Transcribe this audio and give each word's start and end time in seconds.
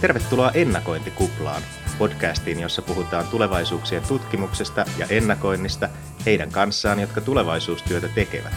Tervetuloa 0.00 0.50
Ennakointikuplaan, 0.50 1.62
podcastiin, 1.98 2.60
jossa 2.60 2.82
puhutaan 2.82 3.26
tulevaisuuksien 3.26 4.02
tutkimuksesta 4.08 4.84
ja 4.98 5.06
ennakoinnista 5.10 5.88
heidän 6.26 6.50
kanssaan, 6.50 7.00
jotka 7.00 7.20
tulevaisuustyötä 7.20 8.08
tekevät. 8.08 8.52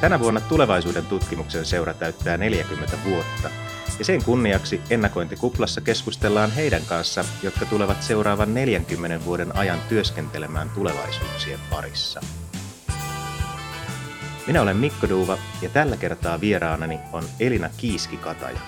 Tänä 0.00 0.20
vuonna 0.20 0.40
tulevaisuuden 0.40 1.06
tutkimuksen 1.06 1.64
seura 1.64 1.94
täyttää 1.94 2.36
40 2.36 2.96
vuotta, 3.04 3.50
ja 3.98 4.04
sen 4.04 4.24
kunniaksi 4.24 4.80
Ennakointikuplassa 4.90 5.80
keskustellaan 5.80 6.50
heidän 6.50 6.82
kanssa, 6.88 7.24
jotka 7.42 7.66
tulevat 7.66 8.02
seuraavan 8.02 8.54
40 8.54 9.24
vuoden 9.24 9.56
ajan 9.56 9.78
työskentelemään 9.88 10.70
tulevaisuuksien 10.70 11.60
parissa. 11.70 12.20
Minä 14.46 14.62
olen 14.62 14.76
Mikko 14.76 15.08
Duuva 15.08 15.38
ja 15.62 15.68
tällä 15.68 15.96
kertaa 15.96 16.40
vieraanani 16.40 16.98
on 17.12 17.24
Elina 17.40 17.70
Kiiski-Kataja. 17.76 18.60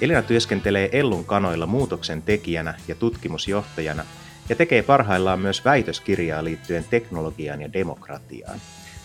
Elina 0.00 0.22
työskentelee 0.22 0.88
Ellun 0.92 1.24
kanoilla 1.24 1.66
muutoksen 1.66 2.22
tekijänä 2.22 2.74
ja 2.88 2.94
tutkimusjohtajana 2.94 4.04
ja 4.48 4.56
tekee 4.56 4.82
parhaillaan 4.82 5.40
myös 5.40 5.64
väitöskirjaa 5.64 6.44
liittyen 6.44 6.84
teknologiaan 6.90 7.62
ja 7.62 7.72
demokratiaan. 7.72 8.60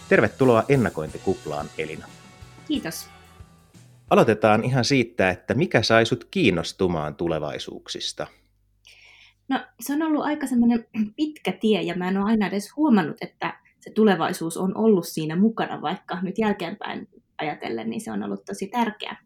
Tervetuloa 0.09 0.63
ennakointikuplaan, 0.69 1.65
Elina. 1.77 2.07
Kiitos. 2.67 3.07
Aloitetaan 4.09 4.63
ihan 4.63 4.85
siitä, 4.85 5.29
että 5.29 5.53
mikä 5.53 5.81
sai 5.81 6.05
sut 6.05 6.27
kiinnostumaan 6.31 7.15
tulevaisuuksista? 7.15 8.27
No 9.49 9.59
se 9.79 9.93
on 9.93 10.01
ollut 10.01 10.25
aika 10.25 10.47
semmoinen 10.47 10.85
pitkä 11.15 11.51
tie 11.51 11.81
ja 11.81 11.95
mä 11.95 12.07
en 12.07 12.17
ole 12.17 12.25
aina 12.25 12.47
edes 12.47 12.75
huomannut, 12.75 13.17
että 13.21 13.62
se 13.83 13.91
tulevaisuus 13.91 14.57
on 14.57 14.77
ollut 14.77 15.07
siinä 15.07 15.35
mukana, 15.35 15.81
vaikka 15.81 16.21
nyt 16.21 16.37
jälkeenpäin 16.37 17.07
ajatellen, 17.37 17.89
niin 17.89 18.01
se 18.01 18.11
on 18.11 18.23
ollut 18.23 18.45
tosi 18.45 18.67
tärkeä 18.67 19.17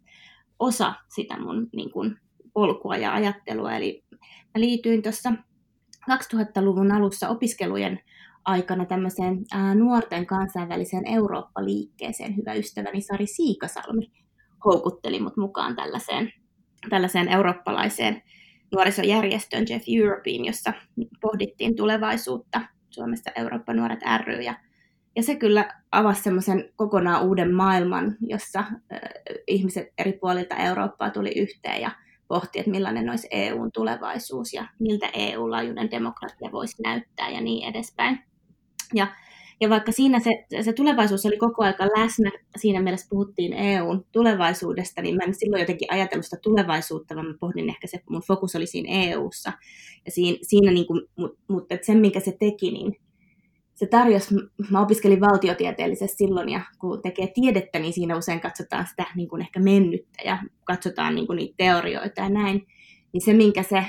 osa 0.59 0.93
sitä 1.15 1.39
mun 1.39 1.69
niin 1.75 1.91
kuin, 1.91 2.15
polkua 2.53 2.97
ja 2.97 3.13
ajattelua. 3.13 3.71
Eli 3.71 4.03
mä 4.55 4.61
liityin 4.61 5.03
tuossa 5.03 5.33
2000-luvun 6.11 6.91
alussa 6.91 7.29
opiskelujen 7.29 7.99
aikana 8.45 8.85
tämmöiseen 8.85 9.45
ää, 9.53 9.75
nuorten 9.75 10.25
kansainväliseen 10.25 11.07
Eurooppa-liikkeeseen. 11.07 12.37
Hyvä 12.37 12.53
ystäväni 12.53 13.01
Sari 13.01 13.27
Siikasalmi 13.27 14.11
houkutteli 14.65 15.19
mut 15.19 15.37
mukaan 15.37 15.75
tällaiseen, 15.75 16.33
tällaiseen 16.89 17.29
eurooppalaiseen 17.29 18.21
nuorisojärjestöön 18.75 19.65
Jeff 19.69 19.85
Europein, 19.87 20.45
jossa 20.45 20.73
pohdittiin 21.21 21.75
tulevaisuutta 21.75 22.61
Suomessa 22.89 23.31
Eurooppa 23.35 23.73
Nuoret 23.73 23.99
ry. 24.25 24.41
Ja, 24.41 24.55
ja 25.15 25.23
se 25.23 25.35
kyllä 25.35 25.73
avasi 25.91 26.23
semmoisen 26.23 26.69
kokonaan 26.75 27.23
uuden 27.23 27.53
maailman, 27.53 28.15
jossa 28.21 28.59
äh, 28.59 28.99
ihmiset 29.47 29.87
eri 29.97 30.13
puolilta 30.13 30.55
Eurooppaa 30.55 31.09
tuli 31.09 31.31
yhteen 31.35 31.81
ja 31.81 31.91
pohti, 32.27 32.59
että 32.59 32.71
millainen 32.71 33.09
olisi 33.09 33.27
EUn 33.31 33.71
tulevaisuus 33.71 34.53
ja 34.53 34.65
miltä 34.79 35.09
EU-laajuinen 35.13 35.91
demokratia 35.91 36.51
voisi 36.51 36.81
näyttää 36.81 37.29
ja 37.29 37.41
niin 37.41 37.69
edespäin. 37.69 38.19
Ja, 38.93 39.07
ja 39.61 39.69
vaikka 39.69 39.91
siinä 39.91 40.19
se, 40.19 40.45
se 40.61 40.73
tulevaisuus 40.73 41.25
oli 41.25 41.37
koko 41.37 41.63
aika 41.63 41.85
läsnä, 41.85 42.31
siinä 42.57 42.81
mielessä 42.81 43.07
puhuttiin 43.09 43.53
EUn 43.53 44.05
tulevaisuudesta, 44.11 45.01
niin 45.01 45.15
mä 45.15 45.23
en 45.23 45.33
silloin 45.33 45.59
jotenkin 45.59 45.91
ajatellut 45.91 46.25
sitä 46.25 46.37
tulevaisuutta, 46.41 47.15
vaan 47.15 47.27
mä 47.27 47.33
pohdin 47.39 47.69
ehkä 47.69 47.87
se, 47.87 47.99
mun 48.09 48.23
fokus 48.27 48.55
oli 48.55 48.67
siinä 48.67 48.89
EUssa. 48.91 49.51
Ja 50.05 50.11
siinä, 50.11 50.37
siinä 50.41 50.71
niin 50.71 50.87
kuin, 50.87 51.01
mutta 51.15 51.39
mut, 51.47 51.65
sen, 51.81 51.97
minkä 51.97 52.19
se 52.19 52.37
teki, 52.39 52.71
niin 52.71 52.95
se 53.75 53.85
tarjosi, 53.85 54.35
mä 54.71 54.81
opiskelin 54.81 55.21
valtiotieteellisesti 55.21 56.17
silloin, 56.17 56.49
ja 56.49 56.61
kun 56.79 57.01
tekee 57.01 57.31
tiedettä, 57.33 57.79
niin 57.79 57.93
siinä 57.93 58.17
usein 58.17 58.41
katsotaan 58.41 58.87
sitä 58.87 59.05
niin 59.15 59.29
kuin 59.29 59.41
ehkä 59.41 59.59
mennyttä 59.59 60.23
ja 60.25 60.37
katsotaan 60.63 61.15
niin 61.15 61.27
kuin 61.27 61.37
niitä 61.37 61.53
teorioita 61.57 62.21
ja 62.21 62.29
näin 62.29 62.67
niin 63.17 63.25
se, 63.25 63.33
minkä 63.33 63.63
se 63.63 63.85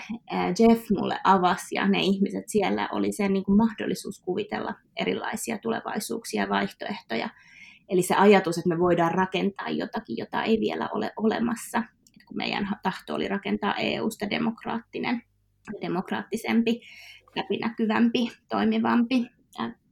Jeff 0.59 0.91
mulle 0.91 1.21
avasi 1.25 1.75
ja 1.75 1.89
ne 1.89 2.01
ihmiset 2.01 2.45
siellä, 2.47 2.89
oli 2.93 3.13
se 3.13 3.29
niin 3.29 3.45
kuin 3.45 3.57
mahdollisuus 3.57 4.21
kuvitella 4.21 4.75
erilaisia 4.97 5.59
tulevaisuuksia 5.59 6.43
ja 6.43 6.49
vaihtoehtoja. 6.49 7.29
Eli 7.89 8.03
se 8.03 8.15
ajatus, 8.15 8.59
että 8.59 8.69
me 8.69 8.79
voidaan 8.79 9.13
rakentaa 9.13 9.69
jotakin, 9.71 10.17
jota 10.17 10.43
ei 10.43 10.61
vielä 10.61 10.89
ole 10.95 11.13
olemassa. 11.17 11.79
Et 12.17 12.25
kun 12.27 12.37
meidän 12.37 12.69
tahto 12.83 13.15
oli 13.15 13.29
rakentaa 13.29 13.75
EUsta 13.75 14.31
demokraattinen, 14.31 15.23
demokraattisempi, 15.81 16.81
läpinäkyvämpi, 17.37 18.31
toimivampi 18.49 19.27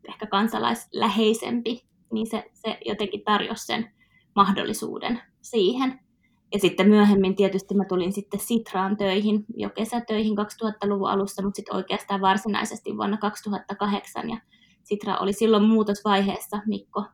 ehkä 0.08 0.26
kansalaisläheisempi, 0.26 1.84
niin 2.12 2.26
se, 2.26 2.50
se 2.52 2.78
jotenkin 2.86 3.24
tarjosi 3.24 3.66
sen 3.66 3.90
mahdollisuuden 4.36 5.20
siihen. 5.42 6.05
Ja 6.52 6.60
sitten 6.60 6.88
myöhemmin 6.88 7.36
tietysti 7.36 7.74
mä 7.74 7.84
tulin 7.84 8.12
sitten 8.12 8.40
Sitraan 8.40 8.96
töihin, 8.96 9.44
jo 9.56 9.70
kesätöihin 9.70 10.38
2000-luvun 10.38 11.10
alussa, 11.10 11.42
mutta 11.42 11.56
sitten 11.56 11.76
oikeastaan 11.76 12.20
varsinaisesti 12.20 12.96
vuonna 12.96 13.16
2008. 13.16 14.30
Ja 14.30 14.36
Sitra 14.82 15.16
oli 15.18 15.32
silloin 15.32 15.64
muutosvaiheessa. 15.64 16.60
Mikko 16.66 17.04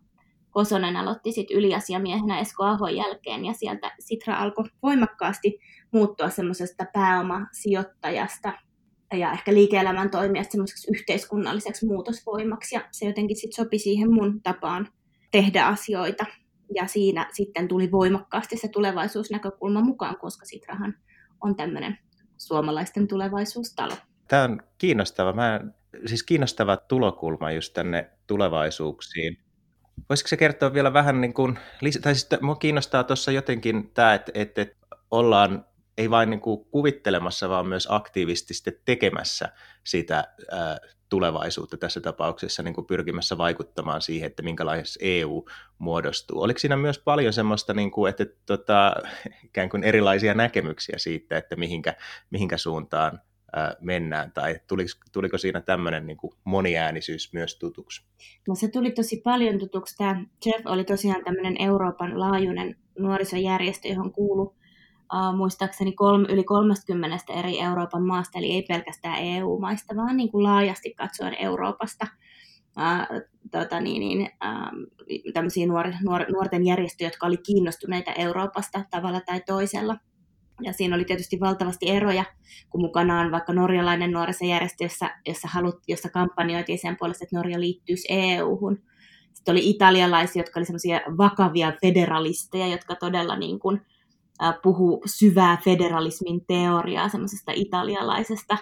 Kosonen 0.50 0.96
aloitti 0.96 1.32
sitten 1.32 1.56
yliasiamiehenä 1.56 2.40
Esko 2.40 2.64
Ahon 2.64 2.96
jälkeen 2.96 3.44
ja 3.44 3.52
sieltä 3.52 3.92
Sitra 4.00 4.36
alkoi 4.36 4.64
voimakkaasti 4.82 5.58
muuttua 5.92 6.30
semmoisesta 6.30 6.84
pääomasijoittajasta 6.92 8.52
ja 9.12 9.32
ehkä 9.32 9.54
liike-elämän 9.54 10.10
toimijasta 10.10 10.52
semmoiseksi 10.52 10.90
yhteiskunnalliseksi 10.90 11.86
muutosvoimaksi 11.86 12.74
ja 12.74 12.80
se 12.90 13.06
jotenkin 13.06 13.36
sitten 13.36 13.64
sopi 13.64 13.78
siihen 13.78 14.14
mun 14.14 14.42
tapaan 14.42 14.88
tehdä 15.30 15.66
asioita 15.66 16.24
ja 16.74 16.86
siinä 16.86 17.30
sitten 17.32 17.68
tuli 17.68 17.90
voimakkaasti 17.90 18.56
se 18.56 18.68
tulevaisuusnäkökulma 18.68 19.80
mukaan, 19.80 20.18
koska 20.18 20.46
Sitrahan 20.46 20.94
on 21.40 21.56
tämmöinen 21.56 21.98
suomalaisten 22.38 23.08
tulevaisuustalo. 23.08 23.94
Tämä 24.28 24.44
on 24.44 24.62
kiinnostava, 24.78 25.32
mä, 25.32 25.60
siis 26.06 26.22
kiinnostava 26.22 26.76
tulokulma 26.76 27.52
just 27.52 27.74
tänne 27.74 28.10
tulevaisuuksiin. 28.26 29.38
Voisiko 30.08 30.28
se 30.28 30.36
kertoa 30.36 30.72
vielä 30.72 30.92
vähän, 30.92 31.20
niin 31.20 31.34
kuin, 31.34 31.58
tai 32.02 32.14
siis 32.14 32.28
minua 32.40 32.56
kiinnostaa 32.56 33.04
tuossa 33.04 33.32
jotenkin 33.32 33.90
tämä, 33.94 34.14
että, 34.14 34.32
että 34.34 34.66
ollaan 35.10 35.64
ei 35.98 36.10
vain 36.10 36.30
niin 36.30 36.40
kuin 36.40 36.64
kuvittelemassa, 36.64 37.48
vaan 37.48 37.66
myös 37.66 37.88
aktiivisesti 37.90 38.80
tekemässä 38.84 39.48
sitä 39.84 40.34
ää, 40.50 40.78
tulevaisuutta 41.12 41.76
tässä 41.76 42.00
tapauksessa 42.00 42.62
niin 42.62 42.74
kuin 42.74 42.86
pyrkimässä 42.86 43.38
vaikuttamaan 43.38 44.02
siihen, 44.02 44.26
että 44.26 44.42
minkälaisessa 44.42 45.00
EU 45.02 45.44
muodostuu. 45.78 46.42
Oliko 46.42 46.58
siinä 46.58 46.76
myös 46.76 46.98
paljon 46.98 47.32
semmoista, 47.32 47.74
niin 47.74 47.90
kuin, 47.90 48.10
että, 48.10 48.26
tota, 48.46 48.94
ikään 49.44 49.68
kuin 49.68 49.84
erilaisia 49.84 50.34
näkemyksiä 50.34 50.98
siitä, 50.98 51.36
että 51.36 51.56
mihinkä, 51.56 51.94
mihinkä 52.30 52.58
suuntaan 52.58 53.20
ää, 53.52 53.76
mennään, 53.80 54.32
tai 54.32 54.60
tuliko, 54.68 54.90
tuliko 55.12 55.38
siinä 55.38 55.60
tämmöinen 55.60 56.06
niin 56.06 56.16
kuin 56.16 56.32
moniäänisyys 56.44 57.32
myös 57.32 57.58
tutuksi? 57.58 58.04
No 58.48 58.54
se 58.54 58.68
tuli 58.68 58.90
tosi 58.90 59.20
paljon 59.24 59.58
tutuksi. 59.58 59.96
Tämä 59.96 60.24
Jeff 60.46 60.66
oli 60.66 60.84
tosiaan 60.84 61.24
tämmöinen 61.24 61.56
Euroopan 61.62 62.20
laajuinen 62.20 62.76
nuorisojärjestö, 62.98 63.88
johon 63.88 64.12
kuului 64.12 64.54
uh, 65.14 65.36
muistaakseni 65.36 65.92
kolme, 65.92 66.28
yli 66.30 66.44
30 66.44 67.16
eri 67.28 67.60
Euroopan 67.60 68.02
maasta, 68.02 68.38
eli 68.38 68.52
ei 68.52 68.62
pelkästään 68.62 69.18
EU-maista, 69.18 69.96
vaan 69.96 70.16
niin 70.16 70.30
kuin 70.30 70.44
laajasti 70.44 70.94
katsoen 70.94 71.34
Euroopasta. 71.38 72.06
Uh, 72.76 73.20
tota 73.50 73.80
niin, 73.80 74.00
niin, 74.00 74.20
uh, 74.20 75.32
tämmöisiä 75.32 75.66
nuor, 75.66 75.86
nuor, 76.02 76.24
nuorten 76.32 76.66
järjestöjä, 76.66 77.08
jotka 77.08 77.26
oli 77.26 77.36
kiinnostuneita 77.36 78.12
Euroopasta 78.12 78.84
tavalla 78.90 79.20
tai 79.20 79.40
toisella. 79.46 79.96
Ja 80.62 80.72
siinä 80.72 80.96
oli 80.96 81.04
tietysti 81.04 81.40
valtavasti 81.40 81.88
eroja, 81.88 82.24
kun 82.70 82.80
mukana 82.80 83.20
on 83.20 83.30
vaikka 83.30 83.52
norjalainen 83.52 84.10
nuorisojärjestö, 84.10 84.84
jossa, 84.84 85.10
jossa, 85.26 85.48
halut, 85.48 85.76
jossa 85.88 86.08
kampanjoitiin 86.08 86.78
sen 86.78 86.96
puolesta, 86.98 87.24
että 87.24 87.36
Norja 87.36 87.60
liittyisi 87.60 88.08
EU-hun. 88.10 88.82
Sitten 89.32 89.52
oli 89.52 89.70
italialaisia, 89.70 90.40
jotka 90.40 90.60
olivat 90.60 91.18
vakavia 91.18 91.72
federalisteja, 91.80 92.66
jotka 92.66 92.94
todella 92.94 93.36
niin 93.36 93.58
kuin, 93.58 93.80
puhuu 94.62 95.02
syvää 95.06 95.58
federalismin 95.64 96.46
teoriaa, 96.46 97.08
semmoisesta 97.08 97.52
italialaisesta 97.54 98.58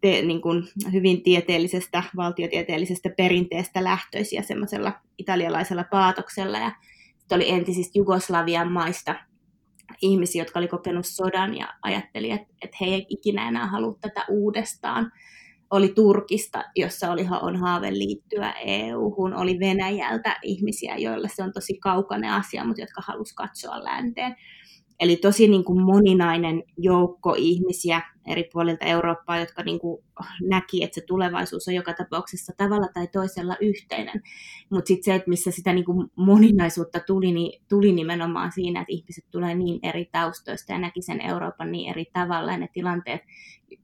te, 0.00 0.22
niin 0.22 0.40
kuin 0.40 0.64
hyvin 0.92 1.22
tieteellisestä, 1.22 2.02
valtiotieteellisestä 2.16 3.10
perinteestä 3.16 3.84
lähtöisiä 3.84 4.42
semmoisella 4.42 4.92
italialaisella 5.18 5.84
paatoksella. 5.84 6.58
Ja 6.58 6.72
oli 7.32 7.50
entisistä 7.50 7.98
Jugoslavian 7.98 8.72
maista 8.72 9.14
ihmisiä, 10.02 10.42
jotka 10.42 10.58
oli 10.58 10.68
kokenut 10.68 11.06
sodan 11.06 11.56
ja 11.56 11.74
ajatteli, 11.82 12.30
että, 12.30 12.54
että 12.62 12.76
he 12.80 12.86
ei 12.86 13.06
ikinä 13.08 13.48
enää 13.48 13.66
halua 13.66 13.98
tätä 14.00 14.24
uudestaan. 14.28 15.12
Oli 15.70 15.88
Turkista, 15.88 16.64
jossa 16.76 17.12
oli, 17.12 17.26
on 17.42 17.56
haave 17.56 17.92
liittyä 17.92 18.52
EU-hun, 18.52 19.34
oli 19.34 19.60
Venäjältä 19.60 20.36
ihmisiä, 20.42 20.96
joille 20.96 21.28
se 21.28 21.42
on 21.42 21.52
tosi 21.52 21.78
kaukainen 21.78 22.32
asia, 22.32 22.64
mutta 22.64 22.82
jotka 22.82 23.02
halusivat 23.06 23.48
katsoa 23.48 23.84
länteen. 23.84 24.36
Eli 25.00 25.16
tosi 25.16 25.48
niin 25.48 25.64
kuin 25.64 25.82
moninainen 25.82 26.62
joukko 26.76 27.34
ihmisiä, 27.38 28.02
eri 28.26 28.48
puolilta 28.52 28.84
Eurooppaa, 28.84 29.38
jotka 29.38 29.62
niin 29.62 29.78
kuin 29.78 30.04
näki, 30.48 30.84
että 30.84 30.94
se 30.94 31.06
tulevaisuus 31.06 31.68
on 31.68 31.74
joka 31.74 31.94
tapauksessa 31.94 32.52
tavalla 32.56 32.88
tai 32.94 33.06
toisella 33.06 33.56
yhteinen. 33.60 34.22
Mutta 34.70 34.88
sitten 34.88 35.04
se, 35.04 35.14
että 35.14 35.30
missä 35.30 35.50
sitä 35.50 35.72
niin 35.72 35.84
kuin 35.84 36.10
moninaisuutta 36.16 37.00
tuli, 37.00 37.32
niin 37.32 37.62
tuli 37.68 37.92
nimenomaan 37.92 38.52
siinä, 38.52 38.80
että 38.80 38.92
ihmiset 38.92 39.24
tulee 39.30 39.54
niin 39.54 39.80
eri 39.82 40.08
taustoista 40.12 40.72
ja 40.72 40.78
näki 40.78 41.02
sen 41.02 41.20
Euroopan 41.20 41.72
niin 41.72 41.90
eri 41.90 42.04
tavalla 42.12 42.52
ja 42.52 42.58
ne 42.58 42.68
tilanteet, 42.72 43.20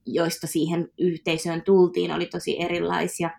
joista 0.07 0.47
siihen 0.47 0.89
yhteisöön 0.99 1.63
tultiin, 1.63 2.13
oli 2.13 2.27
tosi 2.27 2.63
erilaisia. 2.63 3.31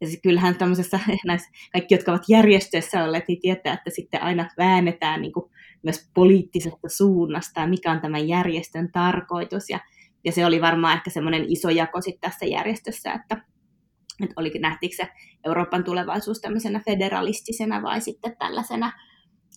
Ja 0.00 0.06
siis 0.06 0.20
kyllähän 0.22 0.56
tämmöisessä, 0.56 1.00
näissä, 1.26 1.50
kaikki, 1.72 1.94
jotka 1.94 2.12
ovat 2.12 2.28
järjestöissä 2.28 3.04
olleet, 3.04 3.24
niin 3.28 3.40
tietää, 3.40 3.74
että 3.74 3.90
sitten 3.90 4.22
aina 4.22 4.50
väännetään 4.58 5.22
niin 5.22 5.32
kuin 5.32 5.50
myös 5.82 6.10
poliittisesta 6.14 6.88
suunnasta, 6.88 7.66
mikä 7.66 7.92
on 7.92 8.00
tämän 8.00 8.28
järjestön 8.28 8.92
tarkoitus. 8.92 9.70
Ja, 9.70 9.80
ja 10.24 10.32
se 10.32 10.46
oli 10.46 10.60
varmaan 10.60 10.96
ehkä 10.96 11.10
semmoinen 11.10 11.44
iso 11.48 11.70
jako 11.70 12.00
sitten 12.00 12.30
tässä 12.30 12.46
järjestössä, 12.46 13.12
että, 13.12 13.44
että 14.22 14.34
olikin 14.36 14.62
nähtiinkö 14.62 14.96
se 14.96 15.08
Euroopan 15.46 15.84
tulevaisuus 15.84 16.40
tämmöisenä 16.40 16.80
federalistisena 16.86 17.82
vai 17.82 18.00
sitten 18.00 18.36
tällaisena 18.38 18.92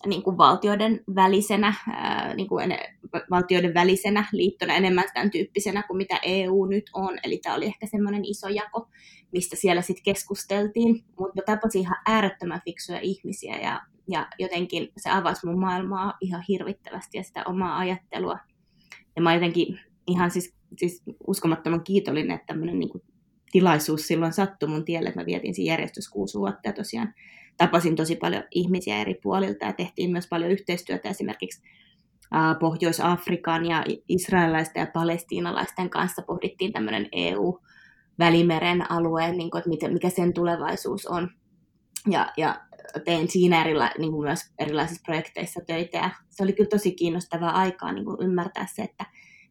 niin 0.06 0.22
kuin 0.22 0.38
valtioiden 0.38 1.00
välisenä, 1.14 1.74
niin 2.34 2.48
kuin 2.48 2.78
valtioiden 3.30 3.74
välisenä 3.74 4.24
liittona 4.32 4.74
enemmän 4.74 5.04
tämän 5.14 5.30
tyyppisenä 5.30 5.82
kuin 5.82 5.96
mitä 5.96 6.20
EU 6.22 6.66
nyt 6.66 6.90
on. 6.92 7.18
Eli 7.24 7.38
tämä 7.38 7.56
oli 7.56 7.66
ehkä 7.66 7.86
semmoinen 7.86 8.24
iso 8.24 8.48
jako, 8.48 8.88
mistä 9.32 9.56
siellä 9.56 9.82
sitten 9.82 10.04
keskusteltiin. 10.04 11.04
Mutta 11.18 11.42
tapasin 11.46 11.80
ihan 11.80 11.96
äärettömän 12.06 12.60
fiksuja 12.64 13.00
ihmisiä 13.00 13.56
ja, 13.56 13.80
ja 14.08 14.28
jotenkin 14.38 14.88
se 14.96 15.10
avasi 15.10 15.46
mun 15.46 15.60
maailmaa 15.60 16.14
ihan 16.20 16.44
hirvittävästi 16.48 17.18
ja 17.18 17.22
sitä 17.22 17.42
omaa 17.46 17.78
ajattelua. 17.78 18.38
Ja 19.16 19.22
mä 19.22 19.34
jotenkin 19.34 19.80
ihan 20.06 20.30
siis, 20.30 20.54
siis 20.76 21.02
uskomattoman 21.26 21.84
kiitollinen, 21.84 22.34
että 22.34 22.46
tämmöinen 22.46 22.78
niin 22.78 22.90
kuin 22.90 23.02
tilaisuus 23.52 24.06
silloin 24.06 24.32
sattui 24.32 24.68
mun 24.68 24.84
tielle, 24.84 25.08
että 25.08 25.20
mä 25.20 25.26
vietin 25.26 25.54
siinä 25.54 25.72
järjestys 25.72 26.08
kuusi 26.08 26.38
vuotta 26.38 26.68
ja 26.68 26.72
tosiaan 26.72 27.14
tapasin 27.56 27.96
tosi 27.96 28.16
paljon 28.16 28.44
ihmisiä 28.50 29.00
eri 29.00 29.14
puolilta 29.22 29.64
ja 29.64 29.72
tehtiin 29.72 30.10
myös 30.10 30.28
paljon 30.28 30.50
yhteistyötä 30.50 31.08
esimerkiksi 31.08 31.62
Pohjois-Afrikan 32.60 33.66
ja 33.66 33.84
israelilaisten 34.08 34.80
ja 34.80 34.86
palestiinalaisten 34.86 35.90
kanssa 35.90 36.22
pohdittiin 36.22 36.72
tämmöinen 36.72 37.08
EU-välimeren 37.12 38.90
alueen, 38.90 39.36
niin 39.36 39.50
kuin, 39.50 39.62
että 39.74 39.88
mikä 39.88 40.10
sen 40.10 40.32
tulevaisuus 40.32 41.06
on. 41.06 41.30
Ja, 42.10 42.32
ja 42.36 42.60
tein 43.04 43.30
siinä 43.30 43.60
erila, 43.60 43.90
niin 43.98 44.12
kuin 44.12 44.26
myös 44.26 44.40
erilaisissa 44.58 45.02
projekteissa 45.06 45.60
töitä 45.66 45.98
ja 45.98 46.10
se 46.30 46.42
oli 46.42 46.52
kyllä 46.52 46.68
tosi 46.68 46.92
kiinnostavaa 46.92 47.50
aikaa 47.50 47.92
niin 47.92 48.04
kuin 48.04 48.16
ymmärtää 48.20 48.66
se, 48.74 48.82
että 48.82 49.04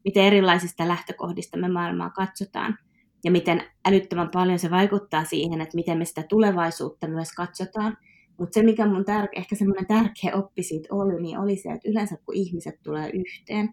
miten 0.05 0.23
erilaisista 0.23 0.87
lähtökohdista 0.87 1.57
me 1.57 1.67
maailmaa 1.67 2.09
katsotaan– 2.09 2.77
ja 3.23 3.31
miten 3.31 3.63
älyttömän 3.85 4.29
paljon 4.29 4.59
se 4.59 4.71
vaikuttaa 4.71 5.25
siihen, 5.25 5.61
että 5.61 5.75
miten 5.75 5.97
me 5.97 6.05
sitä 6.05 6.23
tulevaisuutta 6.29 7.07
myös 7.07 7.31
katsotaan. 7.31 7.97
Mutta 8.37 8.53
se, 8.53 8.63
mikä 8.63 8.87
mun 8.87 9.01
tär- 9.01 9.29
ehkä 9.35 9.55
semmoinen 9.55 9.87
tärkeä 9.87 10.35
oppi 10.35 10.63
siitä 10.63 10.87
oli, 10.91 11.21
niin 11.21 11.39
oli 11.39 11.55
se, 11.55 11.69
että 11.69 11.89
yleensä 11.89 12.17
kun 12.25 12.35
ihmiset 12.35 12.75
tulee 12.83 13.09
yhteen 13.09 13.69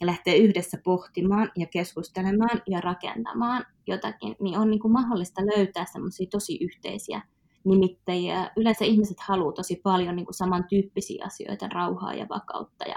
ja 0.00 0.06
lähtee 0.06 0.36
yhdessä 0.36 0.78
pohtimaan 0.84 1.50
ja 1.56 1.66
keskustelemaan 1.66 2.62
ja 2.66 2.80
rakentamaan 2.80 3.64
jotakin, 3.86 4.36
niin 4.40 4.58
on 4.58 4.70
niin 4.70 4.80
kuin 4.80 4.92
mahdollista 4.92 5.42
löytää 5.42 5.84
semmoisia 5.92 6.26
tosi 6.30 6.58
yhteisiä 6.60 7.22
nimittäjiä. 7.66 8.50
Yleensä 8.56 8.84
ihmiset 8.84 9.20
haluaa 9.20 9.52
tosi 9.52 9.80
paljon 9.82 10.16
niin 10.16 10.26
kuin 10.26 10.34
samantyyppisiä 10.34 11.24
asioita, 11.26 11.68
rauhaa 11.68 12.14
ja 12.14 12.26
vakautta 12.28 12.84
ja 12.84 12.96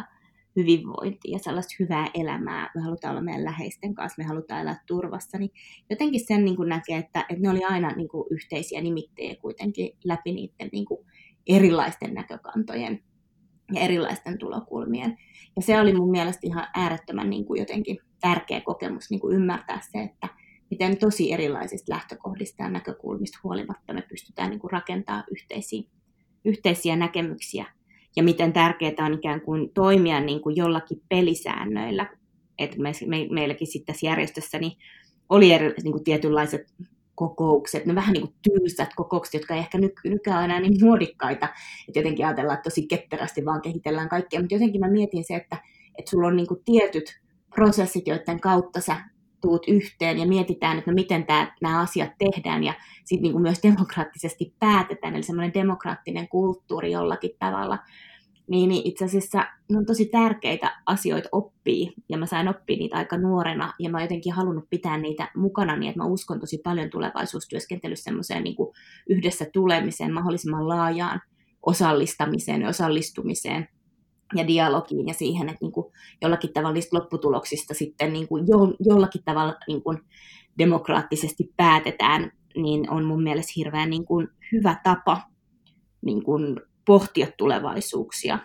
hyvinvointia 0.55 1.31
ja 1.31 1.39
sellaista 1.39 1.75
hyvää 1.79 2.07
elämää. 2.13 2.71
Me 2.75 2.81
halutaan 2.81 3.11
olla 3.11 3.21
meidän 3.21 3.43
läheisten 3.43 3.95
kanssa, 3.95 4.21
me 4.21 4.27
halutaan 4.27 4.61
elää 4.61 4.83
turvassa. 4.87 5.37
Niin 5.37 5.51
jotenkin 5.89 6.27
sen 6.27 6.45
niin 6.45 6.55
kuin 6.55 6.69
näkee, 6.69 6.97
että, 6.97 7.19
että 7.19 7.41
ne 7.41 7.49
oli 7.49 7.63
aina 7.63 7.91
niin 7.91 8.07
kuin 8.07 8.27
yhteisiä 8.29 8.81
nimittäjiä 8.81 9.35
kuitenkin 9.35 9.97
läpi 10.03 10.31
niiden 10.31 10.69
niin 10.71 10.85
kuin 10.85 11.05
erilaisten 11.47 12.13
näkökantojen 12.13 13.03
ja 13.73 13.81
erilaisten 13.81 14.37
tulokulmien. 14.37 15.17
Ja 15.55 15.61
se 15.61 15.79
oli 15.79 15.93
mun 15.93 16.11
mielestä 16.11 16.47
ihan 16.47 16.67
äärettömän 16.75 17.29
niin 17.29 17.45
kuin 17.45 17.59
jotenkin 17.59 17.97
tärkeä 18.21 18.61
kokemus 18.61 19.09
niin 19.09 19.19
kuin 19.19 19.35
ymmärtää 19.35 19.81
se, 19.91 19.99
että 19.99 20.29
miten 20.71 20.97
tosi 20.97 21.33
erilaisista 21.33 21.93
lähtökohdista 21.93 22.63
ja 22.63 22.69
näkökulmista 22.69 23.39
huolimatta 23.43 23.93
me 23.93 24.01
pystytään 24.01 24.49
niin 24.49 24.59
kuin 24.59 24.71
rakentamaan 24.71 25.23
yhteisiä, 25.31 25.83
yhteisiä 26.45 26.95
näkemyksiä. 26.95 27.65
Ja 28.15 28.23
miten 28.23 28.53
tärkeää 28.53 29.05
on 29.05 29.13
ikään 29.13 29.41
kuin 29.41 29.69
toimia 29.73 30.19
niin 30.19 30.41
kuin 30.41 30.55
jollakin 30.55 31.01
pelisäännöillä. 31.09 32.09
Et 32.57 32.77
me, 32.77 32.91
me, 33.05 33.27
meilläkin 33.29 33.67
sitten 33.67 33.93
tässä 33.93 34.05
järjestössä 34.05 34.59
niin 34.59 34.77
oli 35.29 35.51
eri, 35.51 35.73
niin 35.83 35.91
kuin 35.91 36.03
tietynlaiset 36.03 36.73
kokoukset, 37.15 37.85
ne 37.85 37.95
vähän 37.95 38.13
niin 38.13 38.27
kuin 38.27 38.35
tylsät 38.41 38.89
kokoukset, 38.95 39.33
jotka 39.33 39.53
ei 39.53 39.59
ehkä 39.59 39.77
nyky, 39.77 40.09
nykyään 40.09 40.43
enää 40.43 40.59
niin 40.59 40.85
muodikkaita, 40.85 41.49
että 41.87 41.99
jotenkin 41.99 42.25
ajatellaan, 42.25 42.53
että 42.53 42.69
tosi 42.69 42.87
ketterästi 42.87 43.45
vaan 43.45 43.61
kehitellään 43.61 44.09
kaikkea, 44.09 44.39
mutta 44.39 44.55
jotenkin 44.55 44.81
mä 44.81 44.87
mietin 44.87 45.23
se, 45.23 45.35
että, 45.35 45.57
että 45.97 46.11
sulla 46.11 46.27
on 46.27 46.35
niin 46.35 46.47
kuin 46.47 46.61
tietyt 46.65 47.21
prosessit, 47.55 48.07
joiden 48.07 48.39
kautta 48.39 48.81
sä 48.81 48.95
tuut 49.41 49.67
yhteen 49.67 50.19
ja 50.19 50.27
mietitään, 50.27 50.77
että 50.77 50.91
no 50.91 50.95
miten 50.95 51.25
tää, 51.25 51.55
nämä 51.61 51.79
asiat 51.79 52.11
tehdään 52.17 52.63
ja 52.63 52.73
sitten 53.05 53.31
niin 53.31 53.41
myös 53.41 53.59
demokraattisesti 53.63 54.53
päätetään, 54.59 55.15
eli 55.15 55.23
semmoinen 55.23 55.53
demokraattinen 55.53 56.27
kulttuuri 56.27 56.91
jollakin 56.91 57.31
tavalla, 57.39 57.79
niin, 58.47 58.69
niin 58.69 58.81
itse 58.85 59.05
asiassa 59.05 59.45
ne 59.69 59.77
on 59.77 59.85
tosi 59.85 60.05
tärkeitä 60.05 60.81
asioita 60.85 61.29
oppii, 61.31 61.93
ja 62.09 62.17
mä 62.17 62.25
sain 62.25 62.47
oppia 62.47 62.77
niitä 62.77 62.97
aika 62.97 63.17
nuorena, 63.17 63.73
ja 63.79 63.89
mä 63.89 63.97
oon 63.97 64.03
jotenkin 64.03 64.33
halunnut 64.33 64.69
pitää 64.69 64.97
niitä 64.97 65.31
mukana 65.35 65.75
niin, 65.75 65.89
että 65.89 65.99
mä 65.99 66.09
uskon 66.09 66.39
tosi 66.39 66.57
paljon 66.63 66.89
tulevaisuustyöskentelyssä 66.89 68.03
semmoiseen 68.03 68.43
niin 68.43 68.55
yhdessä 69.09 69.45
tulemiseen, 69.53 70.13
mahdollisimman 70.13 70.67
laajaan 70.67 71.21
osallistamiseen 71.65 72.61
ja 72.61 72.69
osallistumiseen, 72.69 73.67
ja 74.35 74.47
dialogiin 74.47 75.07
ja 75.07 75.13
siihen, 75.13 75.49
että 75.49 75.57
niin 75.61 75.71
kuin 75.71 75.88
jollakin 76.21 76.53
tavalla 76.53 76.73
niistä 76.73 76.97
lopputuloksista 76.97 77.73
sitten 77.73 78.13
niin 78.13 78.27
kuin 78.27 78.47
jo, 78.47 78.57
jollakin 78.79 79.21
tavalla 79.25 79.55
niin 79.67 79.83
kuin 79.83 79.97
demokraattisesti 80.57 81.53
päätetään, 81.57 82.31
niin 82.55 82.89
on 82.89 83.05
mun 83.05 83.23
mielestä 83.23 83.53
hirveän 83.55 83.89
niin 83.89 84.05
kuin 84.05 84.27
hyvä 84.51 84.75
tapa 84.83 85.21
niin 86.01 86.23
kuin 86.23 86.61
pohtia 86.85 87.27
tulevaisuuksia. 87.37 88.39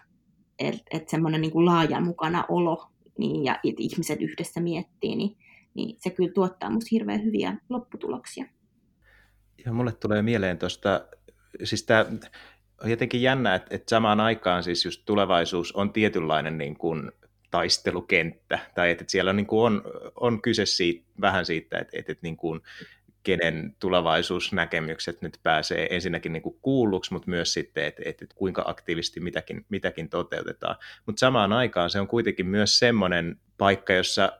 Että 0.59 0.83
et 0.91 1.09
semmoinen 1.09 1.41
niin 1.41 1.51
kuin 1.51 1.67
laaja 1.67 2.01
mukana 2.01 2.45
olo 2.49 2.87
niin, 3.19 3.45
ja 3.45 3.61
ihmiset 3.65 4.23
yhdessä 4.23 4.61
miettii, 4.61 5.17
niin, 5.17 5.37
niin 5.75 5.97
se 5.99 6.11
kyllä 6.11 6.33
tuottaa 6.33 6.71
musta 6.71 6.89
hirveän 6.91 7.25
hyviä 7.25 7.57
lopputuloksia. 7.69 8.45
Ja 9.65 9.73
mulle 9.73 9.93
tulee 9.93 10.23
mieleen 10.23 10.59
tuosta, 10.59 11.05
siis 11.65 11.83
tämä 11.83 12.07
on 12.85 12.91
jotenkin 12.91 13.23
jännä, 13.23 13.55
että, 13.55 13.75
että 13.75 13.91
samaan 13.91 14.21
aikaan 14.21 14.63
siis 14.63 14.85
just 14.85 15.03
tulevaisuus 15.05 15.73
on 15.73 15.93
tietynlainen 15.93 16.59
niin 16.59 16.77
kuin 16.77 17.13
taistelukenttä, 17.55 18.59
tai 18.75 18.91
että, 18.91 19.05
siellä 19.09 19.31
on, 19.31 19.37
niin 19.37 19.47
kuin 19.47 19.67
on, 19.67 19.83
on 20.17 20.43
kyse 20.43 20.67
siitä, 20.67 21.05
vähän 21.21 21.47
siitä, 21.47 21.79
että, 21.79 21.99
että, 21.99 22.13
että 22.13 22.23
niin 22.23 22.37
kuin, 22.37 22.61
kenen 23.25 23.77
tulevaisuusnäkemykset 23.79 25.23
nyt 25.23 25.39
pääsee 25.43 25.87
ensinnäkin 25.91 26.33
niin 26.33 26.43
kuin 26.43 26.59
kuulluksi, 26.63 27.13
mutta 27.13 27.31
myös 27.31 27.53
sitten, 27.53 27.85
että, 27.85 28.03
että, 28.05 28.27
kuinka 28.35 28.63
aktiivisesti 28.67 29.21
mitäkin, 29.21 29.67
mitäkin 29.69 30.09
toteutetaan. 30.09 30.77
Mutta 31.07 31.21
samaan 31.21 31.53
aikaan 31.53 31.91
se 31.91 32.01
on 32.01 32.09
kuitenkin 32.09 32.47
myös 32.47 32.79
semmoinen 32.79 33.37
paikka, 33.59 33.93
jossa 33.93 34.33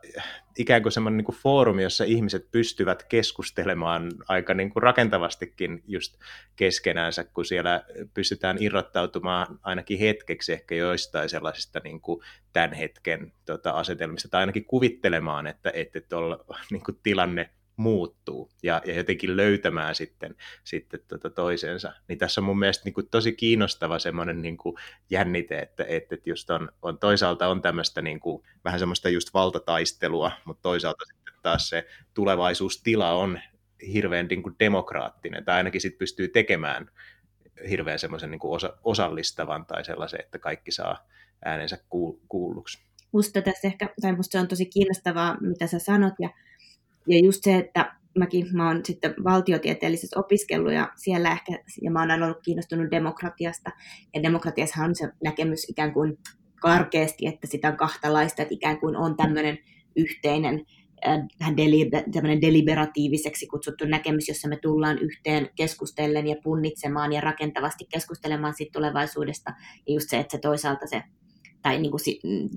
ikään 0.59 0.83
kuin 0.83 0.93
semmoinen 0.93 1.17
niin 1.17 1.25
kuin 1.25 1.37
foorumi, 1.37 1.83
jossa 1.83 2.05
ihmiset 2.05 2.51
pystyvät 2.51 3.03
keskustelemaan 3.03 4.13
aika 4.29 4.55
niin 4.55 4.71
kuin 4.71 4.83
rakentavastikin 4.83 5.83
just 5.87 6.17
keskenäänsä, 6.57 7.25
kun 7.25 7.45
siellä 7.45 7.85
pystytään 8.15 8.57
irrottautumaan 8.61 9.59
ainakin 9.63 9.99
hetkeksi 9.99 10.53
ehkä 10.53 10.75
joistain 10.75 11.29
sellaisista 11.29 11.81
niin 11.85 12.01
kuin 12.01 12.21
tämän 12.53 12.73
hetken 12.73 13.33
tota, 13.47 13.71
asetelmista, 13.71 14.29
tai 14.29 14.41
ainakin 14.41 14.65
kuvittelemaan, 14.65 15.47
että, 15.47 15.71
että, 15.75 15.99
että 15.99 16.17
olla, 16.17 16.45
niin 16.71 16.85
kuin 16.85 16.99
tilanne 17.03 17.51
muuttuu 17.77 18.51
ja, 18.63 18.83
ja 18.87 18.95
jotenkin 18.95 19.37
löytämään 19.37 19.95
sitten, 19.95 20.37
sitten 20.65 21.01
tota 21.09 21.31
toisensa. 21.31 21.93
Niin 22.09 22.19
tässä 22.19 22.41
on 22.41 22.45
mun 22.45 22.59
mielestä 22.59 22.85
niin 22.85 22.95
kuin 22.95 23.09
tosi 23.11 23.33
kiinnostava 23.33 23.99
semmoinen 23.99 24.43
niin 24.43 24.57
kuin 24.57 24.77
jännite, 25.11 25.59
että, 25.59 25.85
että 25.89 26.17
just 26.27 26.51
on, 26.51 26.69
on 26.83 26.99
toisaalta 26.99 27.49
on 27.49 27.63
tämmöistä 27.63 28.03
niin 28.03 28.21
kuin, 28.21 28.43
vähän 28.65 28.79
semmoista 28.79 29.09
just 29.09 29.35
valtataistelua, 29.35 30.33
mutta 30.45 30.63
toisaalta 30.63 31.05
sitten 31.05 31.35
taas 31.43 31.69
se 31.69 31.87
tulevaisuustila 32.15 33.13
on 33.13 33.41
hirveän 33.93 34.27
niin 34.27 34.43
kuin 34.43 34.57
demokraattinen, 34.59 35.45
tai 35.45 35.57
ainakin 35.57 35.81
sitten 35.81 35.99
pystyy 35.99 36.29
tekemään 36.29 36.91
hirveän 37.71 37.99
semmoisen 37.99 38.31
niin 38.31 38.39
kuin 38.39 38.53
osa, 38.57 38.77
osallistavan 38.85 39.67
tai 39.67 39.85
sellaisen, 39.85 40.21
että 40.21 40.39
kaikki 40.39 40.73
saa 40.73 41.09
äänensä 41.45 41.79
kuulluksi. 42.29 42.85
Musta 43.13 43.43
tässä 43.43 43.69
ehkä, 43.69 43.89
tai 44.03 44.13
musta 44.13 44.33
se 44.33 44.39
on 44.39 44.49
tosi 44.49 44.67
kiinnostavaa, 44.67 45.37
mitä 45.41 45.67
sä 45.67 45.79
sanot, 45.79 46.15
ja 46.21 46.31
ja 47.09 47.19
just 47.25 47.45
se, 47.45 47.57
että 47.57 47.95
mäkin 48.19 48.47
mä 48.53 48.69
oon 48.69 48.81
sitten 48.85 49.15
valtiotieteellisessä 49.25 50.21
opiskellut 50.21 50.73
ja 50.73 50.93
siellä 50.97 51.33
ehkä, 51.33 51.53
ja 51.83 51.91
mä 51.91 52.01
oon 52.01 52.11
aina 52.11 52.27
ollut 52.27 52.43
kiinnostunut 52.43 52.91
demokratiasta, 52.91 53.71
ja 54.15 54.23
demokratiassa 54.23 54.85
on 54.85 54.95
se 54.95 55.09
näkemys 55.25 55.69
ikään 55.69 55.93
kuin 55.93 56.19
karkeasti, 56.61 57.27
että 57.27 57.47
sitä 57.47 57.69
on 57.69 57.77
kahtalaista, 57.77 58.43
että 58.43 58.55
ikään 58.55 58.81
kuin 58.81 58.97
on 58.97 59.17
tämmöinen 59.17 59.59
yhteinen 59.97 60.65
vähän 61.41 61.57
deli- 61.57 61.91
deliberatiiviseksi 62.43 63.47
kutsuttu 63.47 63.85
näkemys, 63.85 64.29
jossa 64.29 64.49
me 64.49 64.57
tullaan 64.57 64.99
yhteen 64.99 65.51
keskustellen 65.57 66.27
ja 66.27 66.37
punnitsemaan 66.45 67.13
ja 67.13 67.21
rakentavasti 67.21 67.85
keskustelemaan 67.93 68.55
siitä 68.55 68.73
tulevaisuudesta. 68.73 69.51
Ja 69.87 69.95
just 69.95 70.11
se, 70.11 70.19
että 70.19 70.33
se 70.33 70.39
toisaalta 70.39 70.87
se 70.87 71.03
tai 71.65 71.79
niin 71.79 71.91
kuin 71.91 72.01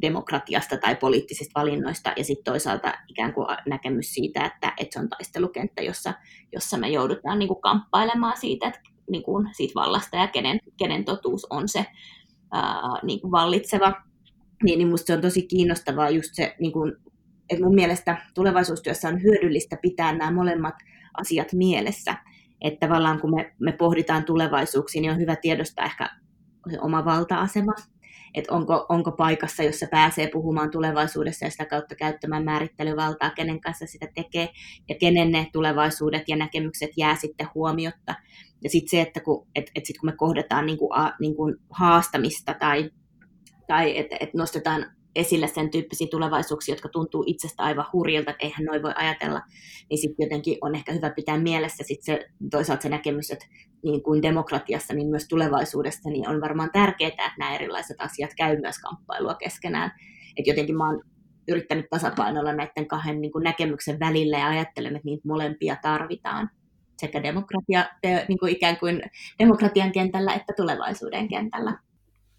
demokratiasta 0.02 0.78
tai 0.78 0.96
poliittisista 0.96 1.60
valinnoista, 1.60 2.14
ja 2.18 2.24
sitten 2.24 2.44
toisaalta 2.44 2.94
ikään 3.08 3.34
kuin 3.34 3.48
näkemys 3.68 4.14
siitä, 4.14 4.46
että, 4.46 4.74
että 4.78 4.94
se 4.94 5.00
on 5.00 5.10
taistelukenttä, 5.10 5.82
jossa, 5.82 6.14
jossa 6.54 6.78
me 6.78 6.90
joudutaan 6.90 7.40
niin 7.40 7.48
kuin 7.48 7.62
kamppailemaan 7.62 8.38
siitä, 8.38 8.68
että, 8.68 8.80
niin 9.12 9.24
kuin 9.24 9.50
siitä 9.52 9.74
vallasta 9.76 10.18
ja 10.18 10.28
kenen, 10.28 10.60
kenen 10.78 11.06
totuus 11.06 11.48
on 11.50 11.70
se 11.70 11.86
ää, 12.52 12.82
niin 13.04 13.22
kuin 13.22 13.32
vallitseva. 13.32 13.94
Niin, 14.64 14.78
niin 14.78 14.88
musta 14.88 15.08
se 15.08 15.14
on 15.14 15.22
tosi 15.22 15.42
kiinnostavaa 15.42 16.10
just 16.10 16.30
se, 16.34 16.56
niin 16.60 16.72
kuin, 16.72 16.94
että 17.50 17.66
mun 17.66 17.76
mielestä 17.76 18.18
tulevaisuustyössä 18.36 19.08
on 19.08 19.24
hyödyllistä 19.24 19.78
pitää 19.82 20.14
nämä 20.14 20.32
molemmat 20.32 20.76
asiat 21.18 21.54
mielessä. 21.54 22.16
Että 22.62 22.88
tavallaan 22.88 23.22
kun 23.22 23.36
me, 23.36 23.56
me 23.60 23.72
pohditaan 23.72 24.26
tulevaisuuksia, 24.26 25.02
niin 25.02 25.12
on 25.12 25.20
hyvä 25.20 25.36
tiedostaa 25.36 25.86
ehkä 25.86 26.10
oma 26.82 27.06
valta-asema 27.06 27.74
että 28.34 28.54
onko, 28.54 28.86
onko 28.90 29.12
paikassa, 29.12 29.64
jossa 29.64 29.88
pääsee 29.92 30.30
puhumaan 30.34 30.72
tulevaisuudessa 30.72 31.46
ja 31.46 31.52
sitä 31.52 31.66
kautta 31.66 31.96
käyttämään 31.96 32.44
määrittelyvaltaa, 32.44 33.30
kenen 33.30 33.62
kanssa 33.62 33.86
sitä 33.86 34.08
tekee 34.16 34.50
ja 34.90 34.96
kenen 34.96 35.32
ne 35.32 35.48
tulevaisuudet 35.54 36.24
ja 36.28 36.36
näkemykset 36.36 36.92
jää 36.98 37.16
sitten 37.16 37.48
huomiotta. 37.56 38.16
Ja 38.64 38.70
sitten 38.70 38.90
se, 38.90 39.02
että 39.02 39.20
kun, 39.20 39.48
et, 39.56 39.72
et 39.76 39.86
sit 39.86 39.98
kun 39.98 40.10
me 40.10 40.16
kohdataan 40.16 40.66
niin 40.66 40.78
kuin, 40.78 41.00
a, 41.00 41.12
niin 41.20 41.36
kuin 41.36 41.56
haastamista 41.70 42.54
tai, 42.54 42.90
tai 43.68 43.98
että 43.98 44.18
et 44.20 44.34
nostetaan 44.34 44.97
esille 45.18 45.48
sen 45.48 45.72
tyyppisiä 45.72 46.08
tulevaisuuksia, 46.12 46.74
jotka 46.76 46.90
tuntuu 46.90 47.24
itsestä 47.28 47.64
aivan 47.64 47.86
hurjilta, 47.94 48.32
että 48.32 48.46
eihän 48.46 48.66
noin 48.66 48.84
voi 48.84 48.94
ajatella, 48.96 49.42
niin 49.90 49.98
sitten 49.98 50.24
jotenkin 50.26 50.58
on 50.62 50.76
ehkä 50.76 50.94
hyvä 50.94 51.10
pitää 51.10 51.38
mielessä 51.38 51.84
sit 51.84 52.04
se, 52.04 52.26
toisaalta 52.52 52.82
se 52.82 52.90
näkemys, 52.90 53.32
että 53.32 53.46
niin 53.84 54.04
kuin 54.04 54.22
demokratiassa, 54.22 54.94
niin 54.94 55.08
myös 55.08 55.28
tulevaisuudessa 55.28 56.10
niin 56.10 56.30
on 56.30 56.42
varmaan 56.42 56.70
tärkeää, 56.74 57.08
että 57.08 57.32
nämä 57.40 57.56
erilaiset 57.56 57.98
asiat 58.00 58.32
käy 58.38 58.62
myös 58.62 58.80
kamppailua 58.80 59.34
keskenään. 59.34 59.92
Että 60.38 60.50
jotenkin 60.50 60.78
mä 60.78 60.88
oon 60.90 61.02
yrittänyt 61.48 61.86
tasapainoilla 61.90 62.54
näiden 62.54 62.88
kahden 62.88 63.22
niin 63.22 63.32
kuin 63.32 63.44
näkemyksen 63.44 64.00
välillä 64.00 64.38
ja 64.38 64.48
ajattelen, 64.48 64.96
että 64.96 65.06
niitä 65.06 65.28
molempia 65.28 65.78
tarvitaan 65.82 66.50
sekä 66.98 67.24
demokratia, 67.24 67.86
niin 68.28 68.40
kuin 68.40 68.52
ikään 68.52 68.78
kuin 68.78 69.02
demokratian 69.40 69.92
kentällä 69.92 70.34
että 70.34 70.54
tulevaisuuden 70.58 71.28
kentällä. 71.28 71.74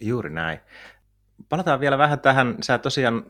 Juuri 0.01 0.31
näin. 0.31 0.59
Palataan 1.49 1.81
vielä 1.81 1.99
vähän 1.99 2.21
tähän. 2.21 2.57
Sä 2.63 2.79
tosiaan 2.79 3.27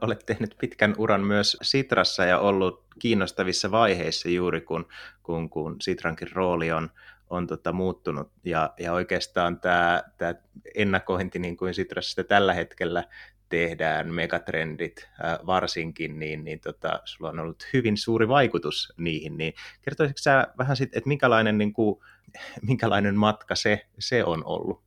olet 0.00 0.26
tehnyt 0.26 0.56
pitkän 0.60 0.94
uran 0.98 1.20
myös 1.20 1.56
Sitrassa 1.62 2.24
ja 2.24 2.38
ollut 2.38 2.84
kiinnostavissa 2.98 3.70
vaiheissa 3.70 4.28
juuri 4.28 4.60
kun, 4.60 4.88
kun, 5.22 5.50
kun 5.50 5.76
Sitrankin 5.80 6.32
rooli 6.32 6.72
on, 6.72 6.90
on 7.30 7.46
tota 7.46 7.72
muuttunut. 7.72 8.30
Ja, 8.44 8.74
ja 8.78 8.92
oikeastaan 8.92 9.60
tämä, 9.60 10.02
tämä 10.18 10.34
ennakointi, 10.74 11.38
niin 11.38 11.56
kuin 11.56 11.74
Sitrassa 11.74 12.24
tällä 12.24 12.54
hetkellä 12.54 13.04
tehdään, 13.48 14.14
megatrendit 14.14 15.08
ää, 15.22 15.38
varsinkin, 15.46 16.18
niin, 16.18 16.44
niin 16.44 16.60
tota, 16.60 17.00
sulla 17.04 17.30
on 17.30 17.38
ollut 17.38 17.68
hyvin 17.72 17.96
suuri 17.96 18.28
vaikutus 18.28 18.92
niihin. 18.96 19.38
Niin 19.38 19.54
kertoisitko 19.82 20.18
sä 20.18 20.46
vähän 20.58 20.76
sitten, 20.76 20.98
että 20.98 21.08
minkälainen, 21.08 21.58
niin 21.58 21.72
kuin, 21.72 22.00
minkälainen 22.62 23.16
matka 23.16 23.54
se, 23.54 23.86
se 23.98 24.24
on 24.24 24.44
ollut? 24.44 24.85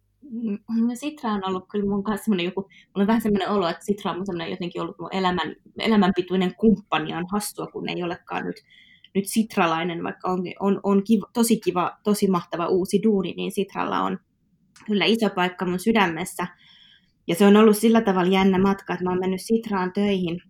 No 0.88 0.96
Sitra 0.96 1.32
on 1.32 1.48
ollut 1.48 1.66
kyllä 1.72 1.90
mun 1.90 2.04
kanssa 2.04 2.24
semmoinen 2.24 2.46
joku, 2.46 2.62
mulla 2.62 3.04
on 3.04 3.08
vähän 3.08 3.22
semmoinen 3.22 3.50
olo, 3.50 3.68
että 3.68 3.86
Sitra 3.86 4.12
on 4.12 4.26
semmoinen 4.26 4.52
jotenkin 4.52 4.82
ollut 4.82 5.00
mun 5.00 5.10
elämän, 5.12 5.56
elämänpituinen 5.78 6.56
kumppani, 6.56 7.16
on 7.16 7.26
hassua, 7.32 7.68
kun 7.68 7.90
ei 7.90 8.04
olekaan 8.04 8.46
nyt, 8.46 8.56
nyt 9.16 9.26
Sitralainen, 9.28 10.04
vaikka 10.04 10.32
on, 10.32 10.40
on, 10.60 10.80
on 10.84 11.04
kiva, 11.04 11.26
tosi 11.34 11.60
kiva, 11.60 11.98
tosi 12.04 12.28
mahtava 12.28 12.68
uusi 12.68 13.04
duuni, 13.04 13.34
niin 13.34 13.52
Sitralla 13.52 14.02
on 14.02 14.20
kyllä 14.86 15.06
iso 15.06 15.30
paikka 15.30 15.66
mun 15.66 15.80
sydämessä. 15.80 16.48
Ja 17.28 17.36
se 17.36 17.46
on 17.46 17.58
ollut 17.58 17.78
sillä 17.78 18.02
tavalla 18.02 18.32
jännä 18.32 18.60
matka, 18.60 18.94
että 18.94 19.04
mä 19.04 19.10
oon 19.10 19.20
mennyt 19.20 19.42
Sitraan 19.42 19.94
töihin, 19.94 20.42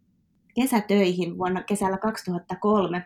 kesätöihin 0.55 1.38
vuonna 1.38 1.63
kesällä 1.63 1.98
2003. 1.98 3.03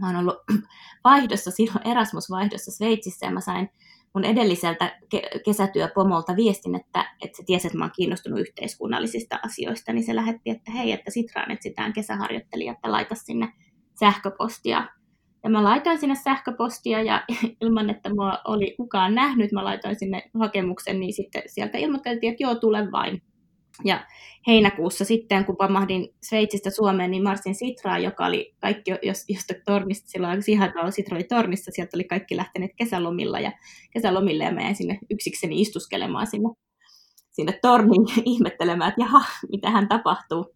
Mä 0.00 0.06
oon 0.06 0.16
ollut 0.16 0.36
vaihdossa, 1.04 1.50
silloin 1.50 1.86
Erasmus-vaihdossa 1.86 2.70
Sveitsissä 2.70 3.26
ja 3.26 3.32
mä 3.32 3.40
sain 3.40 3.68
mun 4.18 4.24
edelliseltä 4.24 4.98
ke- 5.14 5.40
kesätyöpomolta 5.44 6.36
viestin, 6.36 6.74
että, 6.74 7.14
että 7.24 7.36
se 7.36 7.42
tiesi, 7.46 7.66
että 7.66 7.78
mä 7.78 7.84
oon 7.84 7.92
kiinnostunut 7.96 8.40
yhteiskunnallisista 8.40 9.38
asioista, 9.44 9.92
niin 9.92 10.04
se 10.04 10.14
lähetti, 10.14 10.50
että 10.50 10.72
hei, 10.72 10.92
että 10.92 11.10
Sitraan 11.10 11.50
etsitään 11.50 11.92
kesäharjoittelija, 11.92 12.72
että 12.72 12.92
laita 12.92 13.14
sinne 13.14 13.48
sähköpostia. 14.00 14.88
Ja 15.44 15.50
mä 15.50 15.64
laitoin 15.64 15.98
sinne 15.98 16.14
sähköpostia 16.14 17.02
ja 17.02 17.24
ilman, 17.62 17.90
että 17.90 18.14
mua 18.14 18.38
oli 18.44 18.74
kukaan 18.76 19.14
nähnyt, 19.14 19.52
mä 19.52 19.64
laitoin 19.64 19.98
sinne 19.98 20.30
hakemuksen, 20.38 21.00
niin 21.00 21.12
sitten 21.12 21.42
sieltä 21.46 21.78
ilmoiteltiin, 21.78 22.32
että 22.32 22.42
joo, 22.42 22.54
tule 22.54 22.92
vain. 22.92 23.22
Ja 23.84 24.06
heinäkuussa 24.46 25.04
sitten, 25.04 25.44
kun 25.44 25.56
pamahdin 25.56 26.14
Sveitsistä 26.22 26.70
Suomeen, 26.70 27.10
niin 27.10 27.22
Marsin 27.22 27.54
Sitraa, 27.54 27.98
joka 27.98 28.26
oli 28.26 28.54
kaikki, 28.60 28.90
jos, 29.02 29.24
josta 29.28 29.54
tornista, 29.66 30.10
silloin 30.10 30.42
aikaan 30.60 30.92
Sitra 30.92 31.16
oli 31.16 31.24
tornissa, 31.24 31.70
sieltä 31.74 31.96
oli 31.96 32.04
kaikki 32.04 32.36
lähteneet 32.36 32.70
kesälomilla 32.76 33.40
ja 33.40 33.52
kesälomille 33.90 34.44
ja 34.44 34.52
mä 34.52 34.60
jäin 34.60 34.76
sinne 34.76 34.98
yksikseni 35.10 35.60
istuskelemaan 35.60 36.26
sinne, 36.26 36.48
sinne 37.30 37.58
torniin 37.62 38.06
ihmettelemään, 38.34 38.88
että 38.88 39.02
jaha, 39.02 39.24
mitä 39.52 39.70
hän 39.70 39.88
tapahtuu. 39.88 40.54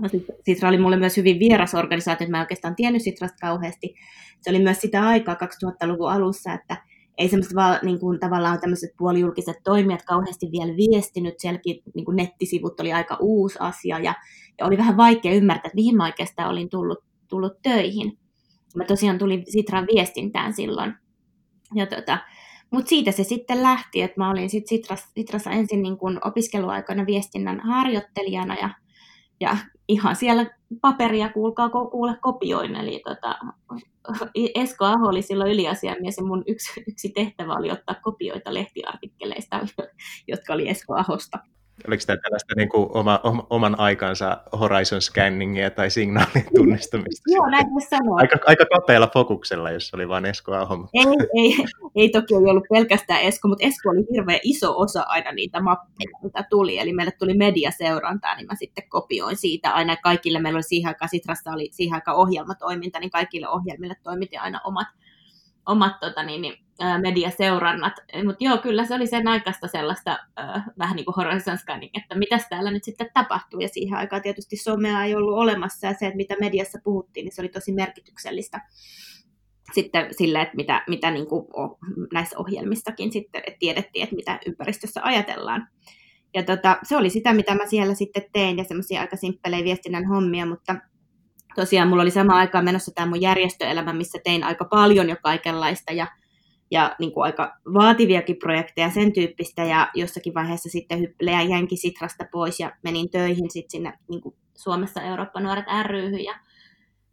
No, 0.00 0.08
Sitra 0.44 0.68
oli 0.68 0.78
mulle 0.78 0.96
myös 0.96 1.16
hyvin 1.16 1.38
vieras 1.38 1.74
organisaatio, 1.74 2.24
että 2.24 2.30
mä 2.30 2.36
en 2.36 2.44
oikeastaan 2.44 2.76
tiennyt 2.76 3.02
Sitrasta 3.02 3.36
kauheasti. 3.40 3.94
Se 4.40 4.50
oli 4.50 4.58
myös 4.58 4.80
sitä 4.80 5.06
aikaa 5.06 5.34
2000-luvun 5.34 6.10
alussa, 6.10 6.52
että 6.52 6.76
ei 7.18 7.28
semmoista 7.28 7.54
vaan 7.54 7.78
niin 7.82 8.00
kuin, 8.00 8.20
tavallaan 8.20 8.60
tämmöiset 8.60 8.90
puolijulkiset 8.98 9.56
toimijat 9.64 10.02
kauheasti 10.02 10.48
vielä 10.52 10.76
viestinyt. 10.76 11.34
Sielläkin 11.38 11.82
niin 11.94 12.04
kuin 12.04 12.16
nettisivut 12.16 12.80
oli 12.80 12.92
aika 12.92 13.16
uusi 13.20 13.58
asia 13.60 13.98
ja, 13.98 14.14
ja 14.58 14.66
oli 14.66 14.78
vähän 14.78 14.96
vaikea 14.96 15.34
ymmärtää, 15.34 15.68
että 15.68 15.74
mihin 15.74 15.96
mä 15.96 16.04
oikeastaan 16.04 16.50
olin 16.50 16.68
tullut, 16.68 16.98
tullut 17.28 17.62
töihin. 17.62 18.18
Mä 18.76 18.84
tosiaan 18.84 19.18
tulin 19.18 19.44
Sitran 19.48 19.86
viestintään 19.94 20.52
silloin. 20.52 20.94
Ja 21.74 21.86
tota, 21.86 22.18
mutta 22.70 22.88
siitä 22.88 23.12
se 23.12 23.24
sitten 23.24 23.62
lähti, 23.62 24.02
että 24.02 24.20
mä 24.20 24.30
olin 24.30 24.50
sit 24.50 24.66
Sitrassa, 24.66 25.08
Sitrassa 25.14 25.50
ensin 25.50 25.82
niin 25.82 25.98
kuin 25.98 26.18
opiskeluaikana 26.24 27.06
viestinnän 27.06 27.60
harjoittelijana 27.60 28.54
ja, 28.54 28.70
ja 29.40 29.56
ihan 29.88 30.16
siellä 30.16 30.46
paperia 30.80 31.28
kuulkaa 31.28 31.68
kuule 31.68 32.16
kopioin. 32.20 32.76
Eli 32.76 33.02
tota, 33.04 33.38
Esko 34.54 34.84
Aho 34.84 35.08
oli 35.08 35.22
silloin 35.22 35.52
yliasiamies 35.52 36.16
ja 36.16 36.24
mun 36.24 36.44
yksi, 36.46 36.84
yksi 36.88 37.08
tehtävä 37.08 37.54
oli 37.54 37.70
ottaa 37.70 37.94
kopioita 38.02 38.54
lehtiartikkeleista, 38.54 39.60
jotka 40.28 40.52
oli 40.52 40.68
Esko 40.68 40.94
Ahosta. 40.94 41.38
Oliko 41.88 42.02
tämä 42.06 42.16
tällaista 42.16 42.54
niin 42.56 42.68
kuin 42.68 42.88
oma, 42.92 43.20
oman 43.50 43.80
aikansa 43.80 44.42
horizon 44.60 45.02
scanningia 45.02 45.70
tai 45.70 45.90
signaalien 45.90 46.46
tunnistamista? 46.56 47.22
Joo, 47.32 47.46
näin 47.50 47.66
voi 47.70 47.82
sanoa. 47.82 48.18
Aika, 48.20 48.36
aika 48.46 48.64
kapealla 48.74 49.10
fokuksella, 49.14 49.70
jos 49.70 49.94
oli 49.94 50.08
vain 50.08 50.24
Esko 50.24 50.54
Aho. 50.54 50.88
Ei, 50.94 51.04
ei, 51.42 51.64
ei 51.94 52.08
toki 52.08 52.34
ollut 52.34 52.64
pelkästään 52.72 53.22
Esko, 53.22 53.48
mutta 53.48 53.66
Esko 53.66 53.90
oli 53.90 54.06
hirveän 54.12 54.40
iso 54.42 54.80
osa 54.80 55.02
aina 55.06 55.32
niitä 55.32 55.60
mappeja, 55.60 56.18
mitä 56.22 56.44
tuli. 56.50 56.78
Eli 56.78 56.92
meille 56.92 57.12
tuli 57.18 57.34
mediaseurantaa, 57.34 58.36
niin 58.36 58.46
mä 58.46 58.54
sitten 58.54 58.88
kopioin 58.88 59.36
siitä 59.36 59.70
aina 59.70 59.96
kaikille. 59.96 60.38
Meillä 60.38 60.56
oli 60.56 60.62
siihen 60.62 60.88
aikaan, 60.88 61.08
Sitrassa 61.08 61.50
oli 61.50 61.68
siihen 61.72 61.94
aikaan 61.94 62.16
ohjelmatoiminta, 62.16 63.00
niin 63.00 63.10
kaikille 63.10 63.48
ohjelmille 63.48 63.94
toimitin 64.02 64.40
aina 64.40 64.60
omat 64.64 64.88
omat 65.66 66.00
tota, 66.00 66.22
niin, 66.22 66.42
niin, 66.42 66.63
mediaseurannat. 67.02 67.92
Mutta 68.24 68.44
joo, 68.44 68.58
kyllä 68.58 68.84
se 68.84 68.94
oli 68.94 69.06
sen 69.06 69.28
aikaista 69.28 69.68
sellaista 69.68 70.18
äh, 70.38 70.64
vähän 70.78 70.96
niin 70.96 71.04
kuin 71.04 71.14
horizon 71.14 71.58
scanning, 71.58 71.90
että 71.96 72.14
mitä 72.14 72.38
täällä 72.50 72.70
nyt 72.70 72.84
sitten 72.84 73.10
tapahtuu. 73.14 73.60
Ja 73.60 73.68
siihen 73.68 73.98
aikaan 73.98 74.22
tietysti 74.22 74.56
somea 74.56 75.04
ei 75.04 75.14
ollut 75.14 75.38
olemassa 75.38 75.86
ja 75.86 75.94
se, 75.94 76.06
että 76.06 76.16
mitä 76.16 76.34
mediassa 76.40 76.78
puhuttiin, 76.84 77.24
niin 77.24 77.34
se 77.34 77.42
oli 77.42 77.48
tosi 77.48 77.72
merkityksellistä 77.72 78.60
sitten 79.72 80.14
sille, 80.14 80.40
että 80.40 80.56
mitä, 80.56 80.84
mitä 80.88 81.10
niin 81.10 81.26
kuin 81.26 81.46
näissä 82.12 82.38
ohjelmistakin 82.38 83.12
sitten 83.12 83.42
että 83.46 83.58
tiedettiin, 83.58 84.02
että 84.02 84.16
mitä 84.16 84.40
ympäristössä 84.46 85.00
ajatellaan. 85.04 85.68
Ja 86.34 86.42
tota, 86.42 86.78
se 86.82 86.96
oli 86.96 87.10
sitä, 87.10 87.32
mitä 87.32 87.54
mä 87.54 87.66
siellä 87.66 87.94
sitten 87.94 88.24
tein 88.32 88.58
ja 88.58 88.64
semmoisia 88.64 89.00
aika 89.00 89.16
simppelejä 89.16 89.64
viestinnän 89.64 90.06
hommia, 90.06 90.46
mutta 90.46 90.76
tosiaan 91.54 91.88
mulla 91.88 92.02
oli 92.02 92.10
sama 92.10 92.36
aikaan 92.36 92.64
menossa 92.64 92.92
tämä 92.94 93.06
mun 93.06 93.20
järjestöelämä, 93.20 93.92
missä 93.92 94.18
tein 94.24 94.44
aika 94.44 94.64
paljon 94.64 95.08
jo 95.08 95.16
kaikenlaista 95.22 95.92
ja, 95.92 96.06
ja 96.74 96.96
niin 96.98 97.12
kuin 97.12 97.24
aika 97.24 97.56
vaativiakin 97.74 98.36
projekteja 98.36 98.90
sen 98.90 99.12
tyyppistä 99.12 99.64
ja 99.64 99.90
jossakin 99.94 100.34
vaiheessa 100.34 100.68
sitten 100.68 101.00
hyppelejä 101.00 101.42
jänkin 101.42 101.78
Sitrasta 101.78 102.24
pois 102.32 102.60
ja 102.60 102.72
menin 102.82 103.10
töihin 103.10 103.50
sitten 103.50 103.70
sinne 103.70 103.98
niin 104.08 104.20
kuin 104.20 104.34
Suomessa 104.56 105.02
Eurooppa 105.02 105.40
Nuoret 105.40 105.64
ryhyn 105.82 106.24
ja, 106.24 106.34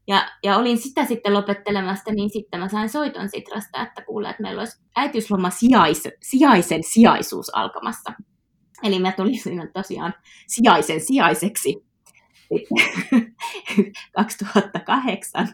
ja, 0.07 0.31
ja 0.43 0.57
olin 0.57 0.77
sitä 0.77 1.05
sitten 1.05 1.33
lopettelemasta, 1.33 2.11
niin 2.11 2.29
sitten 2.29 2.59
mä 2.59 2.69
sain 2.69 2.89
soiton 2.89 3.29
Sitrasta, 3.29 3.81
että 3.81 4.01
kuule, 4.01 4.29
että 4.29 4.41
meillä 4.41 4.61
olisi 4.61 4.81
äitiysloma 4.95 5.49
sijais, 5.49 6.03
sijaisen 6.21 6.83
sijaisuus 6.83 7.55
alkamassa. 7.55 8.13
Eli 8.83 8.99
mä 8.99 9.11
tulin 9.11 9.39
sinne 9.39 9.67
tosiaan 9.73 10.13
sijaisen 10.47 11.01
sijaiseksi 11.01 11.75
sitten 12.51 13.35
2008 14.15 15.47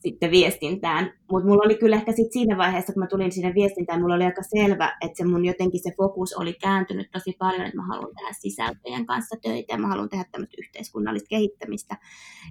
sitten 0.00 0.30
viestintään. 0.30 1.12
Mutta 1.30 1.48
mulla 1.48 1.62
oli 1.64 1.74
kyllä 1.74 1.96
ehkä 1.96 2.12
sit 2.12 2.32
siinä 2.32 2.56
vaiheessa, 2.56 2.92
kun 2.92 3.02
mä 3.02 3.06
tulin 3.06 3.32
sinne 3.32 3.54
viestintään, 3.54 4.00
mulla 4.00 4.14
oli 4.14 4.24
aika 4.24 4.42
selvä, 4.42 4.96
että 5.00 5.16
se 5.16 5.24
mun 5.24 5.44
jotenkin 5.44 5.82
se 5.82 5.90
fokus 5.96 6.32
oli 6.32 6.52
kääntynyt 6.52 7.10
tosi 7.12 7.36
paljon, 7.38 7.62
että 7.62 7.76
mä 7.76 7.86
haluan 7.86 8.14
tehdä 8.16 8.32
sisältöjen 8.32 9.06
kanssa 9.06 9.36
töitä 9.42 9.74
ja 9.74 9.78
mä 9.78 9.88
haluan 9.88 10.08
tehdä 10.08 10.24
tämmöistä 10.32 10.56
yhteiskunnallista 10.58 11.28
kehittämistä. 11.28 11.96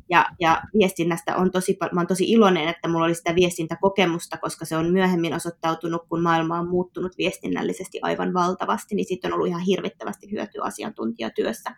Ja, 0.10 0.26
ja 0.40 0.62
viestinnästä 0.74 1.36
on 1.36 1.52
tosi, 1.52 1.78
mä 1.82 2.00
olen 2.00 2.08
tosi 2.08 2.32
iloinen, 2.32 2.68
että 2.68 2.88
mulla 2.88 3.06
oli 3.06 3.16
sitä 3.16 3.36
viestintäkokemusta, 3.36 4.38
koska 4.38 4.66
se 4.66 4.78
on 4.78 4.92
myöhemmin 4.92 5.34
osoittautunut, 5.34 6.02
kun 6.10 6.22
maailma 6.22 6.60
on 6.60 6.70
muuttunut 6.70 7.18
viestinnällisesti 7.18 8.00
aivan 8.02 8.34
valtavasti, 8.34 8.96
niin 8.96 9.06
siitä 9.06 9.28
on 9.28 9.34
ollut 9.34 9.48
ihan 9.48 9.62
hirvittävästi 9.62 10.32
hyötyä 10.32 10.62
asiantuntijatyössä 10.64 11.76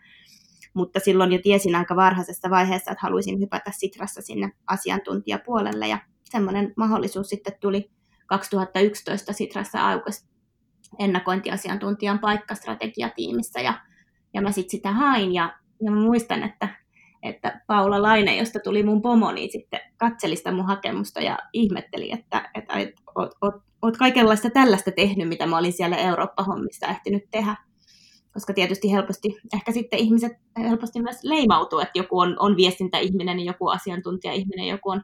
mutta 0.74 1.00
silloin 1.00 1.32
jo 1.32 1.40
tiesin 1.44 1.76
aika 1.76 1.96
varhaisessa 1.96 2.50
vaiheessa, 2.50 2.92
että 2.92 3.02
haluaisin 3.02 3.40
hypätä 3.40 3.72
Sitrassa 3.78 4.22
sinne 4.22 4.52
asiantuntijapuolelle. 4.68 5.88
Ja 5.88 6.00
semmoinen 6.24 6.74
mahdollisuus 6.78 7.30
sitten 7.30 7.54
tuli 7.62 7.92
2011 8.28 9.34
Sitrassa 9.34 9.90
aukesi 9.90 10.26
ennakointiasiantuntijan 11.00 12.20
paikka 12.20 12.56
strategiatiimissä 12.56 13.62
ja, 13.62 13.74
ja 14.34 14.42
mä 14.42 14.52
sitten 14.52 14.72
sitä 14.72 14.92
hain. 14.92 15.34
Ja, 15.34 15.56
ja 15.82 15.92
mä 15.92 16.02
muistan, 16.02 16.44
että, 16.44 16.68
että 17.24 17.62
Paula 17.68 18.02
Laine, 18.02 18.38
josta 18.38 18.60
tuli 18.60 18.84
mun 18.84 19.02
pomo, 19.02 19.32
niin 19.32 19.52
sitten 19.52 19.80
katseli 19.98 20.36
sitä 20.36 20.52
mun 20.52 20.66
hakemusta 20.66 21.22
ja 21.22 21.38
ihmetteli, 21.54 22.12
että, 22.12 22.50
että, 22.56 22.74
oot, 23.16 23.32
oot, 23.42 23.56
oot 23.82 23.98
kaikenlaista 23.98 24.50
tällaista 24.50 24.92
tehnyt, 24.92 25.28
mitä 25.28 25.46
mä 25.46 25.58
olin 25.58 25.74
siellä 25.74 25.98
Eurooppa-hommissa 25.98 26.88
ehtinyt 26.88 27.24
tehdä 27.32 27.56
koska 28.34 28.54
tietysti 28.54 28.92
helposti, 28.92 29.38
ehkä 29.54 29.72
sitten 29.72 30.00
ihmiset 30.00 30.32
helposti 30.58 31.02
myös 31.02 31.24
leimautuu, 31.24 31.80
että 31.80 32.00
joku 32.00 32.20
on, 32.20 32.36
on 32.40 32.58
viestintäihminen, 32.58 33.40
joku 33.40 33.68
asiantuntija-ihminen, 33.68 34.68
joku 34.68 34.90
on 34.90 35.02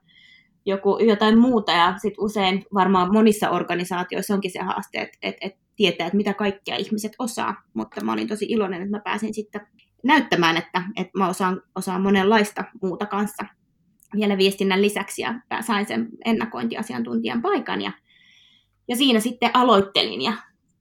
joku, 0.65 0.98
jotain 0.98 1.39
muuta, 1.39 1.72
ja 1.72 1.93
sitten 1.98 2.24
usein 2.24 2.65
varmaan 2.74 3.13
monissa 3.13 3.50
organisaatioissa 3.50 4.34
onkin 4.34 4.51
se 4.51 4.60
haaste, 4.60 5.01
että, 5.01 5.17
että, 5.22 5.38
että 5.41 5.60
tietää, 5.75 6.07
että 6.07 6.17
mitä 6.17 6.34
kaikkea 6.34 6.75
ihmiset 6.75 7.12
osaa, 7.19 7.55
mutta 7.74 8.03
mä 8.03 8.13
olin 8.13 8.27
tosi 8.27 8.46
iloinen, 8.50 8.81
että 8.81 8.98
mä 8.98 9.01
pääsin 9.03 9.34
sitten 9.34 9.67
näyttämään, 10.03 10.57
että, 10.57 10.84
että 10.96 11.17
mä 11.17 11.29
osaan, 11.29 11.62
osaan 11.75 12.01
monenlaista 12.01 12.63
muuta 12.81 13.05
kanssa 13.05 13.46
vielä 14.15 14.38
viestinnän 14.38 14.81
lisäksi, 14.81 15.22
ja 15.22 15.34
sain 15.62 15.86
sen 15.86 16.10
ennakointiasiantuntijan 16.25 17.41
paikan, 17.41 17.81
ja, 17.81 17.91
ja 18.88 18.96
siinä 18.96 19.19
sitten 19.19 19.51
aloittelin, 19.53 20.22
ja 20.22 20.34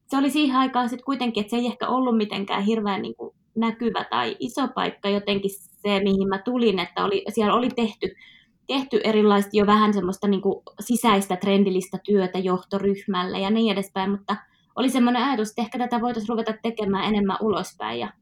se 0.06 0.16
oli 0.16 0.30
siihen 0.30 0.56
aikaan 0.56 0.88
sitten 0.88 1.04
kuitenkin, 1.04 1.40
että 1.40 1.50
se 1.50 1.56
ei 1.56 1.66
ehkä 1.66 1.88
ollut 1.88 2.16
mitenkään 2.16 2.62
hirveän 2.62 3.02
niin 3.02 3.16
kuin 3.16 3.34
näkyvä 3.56 4.04
tai 4.04 4.36
iso 4.40 4.68
paikka. 4.68 5.08
Jotenkin 5.08 5.50
se, 5.50 6.00
mihin 6.04 6.28
mä 6.28 6.38
tulin, 6.38 6.78
että 6.78 7.04
oli, 7.04 7.24
siellä 7.28 7.54
oli 7.54 7.68
tehty, 7.68 8.14
tehty 8.66 9.00
erilaista 9.04 9.50
jo 9.52 9.66
vähän 9.66 9.94
semmoista 9.94 10.28
niin 10.28 10.42
kuin 10.42 10.62
sisäistä 10.80 11.36
trendillistä 11.36 11.98
työtä 12.04 12.38
johtoryhmälle 12.38 13.40
ja 13.40 13.50
niin 13.50 13.72
edespäin, 13.72 14.10
mutta 14.10 14.36
oli 14.76 14.90
semmoinen 14.90 15.22
ajatus, 15.22 15.48
että 15.48 15.62
ehkä 15.62 15.78
tätä 15.78 16.00
voitaisiin 16.00 16.28
ruveta 16.28 16.54
tekemään 16.62 17.04
enemmän 17.04 17.38
ulospäin. 17.40 18.00
Ja, 18.00 18.12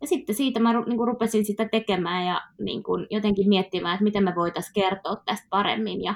ja 0.00 0.06
sitten 0.06 0.34
siitä 0.34 0.60
mä 0.60 0.72
niin 0.72 0.96
kuin 0.96 1.08
rupesin 1.08 1.44
sitä 1.44 1.68
tekemään 1.68 2.26
ja 2.26 2.40
niin 2.60 2.82
kuin 2.82 3.06
jotenkin 3.10 3.48
miettimään, 3.48 3.94
että 3.94 4.04
miten 4.04 4.24
me 4.24 4.34
voitaisiin 4.34 4.74
kertoa 4.74 5.16
tästä 5.24 5.46
paremmin. 5.50 6.02
Ja, 6.02 6.14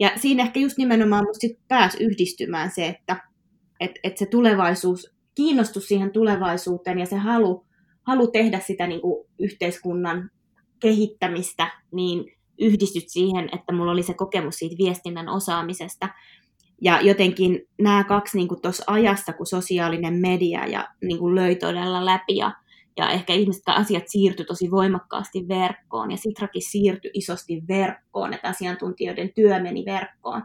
ja 0.00 0.10
siinä 0.16 0.42
ehkä 0.42 0.60
just 0.60 0.78
nimenomaan 0.78 1.24
musta 1.24 1.46
pääsi 1.68 2.04
yhdistymään 2.04 2.70
se, 2.70 2.86
että 2.86 3.31
että 3.82 4.00
et 4.04 4.18
se 4.18 4.26
tulevaisuus, 4.26 5.14
kiinnostus 5.34 5.88
siihen 5.88 6.10
tulevaisuuteen 6.10 6.98
ja 6.98 7.06
se 7.06 7.16
halu, 7.16 7.66
halu 8.02 8.26
tehdä 8.26 8.60
sitä 8.60 8.86
niin 8.86 9.00
kuin 9.00 9.26
yhteiskunnan 9.38 10.30
kehittämistä, 10.80 11.70
niin 11.92 12.24
yhdistyt 12.58 13.08
siihen, 13.08 13.48
että 13.52 13.72
mulla 13.72 13.92
oli 13.92 14.02
se 14.02 14.14
kokemus 14.14 14.54
siitä 14.54 14.76
viestinnän 14.78 15.28
osaamisesta. 15.28 16.08
Ja 16.80 17.00
jotenkin 17.00 17.60
nämä 17.78 18.04
kaksi 18.04 18.38
niin 18.38 18.48
tuossa 18.62 18.84
ajassa, 18.86 19.32
kun 19.32 19.46
sosiaalinen 19.46 20.14
media 20.14 20.66
ja 20.66 20.88
niin 21.02 21.18
kuin 21.18 21.34
löi 21.34 21.56
todella 21.56 22.04
läpi 22.04 22.36
ja, 22.36 22.52
ja 22.96 23.10
ehkä 23.10 23.32
ihmiset 23.32 23.62
asiat 23.66 24.04
siirtyi 24.06 24.46
tosi 24.46 24.70
voimakkaasti 24.70 25.48
verkkoon 25.48 26.10
ja 26.10 26.16
Sitrakin 26.16 26.62
siirtyi 26.62 27.10
isosti 27.14 27.62
verkkoon, 27.68 28.34
että 28.34 28.48
asiantuntijoiden 28.48 29.32
työ 29.34 29.62
meni 29.62 29.84
verkkoon. 29.84 30.42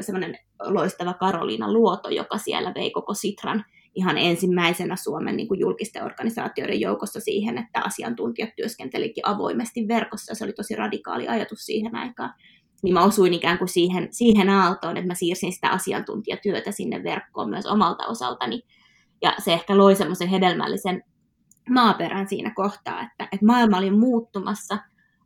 Semmoinen 0.00 0.38
loistava 0.64 1.14
Karoliina 1.14 1.72
Luoto, 1.72 2.08
joka 2.08 2.38
siellä 2.38 2.72
vei 2.74 2.90
koko 2.90 3.14
Sitran 3.14 3.64
ihan 3.94 4.18
ensimmäisenä 4.18 4.96
Suomen 4.96 5.36
niin 5.36 5.48
kuin 5.48 5.60
julkisten 5.60 6.04
organisaatioiden 6.04 6.80
joukossa 6.80 7.20
siihen, 7.20 7.58
että 7.58 7.80
asiantuntijat 7.84 8.50
työskentelikin 8.56 9.28
avoimesti 9.28 9.88
verkossa. 9.88 10.34
Se 10.34 10.44
oli 10.44 10.52
tosi 10.52 10.76
radikaali 10.76 11.28
ajatus 11.28 11.66
siihen 11.66 11.96
aikaan. 11.96 12.34
Niin 12.82 12.94
mä 12.94 13.04
osuin 13.04 13.34
ikään 13.34 13.58
kuin 13.58 13.68
siihen, 13.68 14.08
siihen 14.10 14.48
aaltoon, 14.48 14.96
että 14.96 15.06
mä 15.06 15.14
siirsin 15.14 15.52
sitä 15.52 15.68
asiantuntijatyötä 15.68 16.72
sinne 16.72 17.02
verkkoon 17.02 17.50
myös 17.50 17.66
omalta 17.66 18.06
osaltani. 18.06 18.62
Ja 19.22 19.34
se 19.38 19.52
ehkä 19.52 19.76
loi 19.76 19.96
semmoisen 19.96 20.28
hedelmällisen 20.28 21.02
maaperän 21.70 22.28
siinä 22.28 22.52
kohtaa, 22.54 23.00
että, 23.02 23.28
että 23.32 23.46
maailma 23.46 23.78
oli 23.78 23.90
muuttumassa, 23.90 24.78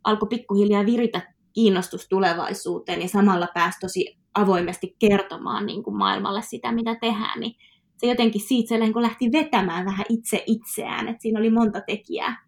alkoi 0.03 0.27
pikkuhiljaa 0.29 0.85
viritä 0.85 1.33
kiinnostus 1.53 2.07
tulevaisuuteen 2.09 3.01
ja 3.01 3.07
samalla 3.07 3.47
pääsi 3.53 3.79
tosi 3.79 4.17
avoimesti 4.35 4.95
kertomaan 4.99 5.65
niin 5.65 5.83
kuin 5.83 5.97
maailmalle 5.97 6.41
sitä, 6.41 6.71
mitä 6.71 6.95
tehdään, 6.95 7.39
niin 7.39 7.55
se 7.97 8.07
jotenkin 8.07 8.41
siitä 8.41 8.69
se 8.69 8.77
niin 8.77 9.01
lähti 9.01 9.31
vetämään 9.31 9.85
vähän 9.85 10.05
itse 10.09 10.43
itseään, 10.47 11.07
että 11.07 11.21
siinä 11.21 11.39
oli 11.39 11.49
monta 11.49 11.81
tekijää, 11.81 12.45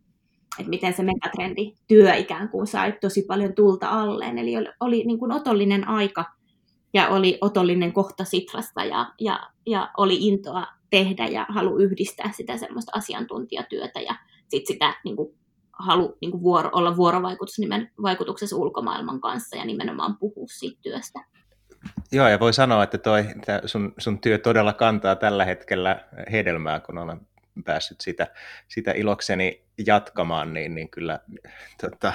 että 0.59 0.69
miten 0.69 0.93
se 0.93 1.03
megatrendi 1.03 1.73
työ 1.87 2.13
ikään 2.13 2.49
kuin 2.49 2.67
sai 2.67 2.93
tosi 3.01 3.21
paljon 3.27 3.53
tulta 3.53 3.89
alleen, 3.89 4.37
eli 4.37 4.57
oli, 4.57 4.67
oli 4.79 5.03
niin 5.03 5.19
kuin 5.19 5.31
otollinen 5.31 5.87
aika 5.87 6.25
ja 6.93 7.07
oli 7.09 7.37
otollinen 7.41 7.93
kohta 7.93 8.23
Sitrasta 8.23 8.83
ja, 8.83 9.13
ja, 9.19 9.49
ja 9.65 9.89
oli 9.97 10.17
intoa 10.27 10.67
tehdä 10.89 11.27
ja 11.27 11.45
halu 11.49 11.77
yhdistää 11.77 12.31
sitä 12.31 12.57
semmoista 12.57 12.91
asiantuntijatyötä 12.95 13.99
ja 13.99 14.15
sitten 14.47 14.73
sitä 14.73 14.95
niin 15.05 15.15
kuin, 15.15 15.35
halu 15.79 16.17
niin 16.21 16.31
kuin 16.31 16.43
vuoro, 16.43 16.69
olla 16.73 16.97
vuorovaikutuksessa 16.97 18.55
ulkomaailman 18.55 19.21
kanssa 19.21 19.57
ja 19.57 19.65
nimenomaan 19.65 20.17
puhua 20.17 20.47
siitä 20.47 20.79
työstä. 20.81 21.19
Joo, 22.11 22.27
ja 22.27 22.39
voi 22.39 22.53
sanoa, 22.53 22.83
että 22.83 22.97
toi, 22.97 23.25
sun, 23.65 23.93
sun 23.97 24.21
työ 24.21 24.37
todella 24.37 24.73
kantaa 24.73 25.15
tällä 25.15 25.45
hetkellä 25.45 26.05
hedelmää, 26.31 26.79
kun 26.79 26.97
olen 26.97 27.21
päässyt 27.65 28.01
sitä, 28.01 28.27
sitä 28.67 28.91
ilokseni 28.91 29.65
jatkamaan, 29.85 30.53
niin, 30.53 30.75
niin 30.75 30.89
kyllä 30.89 31.19
tota, 31.81 32.13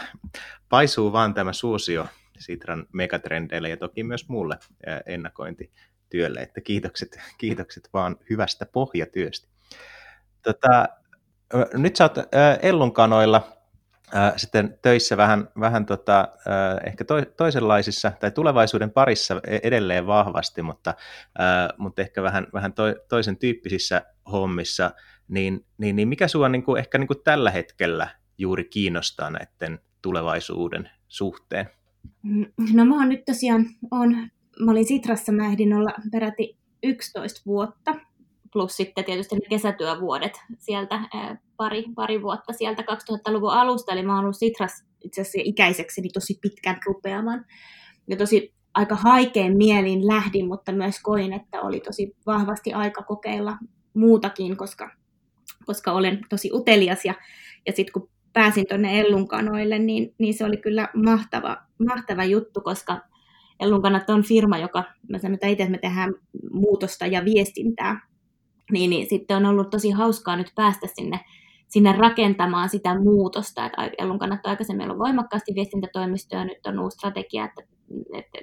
paisuu 0.69 1.13
vaan 1.13 1.35
tämä 1.35 1.53
suosio 1.53 2.07
Sitran 2.39 2.87
megatrendeille 2.93 3.69
ja 3.69 3.77
toki 3.77 4.05
myös 4.05 4.29
muulle 4.29 4.59
ennakointityölle, 5.07 6.41
että 6.41 6.61
kiitokset, 6.61 7.21
kiitokset 7.39 7.89
vaan 7.93 8.17
hyvästä 8.31 8.67
pohjatyöstä. 8.67 9.49
Tota, 10.43 10.89
nyt 11.73 11.97
sä 11.97 12.05
oot 12.05 12.15
Ellun 12.63 12.93
kanoilla 12.93 13.62
sitten 14.37 14.79
töissä 14.83 15.17
vähän, 15.17 15.49
vähän 15.61 15.87
tota, 15.87 16.29
ehkä 16.87 17.05
to, 17.05 17.15
toisenlaisissa 17.37 18.13
tai 18.21 18.31
tulevaisuuden 18.31 18.91
parissa 18.91 19.41
e-, 19.47 19.59
edelleen 19.63 20.07
vahvasti, 20.07 20.63
mutta, 20.63 20.95
mutta 21.79 22.03
ehkä 22.03 22.23
vähän, 22.23 22.47
vähän 22.53 22.73
to, 22.73 22.83
toisen 23.09 23.37
tyyppisissä 23.37 24.03
hommissa, 24.33 24.91
niin, 25.29 25.67
niin, 25.79 25.97
niin 25.97 26.09
mikä 26.09 26.29
sinua 26.29 26.49
niin 26.49 26.63
kuin, 26.63 26.79
ehkä 26.79 26.99
niin 26.99 27.09
kuin 27.09 27.23
tällä 27.25 27.51
hetkellä 27.51 28.09
juuri 28.39 28.65
kiinnostaa 28.65 29.31
näiden 29.31 29.79
tulevaisuuden 30.03 30.91
suhteen? 31.09 31.67
Mm, 32.23 32.47
no 32.73 32.85
mä 32.85 32.97
oon 32.97 33.09
nyt 33.09 33.25
tosiaan, 33.25 33.67
on, 33.91 34.15
mä 34.61 34.71
olin 34.71 34.87
Sitrassa, 34.87 35.33
mä 35.33 35.47
ehdin 35.47 35.75
olla 35.75 35.93
peräti 36.13 36.59
11 36.83 37.41
vuotta, 37.47 37.95
plus 38.53 38.77
sitten 38.77 39.05
tietysti 39.05 39.35
ne 39.35 39.41
kesätyövuodet 39.51 40.33
sieltä 40.59 41.01
pari, 41.57 41.85
pari 41.95 42.23
vuotta 42.23 42.53
sieltä 42.53 42.83
2000-luvun 42.83 43.53
alusta, 43.53 43.93
eli 43.93 44.03
mä 44.03 44.15
oon 44.15 44.25
ollut 44.25 44.37
Sitras 44.37 44.85
itse 45.05 45.21
asiassa 45.21 45.39
ikäiseksi 45.45 46.01
niin 46.01 46.13
tosi 46.13 46.39
pitkän 46.43 46.79
rupeaman. 46.87 47.45
Ja 48.09 48.17
tosi 48.17 48.55
aika 48.75 48.95
haikein 48.95 49.57
mielin 49.57 50.07
lähdin, 50.07 50.49
mutta 50.49 50.73
myös 50.73 51.01
koin, 51.03 51.33
että 51.33 51.61
oli 51.61 51.81
tosi 51.81 52.17
vahvasti 52.27 52.73
aika 52.73 53.03
kokeilla 53.03 53.57
muutakin, 53.95 54.57
koska, 54.57 54.91
koska 55.67 55.93
olen 55.93 56.21
tosi 56.29 56.51
utelias. 56.53 57.05
Ja, 57.05 57.15
ja 57.67 57.73
sitten 57.73 57.93
kun 57.93 58.11
pääsin 58.33 58.65
tuonne 58.69 59.01
Ellunkanoille, 59.01 59.79
niin, 59.79 60.15
niin 60.19 60.35
se 60.35 60.45
oli 60.45 60.57
kyllä 60.57 60.89
mahtava, 60.95 61.57
mahtava 61.89 62.25
juttu, 62.25 62.61
koska 62.61 63.01
Ellunkanat 63.61 64.11
on 64.11 64.23
firma, 64.23 64.59
joka, 64.59 64.85
mä 65.09 65.19
sanon 65.19 65.39
itse, 65.47 65.69
me 65.69 65.79
tehdään 65.79 66.15
muutosta 66.53 67.07
ja 67.07 67.25
viestintää 67.25 68.12
niin, 68.73 68.91
niin 68.91 69.09
sitten 69.09 69.37
on 69.37 69.47
ollut 69.47 69.71
tosi 69.71 69.91
hauskaa 69.91 70.37
nyt 70.37 70.53
päästä 70.55 70.87
sinne, 70.95 71.21
sinne 71.69 71.93
rakentamaan 71.93 72.69
sitä 72.69 73.01
muutosta. 73.01 73.67
Että 73.67 73.91
Ellun 73.99 74.19
kannattaa 74.19 74.51
aikaisemmin 74.51 74.85
olla 74.85 74.99
voimakkaasti 74.99 75.55
viestintätoimistoja, 75.55 76.45
nyt 76.45 76.67
on 76.67 76.81
uusi 76.81 76.95
strategia, 76.95 77.45
että, 77.45 77.63
että, 78.13 78.39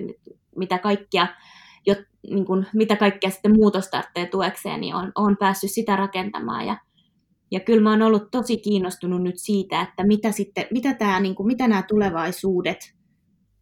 mitä 0.55 0.77
kaikkia 0.77 1.27
jo, 1.85 1.95
niin 2.29 2.45
kuin, 2.45 2.65
mitä 2.73 2.95
kaikkea 2.95 3.29
sitten 3.29 3.55
muutos 3.55 3.89
tuekseen, 4.31 4.81
niin 4.81 4.95
on, 4.95 5.11
on 5.15 5.37
päässyt 5.37 5.71
sitä 5.71 5.95
rakentamaan. 5.95 6.67
Ja, 6.67 6.77
Ja 7.51 7.59
kyllä 7.59 7.81
mä 7.81 7.89
oon 7.89 8.01
ollut 8.01 8.31
tosi 8.31 8.57
kiinnostunut 8.57 9.23
nyt 9.23 9.37
siitä, 9.37 9.81
että 9.81 10.03
mitä, 10.03 10.31
sitten, 10.31 10.65
mitä, 10.71 10.93
tämä, 10.93 11.19
niin 11.19 11.35
kuin, 11.35 11.47
mitä 11.47 11.67
nämä 11.67 11.83
tulevaisuudet, 11.87 12.98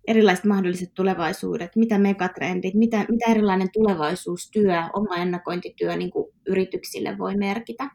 erilaiset 0.08 0.46
mahdolliset 0.46 0.94
tulevaisuudet, 0.94 1.76
mitä 1.76 1.98
megatrendit, 2.00 2.74
mitä, 2.74 3.06
mitä 3.10 3.32
erilainen 3.32 3.70
tulevaisuustyö, 3.74 4.84
oma 4.94 5.16
ennakointityö 5.16 5.96
niin 5.96 6.12
kuin 6.12 6.34
yrityksille 6.48 7.18
voi 7.18 7.36
merkitä. 7.36 7.90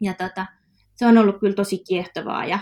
Ja 0.00 0.14
tota, 0.14 0.46
se 0.94 1.06
on 1.06 1.18
ollut 1.18 1.40
kyllä 1.40 1.54
tosi 1.54 1.78
kiehtovaa 1.88 2.46
ja 2.46 2.58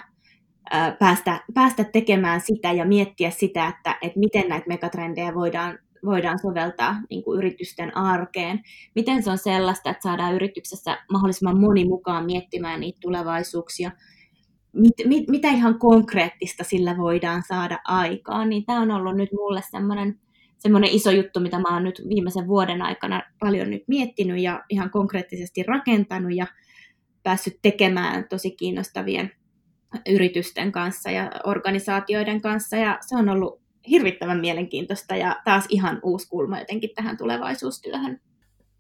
ää, 0.71 0.97
päästä, 0.99 1.41
päästä 1.55 1.85
tekemään 1.85 2.41
sitä 2.41 2.73
ja 2.73 2.85
miettiä 2.85 3.31
sitä, 3.31 3.69
että, 3.69 3.99
että 4.03 4.19
miten 4.19 4.49
näitä 4.49 4.69
megatrendejä 4.69 5.35
voidaan 5.35 5.79
voidaan 6.05 6.39
soveltaa 6.39 6.97
niin 7.11 7.25
kuin 7.25 7.39
yritysten 7.39 7.97
arkeen. 7.97 8.61
Miten 8.95 9.23
se 9.23 9.31
on 9.31 9.39
sellaista, 9.39 9.91
että 9.91 10.03
saadaan 10.03 10.35
yrityksessä 10.35 10.99
mahdollisimman 11.13 11.61
moni 11.61 11.85
mukaan 11.85 12.25
miettimään 12.27 12.81
niitä 12.81 12.99
tulevaisuuksia. 13.01 13.91
Mit, 14.73 14.95
mit, 15.05 15.29
mitä 15.29 15.49
ihan 15.49 15.79
konkreettista 15.79 16.65
sillä 16.65 16.97
voidaan 16.97 17.43
saada 17.49 17.79
aikaan, 17.85 18.49
niin 18.49 18.65
tämä 18.65 18.81
on 18.81 18.91
ollut 18.91 19.17
nyt 19.17 19.33
mulle 19.33 19.63
semmoinen 19.71 20.19
semmoinen 20.63 20.91
iso 20.91 21.11
juttu, 21.11 21.41
mitä 21.41 21.59
mä 21.59 21.75
oon 21.75 21.85
nyt 21.85 22.03
viimeisen 22.09 22.49
vuoden 22.49 22.83
aikana 22.83 23.23
paljon 23.41 23.71
nyt 23.71 23.85
miettinyt 23.87 24.43
ja 24.43 24.65
ihan 24.69 24.91
konkreettisesti 24.91 25.63
rakentanut 25.63 26.35
ja 26.35 26.47
päässyt 27.23 27.59
tekemään 27.63 28.29
tosi 28.29 28.51
kiinnostavien 28.51 29.31
yritysten 30.09 30.73
kanssa 30.73 31.11
ja 31.11 31.31
organisaatioiden 31.45 32.41
kanssa. 32.41 32.77
Ja 32.77 32.99
se 33.01 33.17
on 33.17 33.29
ollut 33.29 33.63
hirvittävän 33.89 34.41
mielenkiintoista 34.41 35.17
ja 35.17 35.37
taas 35.45 35.67
ihan 35.69 36.01
uusi 36.03 36.29
kulma 36.29 36.59
jotenkin 36.59 36.91
tähän 36.95 37.17
tulevaisuustyöhön. 37.17 38.21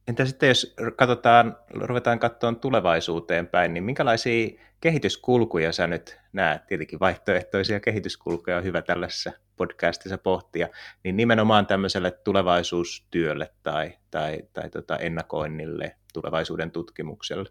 Entä 0.08 0.24
sitten 0.24 0.48
jos 0.48 0.74
katsotaan, 0.96 1.56
ruvetaan 1.70 2.18
katsomaan 2.18 2.60
tulevaisuuteen 2.60 3.46
päin, 3.46 3.74
niin 3.74 3.84
minkälaisia 3.84 4.48
kehityskulkuja 4.80 5.72
sä 5.72 5.86
nyt 5.86 6.20
näet? 6.32 6.66
Tietenkin 6.66 7.00
vaihtoehtoisia 7.00 7.80
kehityskulkuja 7.80 8.56
on 8.56 8.64
hyvä 8.64 8.82
tällaisessa 8.82 9.32
podcastissa 9.56 10.18
pohtia, 10.18 10.68
niin 11.04 11.16
nimenomaan 11.16 11.66
tämmöiselle 11.66 12.10
tulevaisuustyölle 12.10 13.50
tai, 13.62 13.92
tai, 14.10 14.42
tai 14.52 14.70
tota 14.70 14.96
ennakoinnille, 14.96 15.96
tulevaisuuden 16.12 16.70
tutkimukselle. 16.70 17.48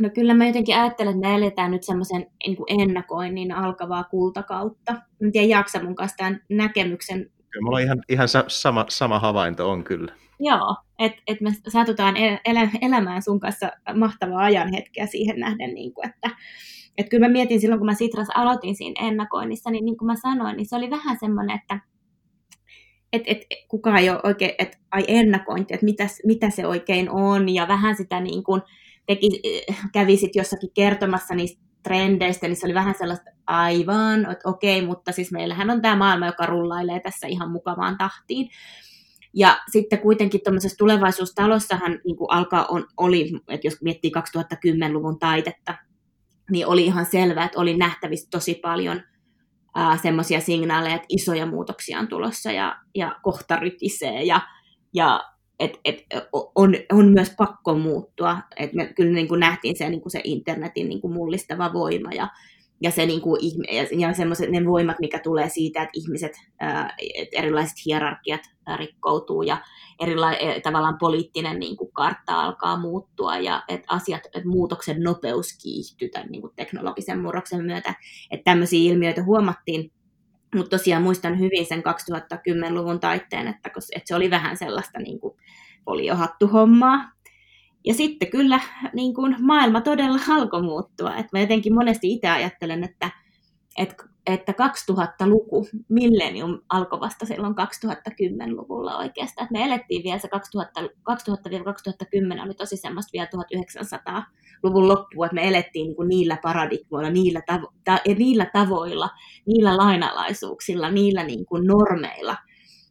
No 0.00 0.10
kyllä 0.14 0.34
mä 0.34 0.46
jotenkin 0.46 0.76
ajattelen, 0.76 1.14
että 1.14 1.28
me 1.28 1.34
eletään 1.34 1.70
nyt 1.70 1.82
semmoisen 1.82 2.26
niin 2.46 2.80
ennakoinnin 2.80 3.52
alkavaa 3.52 4.04
kultakautta. 4.04 4.94
En 5.22 5.32
tiedä, 5.32 5.46
jaksa 5.46 5.82
mun 5.82 5.94
kanssa 5.94 6.16
tämän 6.16 6.40
näkemyksen. 6.48 7.30
Kyllä 7.50 7.64
mulla 7.64 7.76
on 7.76 7.82
ihan, 7.82 8.02
ihan 8.08 8.28
sama, 8.48 8.84
sama 8.88 9.18
havainto 9.18 9.70
on 9.70 9.84
kyllä. 9.84 10.12
Joo, 10.40 10.76
että 10.98 11.22
et 11.26 11.40
me 11.40 11.50
satutaan 11.68 12.16
el, 12.16 12.38
el, 12.44 12.68
elämään 12.82 13.22
sun 13.22 13.40
kanssa 13.40 13.70
mahtavaa 13.94 14.44
ajanhetkeä 14.44 15.06
siihen 15.06 15.40
nähden, 15.40 15.74
niin 15.74 15.94
kuin, 15.94 16.08
että 16.08 16.30
et 16.98 17.08
kyllä 17.08 17.26
mä 17.26 17.32
mietin 17.32 17.60
silloin, 17.60 17.78
kun 17.78 17.86
mä 17.86 17.94
Sitras 17.94 18.28
aloitin 18.34 18.76
siinä 18.76 19.08
ennakoinnissa, 19.08 19.70
niin 19.70 19.84
niin 19.84 19.96
kuin 19.96 20.06
mä 20.06 20.16
sanoin, 20.16 20.56
niin 20.56 20.66
se 20.66 20.76
oli 20.76 20.90
vähän 20.90 21.16
semmoinen, 21.20 21.56
että 21.56 21.80
et, 23.12 23.22
et, 23.26 23.38
kukaan 23.68 23.96
ei 23.96 24.10
ole 24.10 24.20
oikein, 24.24 24.52
että 24.58 24.78
ai 24.90 25.04
ennakointi, 25.08 25.74
että 25.74 25.86
mitä, 25.86 26.06
mitä 26.24 26.50
se 26.50 26.66
oikein 26.66 27.10
on, 27.10 27.48
ja 27.48 27.68
vähän 27.68 27.96
sitä 27.96 28.20
niin 28.20 28.44
kuin, 28.44 28.62
teki, 29.06 29.42
kävisit 29.92 30.36
jossakin 30.36 30.70
kertomassa 30.74 31.34
niistä 31.34 31.62
trendeistä, 31.82 32.48
niin 32.48 32.56
se 32.56 32.66
oli 32.66 32.74
vähän 32.74 32.94
sellaista 32.98 33.30
aivan, 33.46 34.30
että 34.30 34.48
okei, 34.48 34.86
mutta 34.86 35.12
siis 35.12 35.32
meillähän 35.32 35.70
on 35.70 35.82
tämä 35.82 35.96
maailma, 35.96 36.26
joka 36.26 36.46
rullailee 36.46 37.00
tässä 37.00 37.26
ihan 37.26 37.50
mukavaan 37.50 37.98
tahtiin. 37.98 38.48
Ja 39.34 39.58
sitten 39.72 39.98
kuitenkin 39.98 40.40
tuollaisessa 40.44 40.78
tulevaisuustalossahan 40.78 42.00
niin 42.04 42.16
kuin 42.16 42.30
alkaa 42.30 42.66
on, 42.66 42.86
oli, 42.96 43.32
että 43.48 43.66
jos 43.66 43.82
miettii 43.82 44.12
2010-luvun 44.54 45.18
taitetta, 45.18 45.74
niin 46.50 46.66
oli 46.66 46.84
ihan 46.84 47.06
selvää, 47.06 47.44
että 47.44 47.60
oli 47.60 47.76
nähtävissä 47.76 48.28
tosi 48.30 48.54
paljon 48.54 49.02
semmoisia 50.02 50.40
signaaleja, 50.40 50.94
että 50.94 51.06
isoja 51.08 51.46
muutoksia 51.46 51.98
on 51.98 52.08
tulossa 52.08 52.52
ja, 52.52 52.76
ja 52.94 53.16
kohta 53.22 53.56
rytisee 53.56 54.22
ja, 54.22 54.40
ja 54.94 55.20
et, 55.58 55.80
et, 55.84 56.04
on, 56.54 56.74
on 56.92 57.08
myös 57.08 57.32
pakko 57.36 57.74
muuttua. 57.74 58.38
Et 58.56 58.72
me 58.72 58.86
kyllä 58.86 59.12
niin 59.12 59.28
kuin 59.28 59.40
nähtiin 59.40 59.76
se, 59.76 59.88
niin 59.88 60.00
kuin 60.00 60.12
se 60.12 60.20
internetin 60.24 60.88
niin 60.88 61.00
kuin 61.00 61.12
mullistava 61.12 61.72
voima 61.72 62.12
ja, 62.12 62.28
ja, 62.84 62.90
se, 62.90 63.06
niin 63.06 63.20
kuin, 63.20 63.40
ja 63.98 64.14
semmoiset 64.14 64.50
ne 64.50 64.66
voimat, 64.66 64.96
mikä 65.00 65.18
tulee 65.18 65.48
siitä, 65.48 65.82
että 65.82 65.92
ihmiset, 65.94 66.32
ää, 66.60 66.94
et 67.14 67.28
erilaiset 67.32 67.76
hierarkiat 67.86 68.40
rikkoutuu 68.76 69.42
ja 69.42 69.56
erila- 70.02 70.36
e, 70.36 70.60
tavallaan 70.60 70.98
poliittinen 70.98 71.58
niin 71.58 71.76
kuin 71.76 71.92
kartta 71.92 72.40
alkaa 72.40 72.78
muuttua 72.78 73.38
ja 73.38 73.62
että 73.68 73.86
asiat, 73.94 74.26
että 74.26 74.48
muutoksen 74.48 75.02
nopeus 75.02 75.58
kiihtyy 75.62 76.08
tämän 76.08 76.28
niin 76.30 76.40
kuin 76.40 76.52
teknologisen 76.56 77.20
murroksen 77.20 77.64
myötä. 77.64 77.94
Että 78.30 78.44
tämmöisiä 78.44 78.92
ilmiöitä 78.92 79.22
huomattiin 79.22 79.92
mutta 80.54 80.78
tosiaan 80.78 81.02
muistan 81.02 81.38
hyvin 81.38 81.66
sen 81.66 81.82
2010-luvun 81.82 83.00
taitteen, 83.00 83.48
että, 83.48 83.70
että 83.96 84.08
se 84.08 84.14
oli 84.14 84.30
vähän 84.30 84.56
sellaista 84.56 84.98
niin 84.98 85.20
kuin 85.20 85.36
foliohattuhommaa. 85.84 87.13
Ja 87.84 87.94
sitten 87.94 88.30
kyllä 88.30 88.60
niin 88.92 89.14
kuin 89.14 89.36
maailma 89.40 89.80
todella 89.80 90.20
alkoi 90.28 90.62
muuttua. 90.62 91.16
Et 91.16 91.26
mä 91.32 91.40
jotenkin 91.40 91.74
monesti 91.74 92.12
itse 92.12 92.28
ajattelen, 92.28 92.84
että, 92.84 93.10
että 93.78 94.04
että 94.26 94.52
2000-luku, 94.52 95.66
millennium 95.88 96.60
alkoi 96.68 97.00
vasta 97.00 97.26
silloin 97.26 97.54
2010-luvulla 97.54 98.96
oikeastaan. 98.96 99.44
Että 99.44 99.52
me 99.52 99.64
elettiin 99.64 100.04
vielä 100.04 100.18
se 100.18 100.28
2000-2010 102.38 102.44
oli 102.44 102.54
tosi 102.54 102.76
semmoista 102.76 103.10
vielä 103.12 103.28
1900-luvun 103.36 104.88
loppua, 104.88 105.26
että 105.26 105.34
me 105.34 105.48
elettiin 105.48 105.86
niin 105.86 105.96
kuin 105.96 106.08
niillä 106.08 106.38
paradigmoilla, 106.42 107.10
niillä, 107.10 107.40
tavo- 107.52 107.72
ta- 107.84 108.00
niillä 108.18 108.46
tavoilla, 108.52 109.10
niillä 109.46 109.76
lainalaisuuksilla, 109.76 110.90
niillä 110.90 111.24
niin 111.24 111.46
kuin 111.46 111.66
normeilla, 111.66 112.36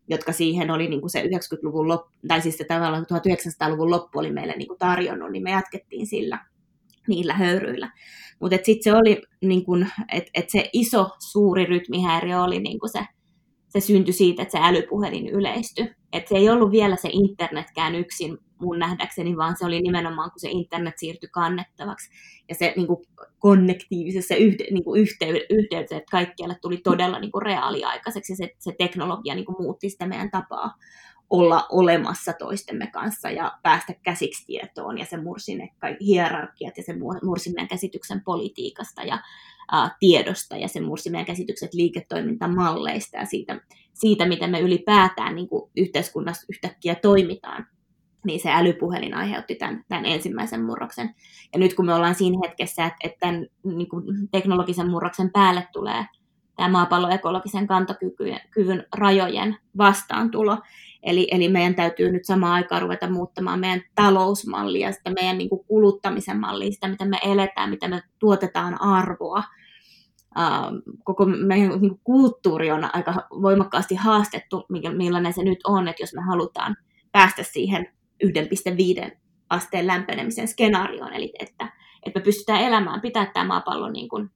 jotka 0.08 0.32
siihen 0.32 0.72
oli 0.72 0.88
niin 0.88 1.02
kuin 1.02 1.10
se 1.10 1.22
90-luvun 1.22 1.88
loppu, 1.88 2.12
tai 2.28 2.42
siis 2.42 2.58
se 2.58 2.64
tavallaan 2.64 3.06
1900-luvun 3.06 3.92
loppu 3.92 4.20
oli 4.20 4.32
meille 4.32 4.54
niin 4.58 4.68
kuin 4.68 4.80
tarjonnut, 4.80 5.32
niin 5.32 5.44
me 5.44 5.52
jatkettiin 5.52 6.08
sillä 6.08 6.40
niillä 7.08 7.34
höyryillä. 7.34 7.92
Mutta 8.40 8.58
sitten 8.64 8.84
se 8.84 8.98
oli, 8.98 9.22
niin 9.42 9.92
että 10.14 10.32
et 10.34 10.50
se 10.50 10.70
iso, 10.74 11.10
suuri 11.20 11.66
rytmihäiriö 11.66 12.42
oli 12.42 12.60
niin 12.60 12.80
se, 12.92 13.00
se 13.70 13.80
syntyi 13.80 14.14
siitä, 14.14 14.42
että 14.42 14.52
se 14.52 14.64
älypuhelin 14.64 15.30
yleistyi. 15.30 15.92
Et 16.14 16.28
se 16.28 16.36
ei 16.36 16.50
ollut 16.50 16.72
vielä 16.72 16.96
se 16.96 17.10
internetkään 17.12 17.96
yksin 17.96 18.38
mun 18.64 18.80
nähdäkseni, 18.80 19.38
vaan 19.38 19.58
se 19.58 19.66
oli 19.66 19.82
nimenomaan, 19.82 20.32
kun 20.32 20.40
se 20.40 20.50
internet 20.50 20.98
siirtyi 20.98 21.30
kannettavaksi. 21.32 22.10
Ja 22.50 22.56
se 22.56 22.74
niin 22.76 22.88
kuin 22.88 23.06
konnektiivisessa 23.40 24.36
yhte, 24.36 24.64
niin 24.72 24.84
kuin 24.84 25.02
yhteydessä, 25.50 25.98
että 25.98 26.12
kaikkialle 26.12 26.56
tuli 26.62 26.78
todella 26.78 27.20
niin 27.20 27.32
kuin 27.32 27.42
reaaliaikaiseksi. 27.42 28.36
Se, 28.36 28.50
se 28.60 28.76
teknologia 28.78 29.36
niin 29.36 29.46
kuin 29.46 29.56
muutti 29.60 29.90
sitä 29.90 30.08
meidän 30.08 30.32
tapaa 30.32 30.74
olla 31.30 31.66
olemassa 31.72 32.34
toistemme 32.34 32.88
kanssa 32.88 33.30
ja 33.30 33.60
päästä 33.64 33.94
käsiksi 34.04 34.46
tietoon 34.46 34.98
ja 34.98 35.06
se 35.06 35.18
mursi 35.18 35.56
ne 35.56 35.70
hierarkiat 36.02 36.78
ja 36.78 36.84
se 36.84 36.96
mursi 37.24 37.50
meidän 37.50 37.68
käsityksen 37.68 38.22
politiikasta 38.24 39.04
ja 39.04 39.16
ä, 39.74 39.90
tiedosta 40.00 40.58
ja 40.58 40.68
se 40.68 40.82
mursi 40.82 41.10
meidän 41.10 41.26
käsitykset 41.26 41.74
liiketoimintamalleista 41.74 43.18
ja 43.18 43.26
siitä, 43.26 43.62
siitä 43.94 44.26
miten 44.26 44.50
me 44.50 44.60
ylipäätään 44.60 45.36
niin 45.36 45.50
kuin 45.50 45.72
yhteiskunnassa 45.78 46.46
yhtäkkiä 46.50 46.96
toimitaan 46.96 47.68
niin 48.26 48.40
se 48.40 48.52
älypuhelin 48.52 49.14
aiheutti 49.14 49.56
tämän, 49.56 49.84
tämän 49.90 50.06
ensimmäisen 50.06 50.64
murroksen. 50.64 51.16
Ja 51.54 51.60
nyt 51.60 51.74
kun 51.74 51.86
me 51.86 51.94
ollaan 51.94 52.16
siinä 52.16 52.38
hetkessä, 52.46 52.86
että, 52.86 52.98
että 53.04 53.18
tämän 53.20 53.48
niin 53.64 53.90
kuin 53.90 54.06
teknologisen 54.32 54.90
murroksen 54.90 55.32
päälle 55.32 55.68
tulee 55.74 56.06
tämä 56.56 56.70
maapallon 56.70 57.12
ekologisen 57.12 57.68
kantokyvyn 57.68 58.86
rajojen 58.96 59.58
vastaantulo, 59.78 60.58
Eli, 61.04 61.28
eli 61.32 61.50
meidän 61.50 61.76
täytyy 61.76 62.12
nyt 62.12 62.26
samaan 62.26 62.54
aikaan 62.54 62.82
ruveta 62.82 63.10
muuttamaan 63.10 63.60
meidän 63.60 63.82
talousmallia, 63.96 64.92
sitä 64.92 65.10
meidän 65.10 65.38
niin 65.38 65.50
kuin 65.50 65.66
kuluttamisen 65.68 66.40
mallia, 66.40 66.72
sitä 66.72 66.88
miten 66.88 67.10
me 67.10 67.18
eletään, 67.24 67.70
miten 67.70 67.90
me 67.90 68.02
tuotetaan 68.20 68.82
arvoa. 68.82 69.44
Uh, 70.38 70.96
koko 71.04 71.26
meidän 71.26 71.82
niin 71.82 72.00
kulttuuri 72.04 72.72
on 72.72 72.96
aika 72.96 73.14
voimakkaasti 73.42 73.96
haastettu, 73.96 74.66
millainen 74.98 75.34
se 75.34 75.44
nyt 75.44 75.60
on, 75.68 75.88
että 75.88 76.04
jos 76.04 76.14
me 76.14 76.22
halutaan 76.22 76.76
päästä 77.12 77.44
siihen 77.44 77.88
1,5 78.24 79.18
asteen 79.50 79.88
lämpenemisen 79.88 80.48
skenaarioon, 80.48 81.14
eli 81.14 81.34
että, 81.40 81.72
että 82.06 82.20
me 82.20 82.24
pystytään 82.24 82.62
elämään, 82.62 83.02
pitää 83.02 83.32
tämä 83.34 83.46
maapallo 83.46 83.90
niin 83.90 84.10
kuin 84.10 84.30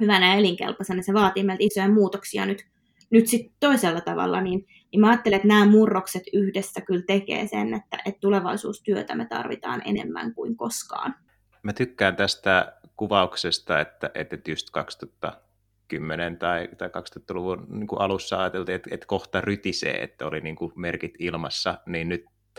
hyvänä 0.00 0.28
ja 0.28 0.34
elinkelpoisena, 0.34 1.02
se 1.02 1.14
vaatii 1.14 1.44
meiltä 1.44 1.64
isoja 1.64 1.88
muutoksia 1.88 2.46
nyt, 2.46 2.66
nyt 3.10 3.26
sitten 3.26 3.52
toisella 3.60 4.00
tavalla, 4.00 4.40
niin 4.40 4.66
niin 4.92 5.00
mä 5.00 5.08
ajattelen, 5.08 5.36
että 5.36 5.48
nämä 5.48 5.66
murrokset 5.66 6.22
yhdessä 6.32 6.80
kyllä 6.80 7.02
tekee 7.06 7.46
sen, 7.46 7.74
että, 7.74 7.98
että 8.04 8.20
tulevaisuustyötä 8.20 9.14
me 9.14 9.26
tarvitaan 9.26 9.82
enemmän 9.84 10.34
kuin 10.34 10.56
koskaan. 10.56 11.14
Mä 11.62 11.72
tykkään 11.72 12.16
tästä 12.16 12.72
kuvauksesta, 12.96 13.80
että, 13.80 14.10
että 14.14 14.50
just 14.50 14.70
2010 14.70 16.36
tai, 16.38 16.68
tai 16.78 16.88
2000-luvun 16.88 17.66
niin 17.68 17.88
alussa 17.98 18.40
ajateltiin, 18.40 18.76
että, 18.76 18.90
että 18.92 19.06
kohta 19.06 19.40
rytisee, 19.40 20.02
että 20.02 20.26
oli 20.26 20.40
niin 20.40 20.56
kuin 20.56 20.72
merkit 20.76 21.14
ilmassa, 21.18 21.78
niin 21.86 22.08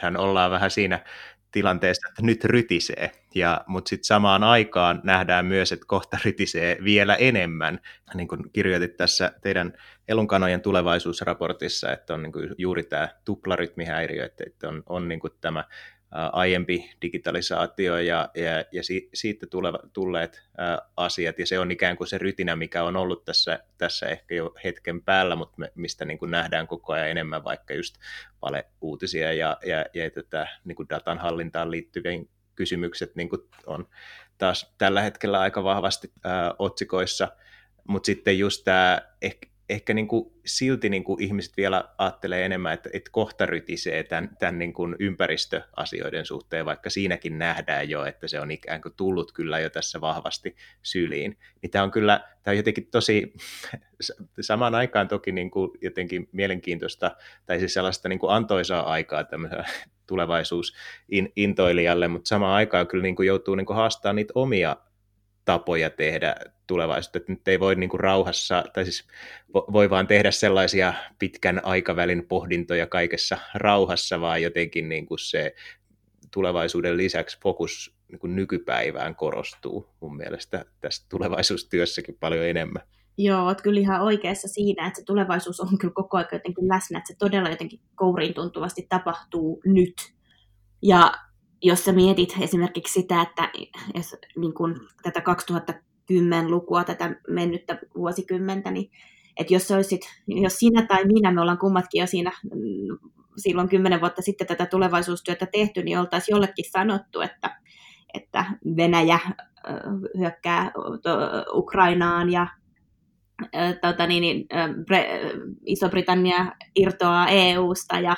nythän 0.02 0.18
ollaan 0.18 0.52
vähän 0.52 0.72
siinä 0.72 1.00
tilanteessa, 1.52 2.08
että 2.10 2.22
nyt 2.22 2.46
rytisee, 2.46 3.12
ja, 3.36 3.64
mutta 3.68 3.90
sitten 3.90 4.06
samaan 4.06 4.44
aikaan 4.44 5.02
nähdään 5.04 5.46
myös, 5.46 5.72
että 5.72 5.86
kohta 5.88 6.18
rytisee 6.26 6.78
vielä 6.84 7.16
enemmän, 7.16 7.80
niin 8.14 8.28
kuin 8.28 8.52
kirjoitit 8.54 8.98
tässä 8.98 9.32
teidän 9.42 9.74
elunkanojen 10.08 10.62
tulevaisuusraportissa, 10.62 11.92
että 11.92 12.14
on 12.14 12.24
niin 12.24 12.32
kuin 12.32 12.56
juuri 12.58 12.84
tämä 12.84 13.10
tuplarytmihäiriö, 13.26 14.26
että 14.26 14.70
on, 14.70 14.84
on 14.90 15.08
niin 15.08 15.20
kuin 15.20 15.34
tämä 15.42 15.64
aiempi 16.12 16.91
digitalisaatio 17.02 17.97
ja, 17.97 18.30
ja, 18.36 18.65
ja 18.71 18.84
si, 18.84 19.10
siitä 19.13 19.47
tuleva, 19.47 19.80
tulleet 19.93 20.43
ä, 20.60 20.78
asiat, 20.97 21.39
ja 21.39 21.47
se 21.47 21.60
on 21.60 21.71
ikään 21.71 21.97
kuin 21.97 22.08
se 22.08 22.17
rytinä, 22.17 22.56
mikä 22.56 22.84
on 22.84 22.95
ollut 22.95 23.26
tässä, 23.26 23.60
tässä 23.78 24.06
ehkä 24.06 24.36
jo 24.36 24.54
hetken 24.63 25.02
päällä, 25.02 25.36
mutta 25.36 25.56
me, 25.58 25.71
mistä 25.76 26.06
niin 26.06 26.17
kuin 26.17 26.32
nähdään 26.32 26.67
koko 26.67 26.93
ajan 26.93 27.10
enemmän 27.10 27.43
vaikka 27.43 27.74
just 27.74 27.95
valeuutisia 28.41 29.34
ja, 29.34 29.58
ja, 29.65 29.86
ja 29.93 30.12
tätä 30.12 30.47
niin 30.65 30.76
kuin 30.76 30.89
datan 30.89 31.17
hallintaan 31.17 31.71
liittyvien 31.71 32.30
kysymykset 32.56 33.15
niin 33.15 33.30
kuin 33.30 33.41
on 33.65 33.88
taas 34.38 34.74
tällä 34.78 35.02
hetkellä 35.02 35.39
aika 35.39 35.63
vahvasti 35.63 36.12
ä, 36.26 36.30
otsikoissa, 36.60 37.28
mutta 37.88 38.06
sitten 38.06 38.39
just 38.39 38.63
tämä 38.63 39.02
ehkä, 39.21 39.51
ehkä 39.72 39.94
niin 39.94 40.08
kuin 40.08 40.32
silti 40.46 40.90
niin 40.90 41.04
kuin 41.04 41.24
ihmiset 41.24 41.58
vielä 41.58 41.84
ajattelee 41.98 42.46
enemmän, 42.46 42.74
että, 42.74 42.90
että 42.94 43.12
kohta 43.12 43.46
rytisee 43.46 44.04
tämän, 44.04 44.30
tämän 44.40 44.60
niin 44.60 44.74
kuin 44.74 44.96
ympäristöasioiden 45.00 46.26
suhteen, 46.26 46.66
vaikka 46.66 46.90
siinäkin 46.90 47.40
nähdään 47.40 47.90
jo, 47.90 48.06
että 48.06 48.28
se 48.28 48.40
on 48.40 48.52
ikään 48.52 48.82
kuin 48.82 48.94
tullut 48.98 49.32
kyllä 49.32 49.60
jo 49.60 49.70
tässä 49.70 50.02
vahvasti 50.02 50.56
syliin. 50.84 51.38
Niin 51.62 51.72
tämä 51.72 51.84
on 51.84 51.92
kyllä 51.92 52.22
tämä 52.44 52.54
on 52.54 52.58
jotenkin 52.58 52.88
tosi 52.92 53.34
samaan 54.42 54.76
aikaan 54.76 55.08
toki 55.08 55.32
niin 55.32 55.52
kuin 55.52 55.72
jotenkin 55.82 56.30
mielenkiintoista, 56.32 57.16
tai 57.46 57.60
siis 57.60 57.74
sellaista 57.74 58.10
niin 58.10 58.20
kuin 58.20 58.34
antoisaa 58.34 58.92
aikaa 58.92 59.24
tämmöisellä 59.24 59.66
tulevaisuusintoilijalle, 60.08 62.08
mutta 62.08 62.28
samaan 62.28 62.56
aikaan 62.56 62.88
kyllä 62.88 63.04
niin 63.04 63.16
kuin 63.16 63.28
joutuu 63.28 63.56
niin 63.56 63.66
kuin 63.66 63.78
haastamaan 63.78 64.16
niitä 64.16 64.32
omia 64.36 64.78
tapoja 65.45 65.89
tehdä 65.89 66.36
tulevaisuutta, 66.67 67.17
että 67.17 67.32
nyt 67.32 67.47
ei 67.47 67.60
voi 67.60 67.75
niin 67.75 67.89
kuin 67.89 67.99
rauhassa, 67.99 68.63
tai 68.73 68.84
siis 68.84 69.08
voi 69.54 69.89
vaan 69.89 70.08
tehdä 70.08 70.32
sellaisia 70.32 70.93
pitkän 71.19 71.65
aikavälin 71.65 72.27
pohdintoja 72.27 72.88
kaikessa 72.88 73.38
rauhassa, 73.54 74.21
vaan 74.21 74.41
jotenkin 74.41 74.89
niin 74.89 75.06
kuin 75.06 75.19
se 75.19 75.56
tulevaisuuden 76.32 76.97
lisäksi 76.97 77.39
fokus 77.43 77.95
niin 78.08 78.19
kuin 78.19 78.36
nykypäivään 78.36 79.15
korostuu 79.15 79.89
mun 79.99 80.17
mielestä 80.17 80.65
tässä 80.82 81.06
tulevaisuustyössäkin 81.10 82.17
paljon 82.19 82.45
enemmän. 82.45 82.84
Joo, 83.17 83.45
olet 83.45 83.62
kyllä 83.62 83.80
ihan 83.80 84.01
oikeassa 84.01 84.47
siinä, 84.47 84.88
että 84.88 84.99
se 84.99 85.06
tulevaisuus 85.06 85.60
on 85.60 85.77
kyllä 85.77 85.93
koko 85.93 86.17
ajan 86.17 86.30
jotenkin 86.32 86.67
läsnä, 86.67 86.97
että 86.97 87.13
se 87.13 87.17
todella 87.19 87.49
jotenkin 87.49 87.80
kouriin 87.95 88.34
tuntuvasti 88.34 88.86
tapahtuu 88.89 89.62
nyt. 89.65 89.93
Ja 90.82 91.12
jos 91.62 91.86
sä 91.86 91.91
mietit 91.91 92.36
esimerkiksi 92.41 93.02
sitä, 93.02 93.21
että 93.21 93.50
jos, 93.95 94.15
niin 94.38 94.54
kun, 94.54 94.88
tätä 95.04 95.19
2010-lukua, 95.19 96.84
tätä 96.84 97.15
mennyttä 97.28 97.80
vuosikymmentä, 97.95 98.71
niin 98.71 98.91
että 99.38 99.54
jos, 99.54 99.71
olisit, 99.71 100.02
jos 100.28 100.60
sinä 100.60 100.86
tai 100.86 101.06
minä, 101.06 101.32
me 101.32 101.41
ollaan 101.41 101.58
kummatkin 101.58 102.00
jo 102.00 102.08
siinä 102.08 102.32
mm, 102.43 103.10
silloin 103.38 103.69
kymmenen 103.69 104.02
vuotta 104.02 104.21
sitten 104.21 104.47
tätä 104.47 104.65
tulevaisuustyötä 104.65 105.45
tehty, 105.45 105.84
niin 105.84 106.00
oltaisiin 106.00 106.34
jollekin 106.34 106.65
sanottu, 106.71 107.21
että, 107.21 107.60
että 108.13 108.45
Venäjä 108.78 109.19
hyökkää 110.17 110.71
Ukrainaan 111.54 112.32
ja 112.32 112.47
tota 113.82 114.08
niin, 114.08 114.21
niin 114.21 114.47
Iso-Britannia 115.65 116.52
irtoaa 116.76 117.28
EUsta 117.28 118.00
ja 118.00 118.15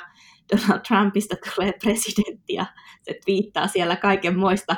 Donald 0.52 0.80
Trumpista 0.88 1.36
tulee 1.54 1.72
presidentti 1.82 2.54
ja 2.54 2.66
se 3.02 3.18
twiittaa 3.24 3.68
siellä 3.68 3.96
kaiken 3.96 4.38
moista 4.38 4.76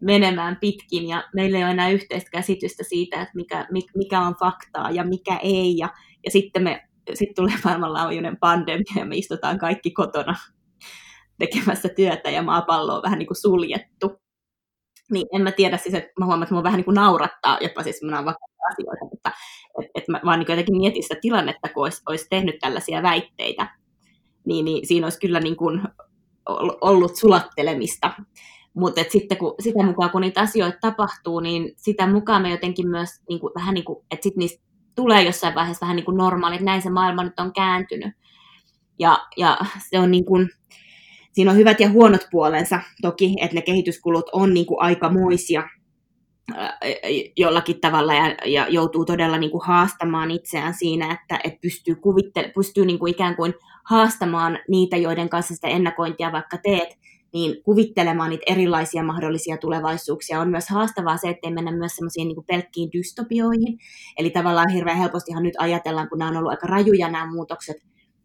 menemään 0.00 0.56
pitkin. 0.60 1.08
Ja 1.08 1.24
meillä 1.34 1.58
ei 1.58 1.64
ole 1.64 1.70
enää 1.70 1.90
yhteistä 1.90 2.30
käsitystä 2.30 2.84
siitä, 2.84 3.22
että 3.22 3.32
mikä, 3.34 3.66
mikä 3.96 4.20
on 4.20 4.34
faktaa 4.40 4.90
ja 4.90 5.04
mikä 5.04 5.36
ei. 5.42 5.76
Ja, 5.76 5.88
ja 6.24 6.30
sitten 6.30 6.62
me 6.62 6.88
sitten 7.14 7.34
tulee 7.34 7.58
maailmanlaajuinen 7.64 8.36
pandemia 8.36 8.92
ja 8.96 9.04
me 9.04 9.16
istutaan 9.16 9.58
kaikki 9.58 9.90
kotona 9.90 10.34
tekemässä 11.38 11.88
työtä 11.88 12.30
ja 12.30 12.42
maapallo 12.42 12.94
on 12.96 13.02
vähän 13.02 13.18
niin 13.18 13.26
kuin 13.26 13.36
suljettu. 13.36 14.20
Niin 15.10 15.26
en 15.34 15.42
mä 15.42 15.52
tiedä 15.52 15.76
siis, 15.76 15.94
että 15.94 16.10
mä 16.18 16.26
huomaan, 16.26 16.42
että 16.42 16.54
mua 16.54 16.62
vähän 16.62 16.76
niin 16.76 16.84
kuin 16.84 16.94
naurattaa 16.94 17.58
jopa 17.60 17.82
siis 17.82 18.02
minä 18.02 18.24
vakavia 18.24 18.66
asioita, 18.72 19.04
mutta 19.10 19.32
että, 19.82 19.90
että 19.94 20.12
mä 20.12 20.20
vaan 20.24 20.38
niin 20.38 20.48
jotenkin 20.48 20.76
mietin 20.76 21.02
sitä 21.02 21.16
tilannetta, 21.20 21.68
kun 21.68 21.82
olisi, 21.82 22.02
olisi 22.08 22.26
tehnyt 22.30 22.58
tällaisia 22.60 23.02
väitteitä 23.02 23.78
niin, 24.48 24.64
niin 24.64 24.86
siinä 24.86 25.06
olisi 25.06 25.20
kyllä 25.20 25.40
niin 25.40 25.56
kuin 25.56 25.82
ollut 26.80 27.16
sulattelemista. 27.16 28.12
Mutta 28.74 29.04
sitten 29.08 29.38
kun, 29.38 29.54
sitä 29.60 29.82
mukaan, 29.82 30.10
kun 30.10 30.20
niitä 30.20 30.40
asioita 30.40 30.78
tapahtuu, 30.80 31.40
niin 31.40 31.72
sitä 31.76 32.06
mukaan 32.06 32.42
me 32.42 32.50
jotenkin 32.50 32.88
myös 32.88 33.08
niin 33.28 33.40
kuin, 33.40 33.52
vähän 33.54 33.74
niin 33.74 33.84
kuin, 33.84 34.04
että 34.10 34.22
sitten 34.22 34.38
niistä 34.38 34.64
tulee 34.94 35.22
jossain 35.22 35.54
vaiheessa 35.54 35.84
vähän 35.86 35.96
niin 35.96 36.04
kuin 36.04 36.16
normaali, 36.16 36.54
että 36.54 36.64
näin 36.64 36.82
se 36.82 36.90
maailma 36.90 37.24
nyt 37.24 37.40
on 37.40 37.52
kääntynyt. 37.52 38.14
Ja, 38.98 39.18
ja 39.36 39.58
se 39.90 39.98
on 39.98 40.10
niin 40.10 40.24
kuin, 40.24 40.50
siinä 41.32 41.50
on 41.50 41.56
hyvät 41.56 41.80
ja 41.80 41.90
huonot 41.90 42.20
puolensa 42.30 42.80
toki, 43.02 43.34
että 43.40 43.54
ne 43.54 43.62
kehityskulut 43.62 44.30
on 44.32 44.54
niin 44.54 44.66
kuin 44.66 44.82
aikamoisia 44.82 45.62
jollakin 47.36 47.80
tavalla 47.80 48.14
ja, 48.14 48.34
ja 48.44 48.68
joutuu 48.68 49.04
todella 49.04 49.38
niin 49.38 49.50
kuin 49.50 49.64
haastamaan 49.64 50.30
itseään 50.30 50.74
siinä, 50.74 51.12
että, 51.12 51.40
että 51.44 51.58
pystyy, 51.60 51.94
kuvitte- 51.94 52.52
pystyy 52.54 52.86
niin 52.86 52.98
kuin 52.98 53.10
ikään 53.10 53.36
kuin 53.36 53.54
haastamaan 53.84 54.58
niitä, 54.68 54.96
joiden 54.96 55.28
kanssa 55.28 55.54
sitä 55.54 55.68
ennakointia 55.68 56.32
vaikka 56.32 56.58
teet, 56.58 56.98
niin 57.32 57.62
kuvittelemaan 57.62 58.30
niitä 58.30 58.52
erilaisia 58.52 59.02
mahdollisia 59.02 59.56
tulevaisuuksia. 59.56 60.40
On 60.40 60.50
myös 60.50 60.68
haastavaa 60.68 61.16
se, 61.16 61.28
ettei 61.28 61.50
mennä 61.52 61.72
myös 61.72 61.96
semmoisiin 61.96 62.28
niin 62.28 62.44
pelkkiin 62.46 62.92
dystopioihin. 62.92 63.78
Eli 64.18 64.30
tavallaan 64.30 64.70
hirveän 64.70 64.98
helpostihan 64.98 65.42
nyt 65.42 65.54
ajatellaan, 65.58 66.08
kun 66.08 66.18
nämä 66.18 66.30
on 66.30 66.36
ollut 66.36 66.50
aika 66.50 66.66
rajuja 66.66 67.10
nämä 67.10 67.32
muutokset, 67.32 67.76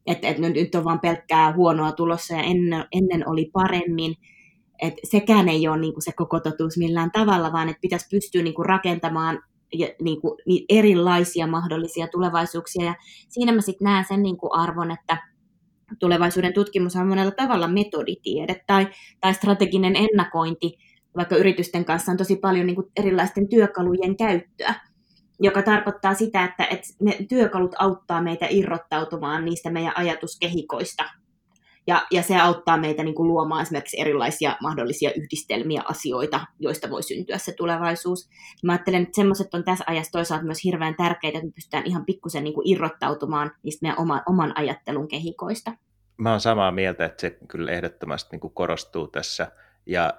että, 0.08 0.28
että 0.28 0.50
nyt 0.50 0.76
on 0.76 0.84
vain 0.84 1.00
pelkkää 1.00 1.54
huonoa 1.54 1.92
tulossa 1.92 2.34
ja 2.34 2.44
ennen, 2.44 2.86
ennen 2.92 3.30
oli 3.30 3.50
paremmin. 3.54 4.16
Et 4.84 4.94
sekään 5.04 5.50
ei 5.50 5.68
ole 5.68 5.78
niin 5.78 5.94
kuin 5.94 6.04
se 6.04 6.12
koko 6.12 6.40
totuus 6.40 6.78
millään 6.78 7.12
tavalla, 7.12 7.52
vaan 7.52 7.70
että 7.70 7.82
pitäisi 7.82 8.08
pystyä 8.12 8.44
niin 8.44 8.54
kuin 8.54 8.66
rakentamaan 8.66 9.44
ja, 9.74 9.88
niin 10.02 10.22
kuin, 10.22 10.38
niin 10.46 10.66
erilaisia 10.70 11.48
mahdollisia 11.48 12.08
tulevaisuuksia. 12.08 12.86
Ja 12.86 12.96
siinä 13.30 13.52
mä 13.52 13.62
sitten 13.62 13.86
näen 13.86 14.06
sen 14.08 14.24
niin 14.24 14.38
kuin 14.38 14.50
arvon, 14.54 14.92
että 14.92 15.18
tulevaisuuden 16.00 16.54
tutkimus 16.54 16.96
on 16.96 17.08
monella 17.08 17.32
tavalla 17.32 17.68
metoditiede 17.68 18.64
tai, 18.68 18.88
tai 19.22 19.34
strateginen 19.34 19.96
ennakointi, 19.96 20.78
vaikka 21.16 21.36
yritysten 21.36 21.86
kanssa 21.86 22.12
on 22.12 22.18
tosi 22.18 22.36
paljon 22.36 22.66
niin 22.66 22.76
kuin 22.76 22.88
erilaisten 23.00 23.50
työkalujen 23.50 24.18
käyttöä, 24.18 24.76
joka 25.40 25.62
tarkoittaa 25.62 26.14
sitä, 26.14 26.44
että, 26.44 26.66
että 26.66 26.88
ne 27.02 27.18
työkalut 27.30 27.76
auttaa 27.80 28.22
meitä 28.22 28.48
irrottautumaan 28.50 29.46
niistä 29.46 29.70
meidän 29.70 29.98
ajatuskehikoista. 29.98 31.04
Ja, 31.88 32.08
ja 32.12 32.24
se 32.24 32.40
auttaa 32.40 32.78
meitä 32.78 33.04
niin 33.04 33.16
kuin 33.16 33.28
luomaan 33.28 33.62
esimerkiksi 33.62 34.02
erilaisia 34.02 34.58
mahdollisia 34.62 35.12
yhdistelmiä, 35.16 35.82
asioita, 35.86 36.40
joista 36.60 36.90
voi 36.90 37.04
syntyä 37.04 37.38
se 37.38 37.54
tulevaisuus. 37.54 38.30
Mä 38.64 38.72
ajattelen, 38.72 39.02
että 39.02 39.16
semmoiset 39.16 39.54
on 39.54 39.64
tässä 39.64 39.84
ajassa 39.88 40.12
toisaalta 40.12 40.46
myös 40.46 40.64
hirveän 40.64 40.96
tärkeitä, 40.96 41.38
että 41.38 41.48
me 41.48 41.52
pystytään 41.56 41.86
ihan 41.86 42.06
pikkusen 42.06 42.44
niin 42.44 42.54
kuin 42.54 42.68
irrottautumaan 42.68 43.52
niistä 43.64 43.84
meidän 43.84 44.00
oma, 44.00 44.22
oman 44.26 44.58
ajattelun 44.58 45.08
kehikoista. 45.08 45.72
Mä 46.18 46.32
oon 46.32 46.42
samaa 46.42 46.72
mieltä, 46.72 47.06
että 47.06 47.22
se 47.22 47.38
kyllä 47.48 47.72
ehdottomasti 47.72 48.30
niin 48.32 48.40
kuin 48.40 48.54
korostuu 48.54 49.08
tässä. 49.08 49.52
Ja, 49.86 50.14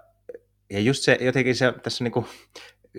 ja 0.71 0.81
just 0.81 1.03
se, 1.03 1.19
jotenkin 1.21 1.55
se 1.55 1.73
tässä 1.83 2.05
niin 2.05 2.13
kuin, 2.13 2.27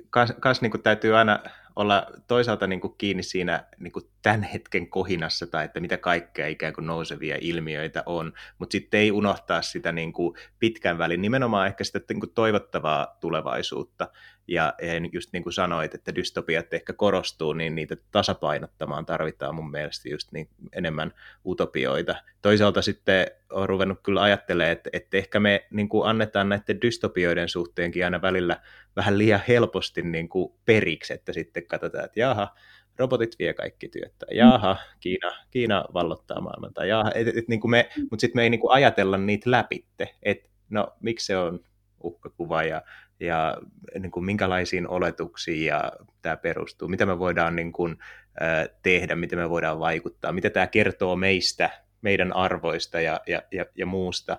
kans, 0.10 0.34
kans 0.40 0.62
niin 0.62 0.72
kuin 0.72 0.84
täytyy 0.84 1.18
aina 1.18 1.40
olla 1.76 2.08
toisaalta 2.28 2.68
niin 2.68 2.82
kuin 2.82 2.96
kiinni 2.98 3.24
siinä 3.24 3.64
niin 3.80 3.92
kuin 3.92 4.06
tämän 4.22 4.44
hetken 4.44 4.90
kohinassa 4.90 5.48
tai 5.48 5.66
että 5.66 5.80
mitä 5.80 5.98
kaikkea 5.98 6.48
ikään 6.48 6.74
kuin 6.74 6.88
nousevia 6.88 7.38
ilmiöitä 7.42 8.04
on, 8.06 8.34
mutta 8.60 8.72
sitten 8.72 9.00
ei 9.00 9.12
unohtaa 9.12 9.62
sitä 9.62 9.92
niin 9.92 10.14
kuin 10.14 10.36
pitkän 10.60 10.98
välin, 10.98 11.22
nimenomaan 11.22 11.68
ehkä 11.68 11.84
sitä 11.84 12.00
niin 12.10 12.20
kuin 12.20 12.34
toivottavaa 12.34 13.18
tulevaisuutta. 13.20 14.08
Ja, 14.48 14.74
ja 14.82 15.10
just 15.12 15.34
niin 15.34 15.44
kuin 15.44 15.54
sanoit, 15.54 15.96
että 15.96 16.16
dystopiat 16.16 16.74
ehkä 16.74 16.94
korostuu, 16.94 17.54
niin 17.54 17.76
niitä 17.76 17.98
tasapainottamaan 18.12 19.06
tarvitaan 19.06 19.56
mun 19.56 19.72
mielestä 19.72 20.10
just 20.10 20.32
niin 20.32 20.50
enemmän 20.74 21.14
utopioita. 21.46 22.16
Toisaalta 22.42 22.82
sitten 22.82 23.28
on 23.52 23.70
ruvennut 23.70 24.00
kyllä 24.04 24.22
ajattelemaan, 24.22 24.72
että, 24.72 24.90
että 24.94 25.18
ehkä 25.18 25.40
me 25.40 25.68
niin 25.70 25.90
kuin 25.90 26.10
annetaan 26.10 26.50
näiden 26.50 26.82
dystopioiden 26.82 27.50
suhteenkin 27.50 28.06
aina 28.06 28.22
välillä 28.22 28.62
vähän 28.96 29.18
liian 29.18 29.42
helposti 29.48 30.02
niin 30.02 30.30
kuin 30.30 30.54
periksi, 30.66 31.14
että 31.14 31.34
sitten 31.34 31.68
katsotaan, 31.68 32.06
että 32.06 32.20
jaha, 32.20 32.56
robotit 32.98 33.36
vie 33.40 33.54
kaikki 33.54 33.88
työt, 33.88 34.14
tai 34.18 34.38
jaha, 34.38 34.78
Kiina, 35.00 35.32
Kiina 35.52 35.86
vallottaa 35.94 36.42
maailman, 36.42 36.74
tai 36.74 36.90
jaha, 36.90 37.12
et, 37.16 37.28
et, 37.28 37.48
niin 37.48 37.60
kuin 37.60 37.72
me, 37.72 37.90
mutta 38.12 38.22
sitten 38.22 38.40
me 38.40 38.44
ei 38.44 38.50
niin 38.50 38.62
kuin 38.62 38.72
ajatella 38.72 39.18
niitä 39.18 39.52
läpitte, 39.52 40.16
että 40.24 40.50
no 40.70 40.88
miksi 41.00 41.26
se 41.26 41.38
on 41.38 41.60
uhkakuva 42.06 42.64
ja, 42.64 42.82
ja 43.20 43.58
niin 44.00 44.12
kuin 44.12 44.26
minkälaisiin 44.26 44.88
oletuksiin 44.88 45.66
ja 45.66 45.92
tämä 46.22 46.38
perustuu, 46.38 46.88
mitä 46.88 47.06
me 47.06 47.20
voidaan 47.20 47.56
niin 47.56 47.72
kuin, 47.72 47.98
tehdä, 48.84 49.16
miten 49.16 49.40
me 49.40 49.50
voidaan 49.50 49.80
vaikuttaa, 49.80 50.32
mitä 50.32 50.50
tämä 50.50 50.68
kertoo 50.68 51.16
meistä, 51.16 51.70
meidän 52.02 52.36
arvoista 52.36 53.02
ja, 53.02 53.22
ja, 53.28 53.42
ja, 53.52 53.66
ja 53.76 53.86
muusta, 53.86 54.38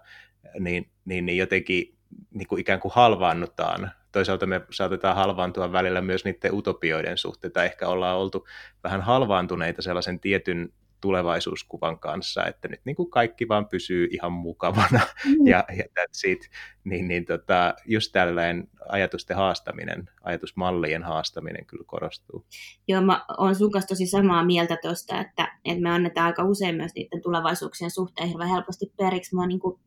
niin, 0.59 0.91
niin, 1.05 1.27
niin 1.27 1.39
jotenkin 1.39 1.97
niin 2.35 2.49
kuin 2.49 2.61
ikään 2.61 2.81
kuin 2.81 2.93
halvaannutaan. 2.95 3.91
Toisaalta 4.13 4.47
me 4.47 4.61
saatetaan 4.71 5.17
halvaantua 5.17 5.73
välillä 5.73 6.01
myös 6.01 6.25
niiden 6.25 6.55
utopioiden 6.55 7.19
suhteen, 7.19 7.53
tai 7.53 7.67
ehkä 7.67 7.89
ollaan 7.89 8.19
oltu 8.19 8.47
vähän 8.85 9.01
halvaantuneita 9.01 9.83
sellaisen 9.83 10.21
tietyn 10.21 10.73
tulevaisuuskuvan 11.07 11.99
kanssa, 11.99 12.47
että 12.47 12.69
nyt 12.69 12.81
niin 12.85 12.97
kuin 12.97 13.11
kaikki 13.11 13.49
vaan 13.49 13.69
pysyy 13.69 14.09
ihan 14.11 14.33
mukavana 14.33 15.01
mm. 15.25 15.47
ja, 15.47 15.65
ja 15.77 15.85
that's 15.85 16.31
it. 16.31 16.51
Niin, 16.85 17.09
niin 17.09 17.25
tota, 17.25 17.75
just 17.85 18.13
tällainen 18.13 18.69
ajatusten 18.89 19.37
haastaminen, 19.37 20.11
ajatusmallien 20.23 21.03
haastaminen 21.03 21.67
kyllä 21.67 21.85
korostuu. 21.87 22.47
Joo, 22.89 23.01
mä 23.01 23.25
oon 23.39 23.55
sun 23.55 23.71
kanssa 23.71 23.89
tosi 23.89 24.07
samaa 24.07 24.45
mieltä 24.45 24.77
tuosta, 24.83 25.21
että, 25.21 25.59
että 25.65 25.83
me 25.83 25.91
annetaan 25.91 26.27
aika 26.27 26.45
usein 26.45 26.75
myös 26.77 26.93
niiden 26.95 27.23
tulevaisuuksien 27.23 27.91
suhteen 27.91 28.29
hirveän 28.29 28.51
helposti 28.51 28.93
periksi. 28.97 29.37
Mä 29.37 29.47
niin 29.47 29.61
kuin, 29.61 29.81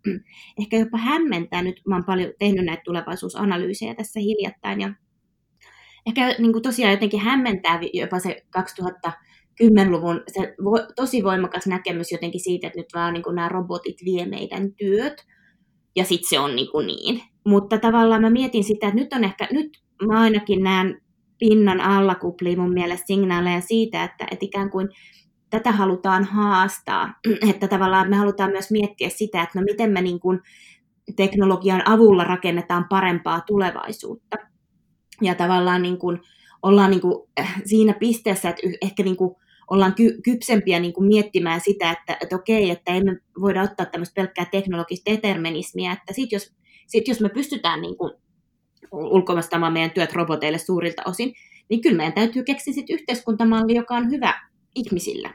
ehkä 0.61 0.77
jopa 0.77 0.97
hämmentää 0.97 1.61
nyt, 1.61 1.81
mä 1.87 1.95
oon 1.95 2.05
paljon 2.05 2.33
tehnyt 2.39 2.65
näitä 2.65 2.83
tulevaisuusanalyysejä 2.85 3.95
tässä 3.95 4.19
hiljattain 4.19 4.81
ja 4.81 4.93
ehkä 6.05 6.35
niin 6.37 6.53
kuin 6.53 6.63
tosiaan 6.63 6.91
jotenkin 6.91 7.19
hämmentää 7.19 7.79
jopa 7.93 8.19
se 8.19 8.45
2000 8.49 9.11
10-luvun 9.63 10.23
se 10.27 10.55
vo, 10.63 10.93
tosi 10.95 11.23
voimakas 11.23 11.67
näkemys 11.67 12.11
jotenkin 12.11 12.43
siitä, 12.43 12.67
että 12.67 12.79
nyt 12.79 12.89
vaan 12.93 13.13
niin 13.13 13.23
kuin 13.23 13.35
nämä 13.35 13.49
robotit 13.49 13.97
vie 14.05 14.25
meidän 14.25 14.73
työt, 14.73 15.25
ja 15.95 16.03
sitten 16.05 16.29
se 16.29 16.39
on 16.39 16.55
niin, 16.55 16.71
kuin 16.71 16.87
niin. 16.87 17.21
Mutta 17.45 17.77
tavallaan 17.77 18.21
mä 18.21 18.29
mietin 18.29 18.63
sitä, 18.63 18.87
että 18.87 18.99
nyt 18.99 19.13
on 19.13 19.23
ehkä, 19.23 19.47
nyt 19.51 19.69
mä 20.07 20.19
ainakin 20.19 20.63
näen 20.63 21.01
pinnan 21.39 21.81
alla 21.81 22.15
kuplii 22.15 22.55
mun 22.55 22.73
mielestä 22.73 23.07
signaaleja 23.07 23.61
siitä, 23.61 24.03
että, 24.03 24.27
että 24.31 24.45
ikään 24.45 24.69
kuin 24.69 24.89
tätä 25.49 25.71
halutaan 25.71 26.23
haastaa, 26.23 27.13
että 27.49 27.67
tavallaan 27.67 28.09
me 28.09 28.15
halutaan 28.15 28.51
myös 28.51 28.71
miettiä 28.71 29.09
sitä, 29.09 29.41
että 29.41 29.59
no 29.59 29.63
miten 29.65 29.91
me 29.91 30.01
niin 30.01 30.19
kuin 30.19 30.39
teknologian 31.15 31.81
avulla 31.85 32.23
rakennetaan 32.23 32.85
parempaa 32.89 33.41
tulevaisuutta. 33.41 34.37
Ja 35.21 35.35
tavallaan 35.35 35.81
niin 35.81 35.97
kuin 35.97 36.19
ollaan 36.63 36.91
niin 36.91 37.01
kuin 37.01 37.29
siinä 37.65 37.93
pisteessä, 37.93 38.49
että 38.49 38.61
ehkä 38.81 39.03
niin 39.03 39.17
kuin 39.17 39.35
ollaan 39.69 39.95
ky- 39.95 40.21
kypsempiä 40.23 40.79
niin 40.79 40.93
kuin 40.93 41.07
miettimään 41.07 41.61
sitä, 41.61 41.91
että, 41.91 42.17
että 42.21 42.35
okei, 42.35 42.69
että 42.69 42.93
emme 42.93 43.17
voida 43.41 43.61
ottaa 43.61 43.85
tämmöistä 43.85 44.21
pelkkää 44.21 44.45
teknologista 44.45 45.11
determinismia, 45.11 45.91
että 45.91 46.13
sit 46.13 46.31
jos, 46.31 46.53
sit 46.87 47.07
jos 47.07 47.21
me 47.21 47.29
pystytään 47.29 47.81
niin 47.81 47.97
kuin 47.97 48.11
ulkoistamaan 48.91 49.73
meidän 49.73 49.91
työt 49.91 50.13
roboteille 50.13 50.57
suurilta 50.57 51.01
osin, 51.05 51.33
niin 51.69 51.81
kyllä 51.81 51.97
meidän 51.97 52.13
täytyy 52.13 52.43
keksiä 52.43 52.73
sit 52.73 52.89
yhteiskuntamalli, 52.89 53.75
joka 53.75 53.95
on 53.95 54.11
hyvä 54.11 54.33
ihmisillä. 54.75 55.33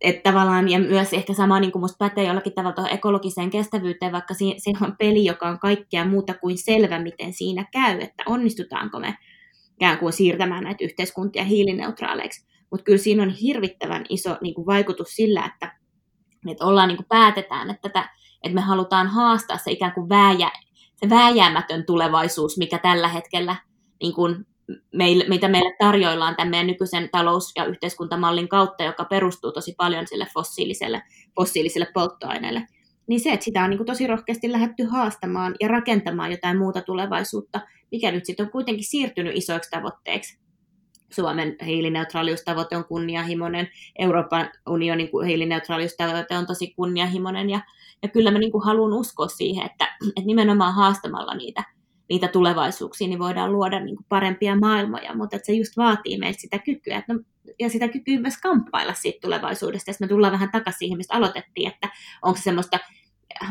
Että 0.00 0.30
tavallaan, 0.30 0.68
ja 0.68 0.78
myös 0.78 1.12
ehkä 1.12 1.34
sama 1.34 1.60
niin 1.60 1.72
kuin 1.72 1.80
musta 1.80 2.08
pätee 2.08 2.24
jollakin 2.24 2.52
tavalla 2.52 2.74
tuohon 2.74 2.92
ekologiseen 2.92 3.50
kestävyyteen, 3.50 4.12
vaikka 4.12 4.34
se 4.34 4.72
on 4.80 4.96
peli, 4.98 5.24
joka 5.24 5.48
on 5.48 5.58
kaikkea 5.58 6.04
muuta 6.04 6.34
kuin 6.34 6.58
selvä, 6.58 6.98
miten 6.98 7.32
siinä 7.32 7.66
käy, 7.72 7.98
että 8.00 8.22
onnistutaanko 8.26 9.00
me 9.00 9.14
ikään 9.74 9.98
kuin 9.98 10.12
siirtämään 10.12 10.64
näitä 10.64 10.84
yhteiskuntia 10.84 11.44
hiilineutraaleiksi. 11.44 12.51
Mutta 12.72 12.84
kyllä 12.84 12.98
siinä 12.98 13.22
on 13.22 13.30
hirvittävän 13.30 14.04
iso 14.08 14.36
niin 14.40 14.54
kuin 14.54 14.66
vaikutus 14.66 15.08
sillä, 15.08 15.50
että, 15.54 15.76
että 16.50 16.64
ollaan 16.64 16.88
niin 16.88 16.96
kuin 16.96 17.06
päätetään, 17.08 17.70
että, 17.70 17.88
tätä, 17.88 18.08
että 18.42 18.54
me 18.54 18.60
halutaan 18.60 19.06
haastaa 19.06 19.58
se 19.58 19.70
ikään 19.70 19.92
kuin 19.92 20.08
vääjä, 20.08 20.50
se 20.96 21.10
vääjäämätön 21.10 21.86
tulevaisuus, 21.86 22.58
mikä 22.58 22.78
tällä 22.78 23.08
hetkellä 23.08 23.56
niin 24.02 24.14
kuin 24.14 24.46
meille, 24.94 25.24
mitä 25.28 25.48
meille 25.48 25.76
tarjoillaan 25.78 26.36
tämän 26.36 26.50
meidän 26.50 26.66
nykyisen 26.66 27.08
talous- 27.12 27.52
ja 27.56 27.64
yhteiskuntamallin 27.64 28.48
kautta, 28.48 28.84
joka 28.84 29.04
perustuu 29.04 29.52
tosi 29.52 29.74
paljon 29.76 30.06
sille 30.06 30.26
fossiiliselle, 30.34 31.02
fossiiliselle 31.36 31.86
polttoaineelle. 31.94 32.66
Niin 33.06 33.20
se, 33.20 33.30
että 33.30 33.44
sitä 33.44 33.64
on 33.64 33.70
niin 33.70 33.78
kuin 33.78 33.86
tosi 33.86 34.06
rohkeasti 34.06 34.52
lähdetty 34.52 34.84
haastamaan 34.84 35.54
ja 35.60 35.68
rakentamaan 35.68 36.30
jotain 36.30 36.58
muuta 36.58 36.82
tulevaisuutta, 36.82 37.60
mikä 37.90 38.12
nyt 38.12 38.26
sitten 38.26 38.46
on 38.46 38.52
kuitenkin 38.52 38.84
siirtynyt 38.84 39.36
isoiksi 39.36 39.70
tavoitteiksi 39.70 40.42
Suomen 41.12 41.56
hiilineutraaliustavoite 41.66 42.76
on 42.76 42.84
kunnianhimoinen, 42.84 43.68
Euroopan 43.98 44.50
unionin 44.68 45.08
hiilineutraaliustavoite 45.26 46.38
on 46.38 46.46
tosi 46.46 46.74
kunnianhimoinen, 46.76 47.50
ja, 47.50 47.60
ja 48.02 48.08
kyllä 48.08 48.30
mä 48.30 48.38
niin 48.38 48.52
kuin 48.52 48.64
haluan 48.64 48.92
uskoa 48.92 49.28
siihen, 49.28 49.66
että, 49.66 49.96
että 50.06 50.26
nimenomaan 50.26 50.74
haastamalla 50.74 51.34
niitä, 51.34 51.64
niitä 52.08 52.28
tulevaisuuksia, 52.28 53.08
niin 53.08 53.18
voidaan 53.18 53.52
luoda 53.52 53.80
niin 53.80 53.96
kuin 53.96 54.06
parempia 54.08 54.56
maailmoja, 54.56 55.16
mutta 55.16 55.36
että 55.36 55.46
se 55.46 55.52
just 55.52 55.76
vaatii 55.76 56.18
meiltä 56.18 56.40
sitä 56.40 56.58
kykyä, 56.58 56.98
että 56.98 57.14
no, 57.14 57.20
ja 57.58 57.68
sitä 57.68 57.88
kykyä 57.88 58.20
myös 58.20 58.38
kamppailla 58.38 58.94
siitä 58.94 59.18
tulevaisuudesta, 59.22 59.90
ja 59.90 59.94
me 60.00 60.08
tullaan 60.08 60.32
vähän 60.32 60.50
takaisin 60.52 60.78
siihen, 60.78 60.96
mistä 60.96 61.14
aloitettiin, 61.14 61.68
että 61.68 61.88
onko 62.22 62.36
se 62.36 62.42
semmoista 62.42 62.78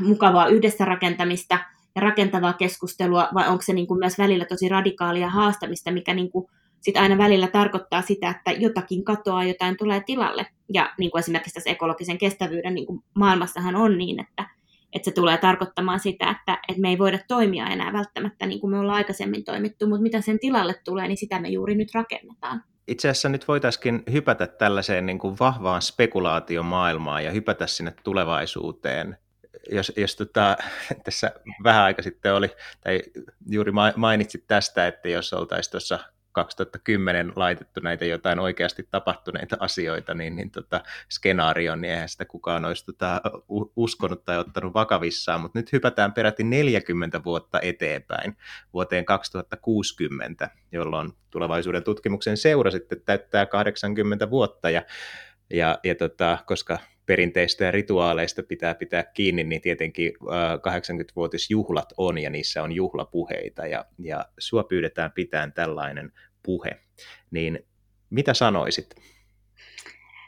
mukavaa 0.01 0.47
yhdessä 0.47 0.85
rakentamista 0.85 1.59
ja 1.95 2.01
rakentavaa 2.01 2.53
keskustelua, 2.53 3.29
vai 3.33 3.47
onko 3.47 3.61
se 3.61 3.73
niin 3.73 3.87
kuin 3.87 3.99
myös 3.99 4.17
välillä 4.17 4.45
tosi 4.45 4.69
radikaalia 4.69 5.29
haastamista, 5.29 5.91
mikä 5.91 6.13
niin 6.13 6.31
kuin 6.31 6.47
sitten 6.81 7.03
aina 7.03 7.17
välillä 7.17 7.47
tarkoittaa 7.47 8.01
sitä, 8.01 8.29
että 8.29 8.51
jotakin 8.51 9.03
katoaa, 9.03 9.43
jotain 9.43 9.77
tulee 9.77 10.03
tilalle. 10.05 10.45
Ja 10.73 10.93
niin 10.97 11.11
kuin 11.11 11.19
esimerkiksi 11.19 11.53
tässä 11.53 11.69
ekologisen 11.69 12.17
kestävyyden 12.17 12.75
niin 12.75 12.85
kuin 12.85 13.03
maailmassahan 13.13 13.75
on 13.75 13.97
niin, 13.97 14.19
että, 14.19 14.49
että 14.93 15.05
se 15.05 15.11
tulee 15.11 15.37
tarkoittamaan 15.37 15.99
sitä, 15.99 16.29
että, 16.29 16.57
että 16.67 16.81
me 16.81 16.89
ei 16.89 16.97
voida 16.97 17.19
toimia 17.27 17.67
enää 17.67 17.93
välttämättä 17.93 18.45
niin 18.45 18.59
kuin 18.59 18.71
me 18.71 18.79
ollaan 18.79 18.97
aikaisemmin 18.97 19.43
toimittu, 19.43 19.87
mutta 19.87 20.01
mitä 20.01 20.21
sen 20.21 20.39
tilalle 20.39 20.75
tulee, 20.83 21.07
niin 21.07 21.17
sitä 21.17 21.39
me 21.39 21.49
juuri 21.49 21.75
nyt 21.75 21.93
rakennetaan. 21.93 22.63
Itse 22.87 23.09
asiassa 23.09 23.29
nyt 23.29 23.47
voitaisiin 23.47 24.03
hypätä 24.11 24.47
tällaiseen 24.47 25.05
niin 25.05 25.19
kuin 25.19 25.35
vahvaan 25.39 25.81
spekulaatiomaailmaan 25.81 27.23
ja 27.23 27.31
hypätä 27.31 27.67
sinne 27.67 27.93
tulevaisuuteen. 28.03 29.17
Jos, 29.71 29.91
jos 29.97 30.15
tota, 30.15 30.57
tässä 31.03 31.31
vähän 31.63 31.83
aika 31.83 32.01
sitten 32.01 32.33
oli, 32.33 32.49
tai 32.81 32.99
juuri 33.49 33.71
mainitsit 33.95 34.43
tästä, 34.47 34.87
että 34.87 35.09
jos 35.09 35.33
oltaisiin 35.33 35.71
tuossa 35.71 35.99
2010 36.31 37.33
laitettu 37.35 37.79
näitä 37.79 38.05
jotain 38.05 38.39
oikeasti 38.39 38.87
tapahtuneita 38.91 39.57
asioita, 39.59 40.13
niin, 40.13 40.35
niin 40.35 40.51
tota, 40.51 40.83
skenaarioon, 41.11 41.81
niin 41.81 41.93
eihän 41.93 42.09
sitä 42.09 42.25
kukaan 42.25 42.65
olisi 42.65 42.85
tota, 42.85 43.21
uskonut 43.75 44.25
tai 44.25 44.37
ottanut 44.37 44.73
vakavissaan, 44.73 45.41
mutta 45.41 45.59
nyt 45.59 45.71
hypätään 45.71 46.13
peräti 46.13 46.43
40 46.43 47.23
vuotta 47.23 47.59
eteenpäin 47.61 48.37
vuoteen 48.73 49.05
2060, 49.05 50.49
jolloin 50.71 51.13
tulevaisuuden 51.29 51.83
tutkimuksen 51.83 52.37
seura 52.37 52.71
sitten 52.71 53.01
täyttää 53.01 53.45
80 53.45 54.29
vuotta, 54.29 54.69
ja, 54.69 54.81
ja, 55.49 55.79
ja 55.83 55.95
tota, 55.95 56.37
koska 56.45 56.79
perinteistä 57.11 57.65
ja 57.65 57.71
rituaaleista 57.71 58.43
pitää 58.43 58.75
pitää 58.75 59.03
kiinni, 59.03 59.43
niin 59.43 59.61
tietenkin 59.61 60.13
80-vuotisjuhlat 60.13 61.89
on 61.97 62.17
ja 62.17 62.29
niissä 62.29 62.63
on 62.63 62.71
juhlapuheita 62.71 63.67
ja, 63.67 63.85
ja 63.99 64.25
sua 64.39 64.63
pyydetään 64.63 65.11
pitämään 65.11 65.53
tällainen 65.53 66.11
puhe. 66.43 66.69
Niin 67.31 67.59
mitä 68.09 68.33
sanoisit? 68.33 68.95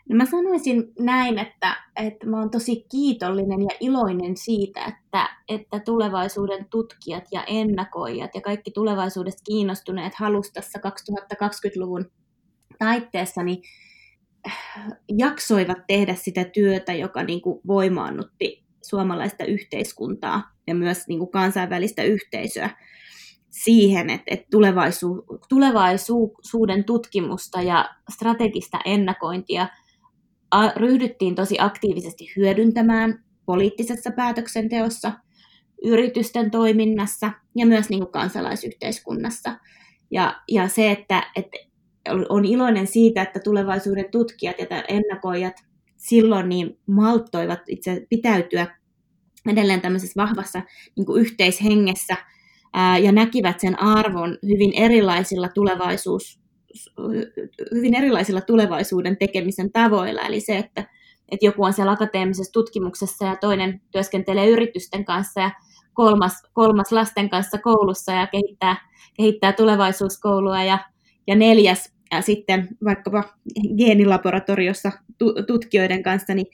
No 0.10 0.16
mä 0.16 0.26
sanoisin 0.26 0.94
näin, 1.00 1.40
että, 1.40 1.76
että 1.96 2.28
mä 2.28 2.40
oon 2.40 2.52
tosi 2.52 2.86
kiitollinen 2.92 3.62
ja 3.62 3.78
iloinen 3.80 4.38
siitä, 4.38 4.86
että, 4.86 5.30
että 5.48 5.80
tulevaisuuden 5.80 6.66
tutkijat 6.70 7.24
ja 7.32 7.44
ennakoijat 7.48 8.36
ja 8.36 8.42
kaikki 8.42 8.72
tulevaisuudesta 8.72 9.42
kiinnostuneet 9.46 10.16
halustassa 10.16 10.80
2020-luvun 10.80 12.12
taitteessa 12.80 13.44
niin 13.44 13.64
jaksoivat 15.18 15.78
tehdä 15.88 16.16
sitä 16.16 16.44
työtä, 16.44 16.94
joka 16.94 17.24
niin 17.24 17.42
kuin 17.42 17.62
voimaannutti 17.68 18.64
suomalaista 18.84 19.46
yhteiskuntaa 19.46 20.52
ja 20.68 20.76
myös 20.76 21.08
niin 21.08 21.20
kuin 21.20 21.32
kansainvälistä 21.32 22.04
yhteisöä 22.04 22.70
siihen, 23.50 24.10
että, 24.10 24.26
että 24.28 24.48
tulevaisu, 24.52 25.26
tulevaisuuden 25.50 26.84
tutkimusta 26.84 27.62
ja 27.62 27.90
strategista 28.14 28.80
ennakointia 28.86 29.68
ryhdyttiin 30.76 31.36
tosi 31.36 31.56
aktiivisesti 31.60 32.34
hyödyntämään 32.36 33.24
poliittisessa 33.46 34.12
päätöksenteossa, 34.12 35.12
yritysten 35.84 36.52
toiminnassa 36.52 37.32
ja 37.56 37.66
myös 37.66 37.90
niin 37.90 38.00
kuin 38.00 38.12
kansalaisyhteiskunnassa. 38.12 39.60
Ja, 40.12 40.42
ja 40.52 40.68
se, 40.68 40.92
että, 40.92 41.32
että 41.36 41.58
on 42.30 42.46
iloinen 42.46 42.88
siitä, 42.88 43.22
että 43.22 43.40
tulevaisuuden 43.40 44.12
tutkijat 44.12 44.60
ja 44.60 44.84
ennakoijat 44.88 45.54
silloin 45.98 46.50
niin 46.50 46.80
malttoivat 46.88 47.60
itse 47.68 48.06
pitäytyä 48.10 48.68
edelleen 49.52 49.82
tämmöisessä 49.82 50.22
vahvassa 50.22 50.62
niin 50.96 51.20
yhteishengessä 51.20 52.16
ää, 52.74 52.98
ja 52.98 53.12
näkivät 53.12 53.60
sen 53.60 53.82
arvon 53.82 54.38
hyvin 54.48 54.74
erilaisilla 54.76 55.50
tulevaisuus, 55.50 56.40
hyvin 57.76 57.96
erilaisilla 57.96 58.42
tulevaisuuden 58.42 59.18
tekemisen 59.18 59.72
tavoilla. 59.72 60.22
Eli 60.22 60.40
se, 60.40 60.58
että, 60.58 60.82
että 61.32 61.46
joku 61.46 61.64
on 61.64 61.74
siellä 61.74 61.92
akateemisessa 61.92 62.54
tutkimuksessa 62.54 63.26
ja 63.26 63.36
toinen 63.36 63.82
työskentelee 63.92 64.50
yritysten 64.50 65.06
kanssa 65.06 65.42
ja 65.42 65.52
kolmas, 65.94 66.34
kolmas 66.54 66.92
lasten 66.92 67.30
kanssa 67.30 67.58
koulussa 67.58 68.12
ja 68.12 68.28
kehittää, 68.28 68.90
kehittää 69.18 69.54
tulevaisuuskoulua 69.54 70.64
ja, 70.64 70.80
ja 71.28 71.36
neljäs 71.36 71.93
sitten 72.22 72.68
vaikkapa 72.86 73.24
geenilaboratoriossa 73.78 74.92
tutkijoiden 75.48 76.04
kanssa, 76.04 76.34
niin, 76.34 76.48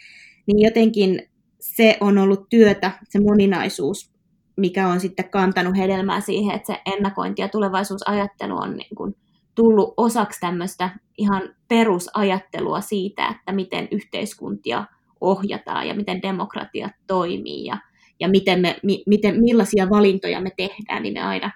niin 0.45 0.59
jotenkin 0.59 1.29
se 1.59 1.97
on 1.99 2.17
ollut 2.17 2.49
työtä, 2.49 2.91
se 3.09 3.19
moninaisuus, 3.19 4.11
mikä 4.55 4.87
on 4.87 4.99
sitten 4.99 5.29
kantanut 5.29 5.77
hedelmää 5.77 6.21
siihen, 6.21 6.55
että 6.55 6.73
se 6.73 6.81
ennakointi 6.85 7.41
ja 7.41 7.47
tulevaisuusajattelu 7.47 8.57
on 8.57 8.77
niin 8.77 8.95
kuin 8.95 9.15
tullut 9.55 9.93
osaksi 9.97 10.39
tämmöistä 10.39 10.89
ihan 11.17 11.41
perusajattelua 11.67 12.81
siitä, 12.81 13.27
että 13.27 13.51
miten 13.51 13.87
yhteiskuntia 13.91 14.85
ohjataan 15.21 15.87
ja 15.87 15.93
miten 15.93 16.21
demokratia 16.21 16.89
toimii 17.07 17.65
ja, 17.65 17.77
ja 18.19 18.29
miten 18.29 18.61
me, 18.61 18.79
mi, 18.83 19.03
miten, 19.07 19.41
millaisia 19.41 19.89
valintoja 19.89 20.41
me 20.41 20.51
tehdään, 20.57 21.03
niin 21.03 21.13
me 21.13 21.21
aina, 21.21 21.51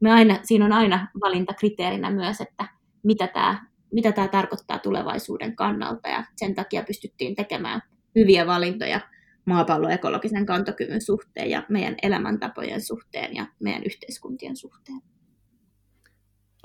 me 0.00 0.12
aina, 0.12 0.38
siinä 0.42 0.64
on 0.64 0.72
aina 0.72 1.08
valintakriteerinä 1.20 2.10
myös, 2.10 2.40
että 2.40 2.68
mitä 3.06 3.26
tämä, 3.26 3.66
mitä 3.92 4.12
tämä 4.12 4.28
tarkoittaa 4.28 4.78
tulevaisuuden 4.78 5.56
kannalta 5.56 6.08
ja 6.08 6.24
sen 6.36 6.54
takia 6.54 6.82
pystyttiin 6.82 7.36
tekemään 7.36 7.82
hyviä 8.14 8.46
valintoja 8.46 9.00
maapallon 9.44 9.90
ekologisen 9.90 10.46
kantokyvyn 10.46 11.02
suhteen 11.02 11.50
ja 11.50 11.62
meidän 11.68 11.94
elämäntapojen 12.02 12.80
suhteen 12.80 13.36
ja 13.36 13.46
meidän 13.60 13.84
yhteiskuntien 13.84 14.56
suhteen. 14.56 15.00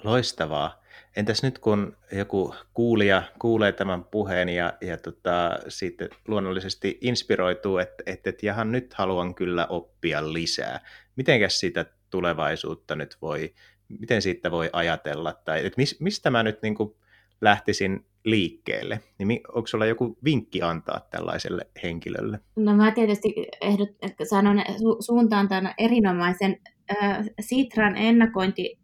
Loistavaa. 0.04 0.82
Entäs 1.16 1.44
nyt 1.44 1.60
kun 1.60 1.98
joku 2.12 2.56
kuulija 2.74 3.24
kuulee 3.39 3.72
tämän 3.72 4.04
puheen 4.04 4.50
ja, 4.50 4.74
ja 4.82 4.98
tota, 4.98 5.60
sitten 5.68 6.10
luonnollisesti 6.28 6.98
inspiroituu, 7.02 7.78
että, 7.78 8.04
että, 8.06 8.30
että 8.30 8.46
jahan 8.46 8.72
nyt 8.72 8.94
haluan 8.94 9.36
kyllä 9.36 9.68
oppia 9.68 10.34
lisää. 10.34 10.80
Mitenkäs 11.16 11.60
sitä 11.60 11.86
tulevaisuutta 12.10 12.96
nyt 12.96 13.18
voi, 13.22 13.54
miten 14.00 14.22
siitä 14.22 14.52
voi 14.52 14.70
ajatella? 14.74 15.34
Tai 15.46 15.66
että 15.66 15.78
mis, 15.78 16.00
mistä 16.00 16.30
mä 16.30 16.44
nyt 16.44 16.62
niin 16.62 16.76
kuin 16.76 16.96
lähtisin 17.42 18.06
liikkeelle, 18.26 19.00
niin 19.20 19.42
onko 19.48 19.68
sulla 19.68 19.86
joku 19.86 20.18
vinkki 20.24 20.62
antaa 20.62 21.00
tällaiselle 21.10 21.68
henkilölle? 21.84 22.39
No 22.56 22.76
mä 22.76 22.92
tietysti 22.92 23.34
ehdot, 23.62 23.89
sanon 24.30 24.64
su, 24.78 24.98
suuntaan 25.00 25.48
tämän 25.48 25.74
erinomaisen 25.78 26.58
äh, 27.04 27.26
Sitran 27.39 27.98
ennakointi, 27.98 28.80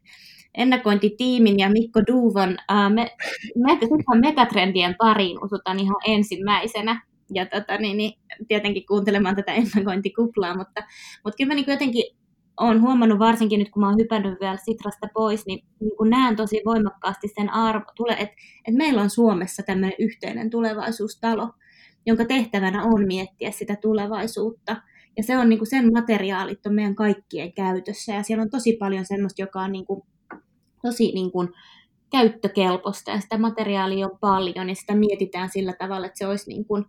ennakointitiimin 0.57 1.59
ja 1.59 1.69
Mikko 1.69 2.01
Duuvon 2.07 2.57
äh, 2.71 2.93
me, 2.93 3.11
me, 3.55 3.79
megatrendien 4.21 4.95
pariin 4.97 5.43
usutaan 5.43 5.79
ihan 5.79 6.01
ensimmäisenä. 6.07 7.01
Ja 7.33 7.45
tota, 7.45 7.77
niin, 7.77 7.97
niin, 7.97 8.19
tietenkin 8.47 8.85
kuuntelemaan 8.85 9.35
tätä 9.35 9.53
ennakointikuplaa, 9.53 10.57
mutta, 10.57 10.83
mutta 11.23 11.37
kyllä 11.37 11.47
mä 11.47 11.55
niin 11.55 11.71
jotenkin 11.71 12.03
olen 12.59 12.81
huomannut 12.81 13.19
varsinkin 13.19 13.59
nyt, 13.59 13.69
kun 13.69 13.83
oon 13.83 13.97
hypännyt 13.99 14.39
vielä 14.41 14.57
Sitrasta 14.57 15.07
pois, 15.13 15.45
niin, 15.45 15.65
niin 15.79 15.97
kun 15.97 16.09
näen 16.09 16.35
tosi 16.35 16.61
voimakkaasti 16.65 17.27
sen 17.27 17.49
arvo, 17.49 17.85
että 18.17 18.35
et 18.67 18.75
meillä 18.75 19.01
on 19.01 19.09
Suomessa 19.09 19.63
tämmöinen 19.63 19.95
yhteinen 19.99 20.49
tulevaisuustalo, 20.49 21.49
jonka 22.05 22.25
tehtävänä 22.25 22.83
on 22.83 23.07
miettiä 23.07 23.51
sitä 23.51 23.75
tulevaisuutta. 23.75 24.75
Ja 25.17 25.23
se 25.23 25.37
on 25.37 25.49
niin 25.49 25.59
kuin 25.59 25.67
sen 25.67 25.93
materiaalit 25.93 26.65
on 26.65 26.73
meidän 26.73 26.95
kaikkien 26.95 27.53
käytössä 27.53 28.13
ja 28.13 28.23
siellä 28.23 28.41
on 28.41 28.49
tosi 28.49 28.77
paljon 28.79 29.05
semmoista, 29.05 29.41
joka 29.41 29.61
on 29.61 29.71
niin 29.71 29.85
kuin, 29.85 30.01
tosi 30.81 31.11
niin 31.11 31.31
kuin, 31.31 31.49
käyttökelpoista 32.11 33.11
ja 33.11 33.19
sitä 33.19 33.37
materiaalia 33.37 34.07
on 34.07 34.17
paljon 34.19 34.69
ja 34.69 34.75
sitä 34.75 34.95
mietitään 34.95 35.49
sillä 35.49 35.73
tavalla, 35.73 36.05
että 36.05 36.17
se 36.17 36.27
olisi 36.27 36.49
niin 36.49 36.65
kuin, 36.65 36.85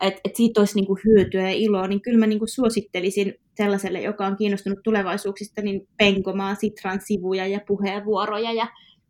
että 0.00 0.20
et 0.24 0.36
siitä 0.36 0.60
olisi 0.60 0.74
niinku 0.74 0.98
hyötyä 1.04 1.42
ja 1.42 1.54
iloa, 1.54 1.86
niin 1.86 2.02
kyllä 2.02 2.18
mä 2.18 2.26
niinku 2.26 2.46
suosittelisin 2.46 3.34
sellaiselle, 3.56 4.00
joka 4.00 4.26
on 4.26 4.36
kiinnostunut 4.36 4.78
tulevaisuuksista, 4.84 5.62
niin 5.62 5.88
penkomaan 5.96 6.56
Sitran 6.56 7.00
sivuja 7.00 7.46
ja 7.46 7.60
puheenvuoroja 7.66 8.52
ja, 8.52 8.66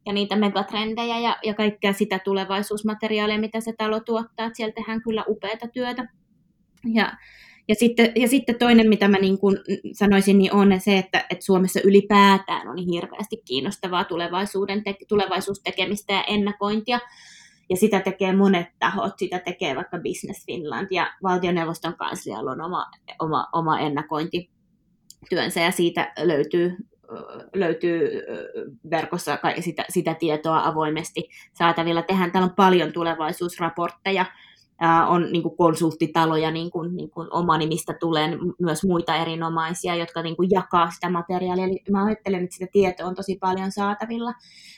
ja 0.07 0.13
niitä 0.13 0.37
megatrendejä 0.37 1.19
ja, 1.19 1.37
ja 1.45 1.55
kaikkea 1.55 1.93
sitä 1.93 2.19
tulevaisuusmateriaalia, 2.19 3.39
mitä 3.39 3.61
se 3.61 3.73
talo 3.79 4.01
tuottaa. 4.01 4.47
Että 4.47 4.57
siellä 4.57 4.73
tehdään 4.73 5.03
kyllä 5.03 5.25
upeata 5.29 5.69
työtä. 5.69 6.09
Ja, 6.95 7.13
ja, 7.69 7.75
sitten, 7.75 8.13
ja 8.17 8.29
sitten 8.29 8.59
toinen, 8.59 8.89
mitä 8.89 9.09
mä 9.09 9.19
niin 9.19 9.39
kuin 9.39 9.59
sanoisin, 9.93 10.39
niin 10.39 10.53
on 10.53 10.81
se, 10.81 10.99
että, 10.99 11.25
että 11.31 11.45
Suomessa 11.45 11.81
ylipäätään 11.85 12.69
on 12.69 12.77
hirveästi 12.93 13.43
kiinnostavaa 13.45 14.05
tulevaisuuden 14.05 14.85
te- 14.85 14.97
tulevaisuustekemistä 15.09 16.13
ja 16.13 16.25
ennakointia 16.25 17.01
ja 17.71 17.77
sitä 17.77 18.01
tekee 18.01 18.33
monet 18.33 18.67
tahot, 18.79 19.19
sitä 19.19 19.39
tekee 19.39 19.77
vaikka 19.77 19.99
Business 19.99 20.47
Finland 20.47 20.87
ja 20.91 21.13
valtioneuvoston 21.23 21.97
kanslialla 21.97 22.51
on 22.51 22.61
oma, 22.61 22.87
oma, 23.19 23.47
oma 23.53 23.79
ennakointityönsä 23.79 25.61
ja 25.61 25.71
siitä 25.71 26.13
löytyy, 26.23 26.77
löytyy 27.55 28.23
verkossa 28.91 29.39
sitä, 29.61 29.85
sitä 29.89 30.15
tietoa 30.15 30.65
avoimesti 30.65 31.29
saatavilla. 31.53 32.03
Tehän 32.03 32.33
täällä 32.33 32.47
on 32.47 32.55
paljon 32.57 32.93
tulevaisuusraportteja, 32.93 34.27
on 35.09 35.33
niin 35.33 35.43
kuin 35.43 35.57
konsulttitaloja, 35.57 36.51
niin 36.51 36.71
kuin, 36.71 36.97
niin 36.97 37.11
kuin 37.11 37.29
oma 37.31 37.59
nimistä 37.59 37.95
tulee 38.01 38.39
myös 38.61 38.85
muita 38.85 39.17
erinomaisia, 39.17 39.97
jotka 39.97 40.23
niin 40.23 40.37
kuin 40.37 40.51
jakaa 40.51 40.91
sitä 40.91 41.11
materiaalia. 41.11 41.65
Eli 41.65 41.83
mä 41.91 42.05
ajattelen, 42.05 42.45
että 42.45 42.55
sitä 42.55 42.71
tietoa 42.73 43.07
on 43.07 43.15
tosi 43.15 43.39
paljon 43.41 43.73
saatavilla, 43.73 44.33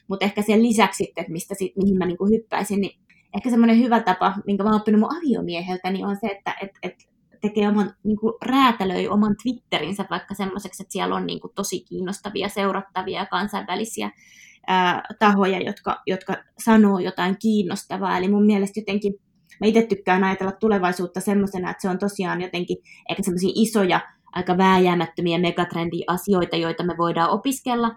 mutta 0.08 0.24
ehkä 0.24 0.42
sen 0.42 0.62
lisäksi, 0.62 1.12
että 1.16 1.32
mistä, 1.32 1.54
mihin 1.82 1.98
mä 1.98 2.06
niin 2.06 2.18
kuin 2.18 2.30
hyppäisin, 2.30 2.80
niin 2.80 3.00
ehkä 3.36 3.50
semmoinen 3.50 3.78
hyvä 3.78 4.00
tapa, 4.00 4.34
minkä 4.46 4.62
mä 4.62 4.70
oon 4.70 4.80
oppinut 4.80 5.00
mun 5.00 5.16
aviomieheltä, 5.16 5.90
niin 5.90 6.06
on 6.06 6.16
se, 6.20 6.26
että 6.26 6.54
et, 6.62 6.70
et 6.82 6.94
tekee 7.40 7.68
oman, 7.68 7.94
niin 8.04 8.18
kuin 8.18 8.34
räätälöi 8.44 9.08
oman 9.08 9.36
Twitterinsä 9.42 10.04
vaikka 10.10 10.34
semmoiseksi, 10.34 10.82
että 10.82 10.92
siellä 10.92 11.14
on 11.14 11.26
niin 11.26 11.40
kuin 11.40 11.52
tosi 11.54 11.80
kiinnostavia, 11.80 12.48
seurattavia 12.48 13.26
kansainvälisiä 13.26 14.10
ää, 14.66 15.02
tahoja, 15.18 15.60
jotka, 15.60 16.02
jotka 16.06 16.34
sanoo 16.58 16.98
jotain 16.98 17.36
kiinnostavaa. 17.38 18.18
Eli 18.18 18.28
mun 18.28 18.46
mielestä 18.46 18.80
jotenkin 18.80 19.14
mä 19.60 19.66
itse 19.66 19.82
tykkään 19.82 20.24
ajatella 20.24 20.52
tulevaisuutta 20.52 21.20
semmoisena, 21.20 21.70
että 21.70 21.82
se 21.82 21.88
on 21.88 21.98
tosiaan 21.98 22.40
jotenkin 22.40 22.76
ehkä 23.10 23.22
semmoisia 23.22 23.52
isoja, 23.54 24.00
aika 24.32 24.58
vääjäämättömiä 24.58 25.38
megatrendi-asioita, 25.38 26.56
joita 26.56 26.84
me 26.84 26.94
voidaan 26.98 27.30
opiskella. 27.30 27.96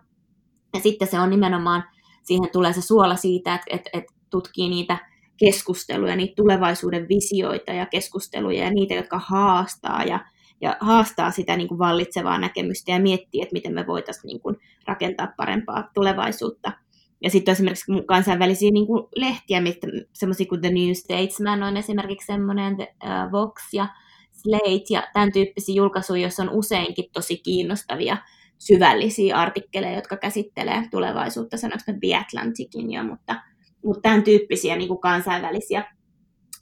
Ja 0.73 0.79
sitten 0.79 1.07
se 1.07 1.19
on 1.19 1.29
nimenomaan, 1.29 1.83
siihen 2.23 2.49
tulee 2.51 2.73
se 2.73 2.81
suola 2.81 3.15
siitä, 3.15 3.55
että, 3.55 3.75
että, 3.75 3.89
että 3.93 4.13
tutkii 4.29 4.69
niitä 4.69 4.97
keskusteluja, 5.37 6.15
niitä 6.15 6.35
tulevaisuuden 6.35 7.07
visioita 7.09 7.73
ja 7.73 7.85
keskusteluja 7.85 8.63
ja 8.63 8.71
niitä, 8.71 8.93
jotka 8.93 9.21
haastaa 9.25 10.03
ja, 10.03 10.25
ja 10.61 10.77
haastaa 10.79 11.31
sitä 11.31 11.57
niin 11.57 11.67
kuin 11.67 11.79
vallitsevaa 11.79 12.37
näkemystä 12.37 12.91
ja 12.91 12.99
miettii, 12.99 13.41
että 13.41 13.53
miten 13.53 13.73
me 13.73 13.87
voitaisiin 13.87 14.27
niin 14.27 14.41
kuin 14.41 14.55
rakentaa 14.87 15.33
parempaa 15.37 15.89
tulevaisuutta. 15.93 16.71
Ja 17.23 17.29
sitten 17.29 17.51
esimerkiksi 17.51 17.91
kansainvälisiä 18.05 18.71
niin 18.71 18.87
kuin 18.87 19.03
lehtiä, 19.15 19.61
semmoisia 20.13 20.45
kuin 20.45 20.61
The 20.61 20.69
New 20.69 20.93
Statesman 20.93 21.63
on 21.63 21.77
esimerkiksi 21.77 22.25
semmoinen, 22.25 22.73
uh, 22.73 23.31
Vox 23.31 23.61
ja 23.73 23.87
Slate 24.31 24.85
ja 24.89 25.03
tämän 25.13 25.31
tyyppisiä 25.31 25.75
julkaisuja, 25.75 26.21
joissa 26.21 26.43
on 26.43 26.49
useinkin 26.49 27.05
tosi 27.13 27.37
kiinnostavia 27.37 28.17
syvällisiä 28.57 29.37
artikkeleja, 29.37 29.95
jotka 29.95 30.17
käsittelee 30.17 30.87
tulevaisuutta, 30.91 31.57
sanoinko 31.57 31.83
The 31.85 32.15
Atlanticin 32.15 32.91
jo, 32.91 33.03
mutta, 33.03 33.35
mutta 33.85 34.01
tämän 34.01 34.23
tyyppisiä 34.23 34.75
niin 34.75 34.87
kuin 34.87 35.01
kansainvälisiä 35.01 35.85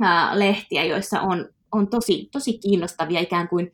uh, 0.01 0.38
lehtiä, 0.38 0.84
joissa 0.84 1.22
on, 1.22 1.49
on 1.72 1.89
tosi, 1.89 2.30
tosi 2.32 2.58
kiinnostavia 2.58 3.20
ikään 3.20 3.47
kuin 3.47 3.72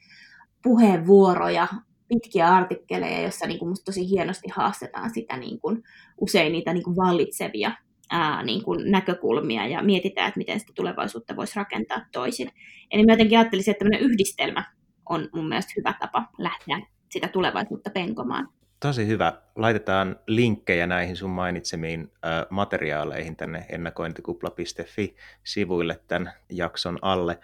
puheenvuoroja 0.63 1.67
pitkiä 2.13 2.47
artikkeleja, 2.47 3.21
joissa 3.21 3.47
niin 3.47 3.59
kuin 3.59 3.69
musta 3.69 3.85
tosi 3.85 4.09
hienosti 4.09 4.47
haastetaan 4.53 5.09
sitä 5.09 5.37
niin 5.37 5.59
kuin, 5.59 5.83
usein 6.21 6.51
niitä 6.51 6.73
niin 6.73 6.83
kuin 6.83 6.95
vallitsevia 6.95 7.71
ää, 8.11 8.43
niin 8.43 8.63
kuin 8.63 8.91
näkökulmia 8.91 9.67
ja 9.67 9.83
mietitään, 9.83 10.27
että 10.27 10.37
miten 10.37 10.59
sitä 10.59 10.73
tulevaisuutta 10.75 11.35
voisi 11.35 11.55
rakentaa 11.55 12.05
toisin. 12.11 12.51
Eli 12.91 13.05
mä 13.05 13.13
jotenkin 13.13 13.37
ajattelisin, 13.37 13.71
että 13.71 13.79
tämmöinen 13.79 14.11
yhdistelmä 14.11 14.63
on 15.09 15.29
mun 15.33 15.49
mielestä 15.49 15.73
hyvä 15.77 15.93
tapa 15.99 16.27
lähteä 16.37 16.81
sitä 17.09 17.27
tulevaisuutta 17.27 17.89
penkomaan. 17.89 18.49
Tosi 18.79 19.07
hyvä. 19.07 19.33
Laitetaan 19.55 20.15
linkkejä 20.27 20.87
näihin 20.87 21.15
sun 21.15 21.29
mainitsemiin 21.29 22.11
materiaaleihin 22.49 23.35
tänne 23.35 23.65
ennakointikupla.fi-sivuille 23.69 25.99
tämän 26.07 26.31
jakson 26.49 26.99
alle. 27.01 27.39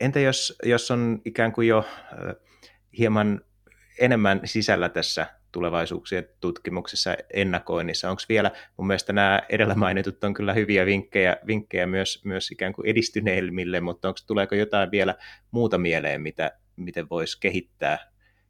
Entä 0.00 0.20
jos, 0.20 0.58
jos 0.64 0.90
on 0.90 1.20
ikään 1.24 1.52
kuin 1.52 1.68
jo 1.68 1.84
hieman 2.98 3.40
enemmän 3.98 4.40
sisällä 4.44 4.88
tässä 4.88 5.26
tulevaisuuksien 5.52 6.28
tutkimuksessa 6.40 7.16
ennakoinnissa. 7.32 8.10
Onko 8.10 8.22
vielä, 8.28 8.50
mun 8.76 8.86
mielestä 8.86 9.12
nämä 9.12 9.42
edellä 9.48 9.74
mainitut 9.74 10.24
on 10.24 10.34
kyllä 10.34 10.52
hyviä 10.52 10.86
vinkkejä, 10.86 11.36
vinkkejä 11.46 11.86
myös, 11.86 12.24
myös 12.24 12.50
ikään 12.50 12.72
kuin 12.72 12.86
edistyneilmille, 12.86 13.80
mutta 13.80 14.08
onko, 14.08 14.18
tuleeko 14.26 14.54
jotain 14.54 14.90
vielä 14.90 15.14
muuta 15.50 15.78
mieleen, 15.78 16.22
mitä, 16.22 16.52
miten 16.76 17.08
voisi 17.10 17.40
kehittää, 17.40 17.98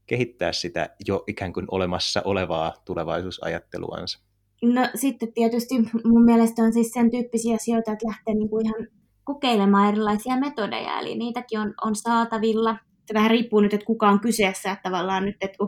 kehittää 0.06 0.52
sitä 0.52 0.90
jo 1.06 1.24
ikään 1.26 1.52
kuin 1.52 1.66
olemassa 1.70 2.22
olevaa 2.24 2.74
tulevaisuusajatteluansa? 2.84 4.20
No 4.62 4.88
sitten 4.94 5.32
tietysti 5.32 5.74
mun 6.04 6.24
mielestä 6.24 6.62
on 6.62 6.72
siis 6.72 6.90
sen 6.90 7.10
tyyppisiä 7.10 7.54
asioita, 7.54 7.92
että 7.92 8.06
lähtee 8.06 8.34
niin 8.34 8.48
kuin 8.48 8.66
ihan 8.66 8.86
kokeilemaan 9.24 9.88
erilaisia 9.88 10.36
metodeja, 10.36 10.98
eli 10.98 11.14
niitäkin 11.14 11.60
on, 11.60 11.74
on 11.82 11.96
saatavilla 11.96 12.76
se 13.06 13.14
vähän 13.14 13.30
riippuu 13.30 13.60
nyt, 13.60 13.74
että 13.74 13.86
kuka 13.86 14.08
on 14.08 14.20
kyseessä, 14.20 14.72
että 14.72 14.90
tavallaan 14.90 15.24
nyt, 15.24 15.36
että, 15.40 15.58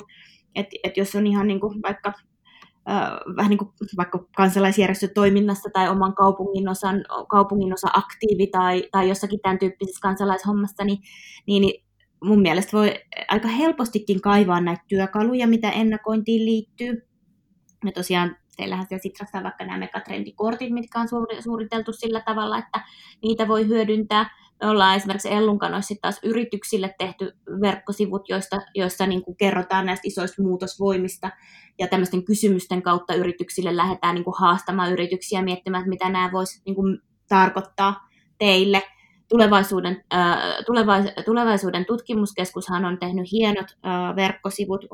että, 0.55 0.77
että 0.85 1.01
jos 1.01 1.15
on 1.15 1.27
ihan 1.27 1.47
niin 1.47 1.61
kuin 1.61 1.83
vaikka 1.83 2.13
Uh, 2.89 3.37
vähän 3.37 3.51
niin 3.51 3.59
kuin 3.59 3.71
vaikka 3.97 4.27
kansalaisjärjestötoiminnassa 4.37 5.71
tai 5.73 5.89
oman 5.89 6.15
kaupungin 6.15 6.69
osan, 6.69 7.05
kaupungin 7.29 7.73
osa 7.73 7.89
aktiivi 7.95 8.47
tai, 8.47 8.89
tai 8.93 9.09
jossakin 9.09 9.41
tämän 9.41 9.59
tyyppisessä 9.59 10.01
kansalaishommassa, 10.03 10.85
niin, 10.85 10.99
niin 11.47 11.85
mun 12.25 12.43
mielestä 12.43 12.77
voi 12.77 12.95
aika 13.29 13.49
helpostikin 13.49 14.21
kaivaa 14.21 14.61
näitä 14.61 14.83
työkaluja, 14.89 15.47
mitä 15.47 15.71
ennakointiin 15.71 16.47
liittyy. 16.47 17.03
Ja 17.85 17.93
tosiaan 17.93 18.37
teillähän 18.57 18.87
siellä 18.89 19.03
Sitrassa 19.03 19.39
on 19.39 19.45
vaikka 19.45 19.65
nämä 19.65 19.79
megatrendikortit, 19.79 20.73
mitkä 20.73 21.01
on 21.01 21.09
suunniteltu 21.41 21.93
sillä 21.93 22.21
tavalla, 22.21 22.59
että 22.59 22.81
niitä 23.23 23.49
voi 23.49 23.67
hyödyntää. 23.67 24.31
Me 24.63 24.69
ollaan 24.69 24.97
esimerkiksi 24.97 25.33
Ellun 25.33 25.59
kanssa 25.59 25.95
taas 26.03 26.21
yrityksille 26.23 26.95
tehty 26.99 27.33
verkkosivut, 27.61 28.29
joista, 28.29 28.61
joissa 28.75 29.07
niin 29.07 29.23
kuin 29.23 29.37
kerrotaan 29.37 29.87
näistä 29.87 30.09
isoista 30.09 30.43
muutosvoimista 30.43 31.31
ja 31.79 31.89
tämmöisten 31.89 32.25
kysymysten 32.25 32.83
kautta 32.83 33.15
yrityksille 33.15 33.77
lähdetään 33.77 34.15
niin 34.15 34.25
kuin 34.25 34.35
haastamaan 34.39 34.93
yrityksiä 34.93 35.43
miettimään, 35.43 35.81
että 35.81 35.89
mitä 35.89 36.09
nämä 36.09 36.33
voisi 36.33 36.63
niin 36.67 36.75
kuin 36.75 36.99
tarkoittaa 37.29 38.09
teille. 38.39 38.83
Tulevaisuuden, 39.29 40.05
äh, 40.15 40.39
tulevais, 40.67 41.07
tulevaisuuden 41.25 41.87
tutkimuskeskushan 41.87 42.85
on 42.85 42.99
tehnyt 42.99 43.33
hienot 43.33 43.67
äh, 43.87 44.17
verkkosivut, 44.17 44.85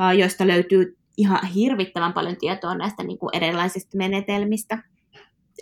äh, 0.00 0.18
joista 0.18 0.46
löytyy 0.46 0.96
ihan 1.16 1.46
hirvittävän 1.46 2.12
paljon 2.12 2.36
tietoa 2.36 2.74
näistä 2.74 3.02
niin 3.02 3.18
kuin 3.18 3.36
erilaisista 3.36 3.96
menetelmistä. 3.96 4.78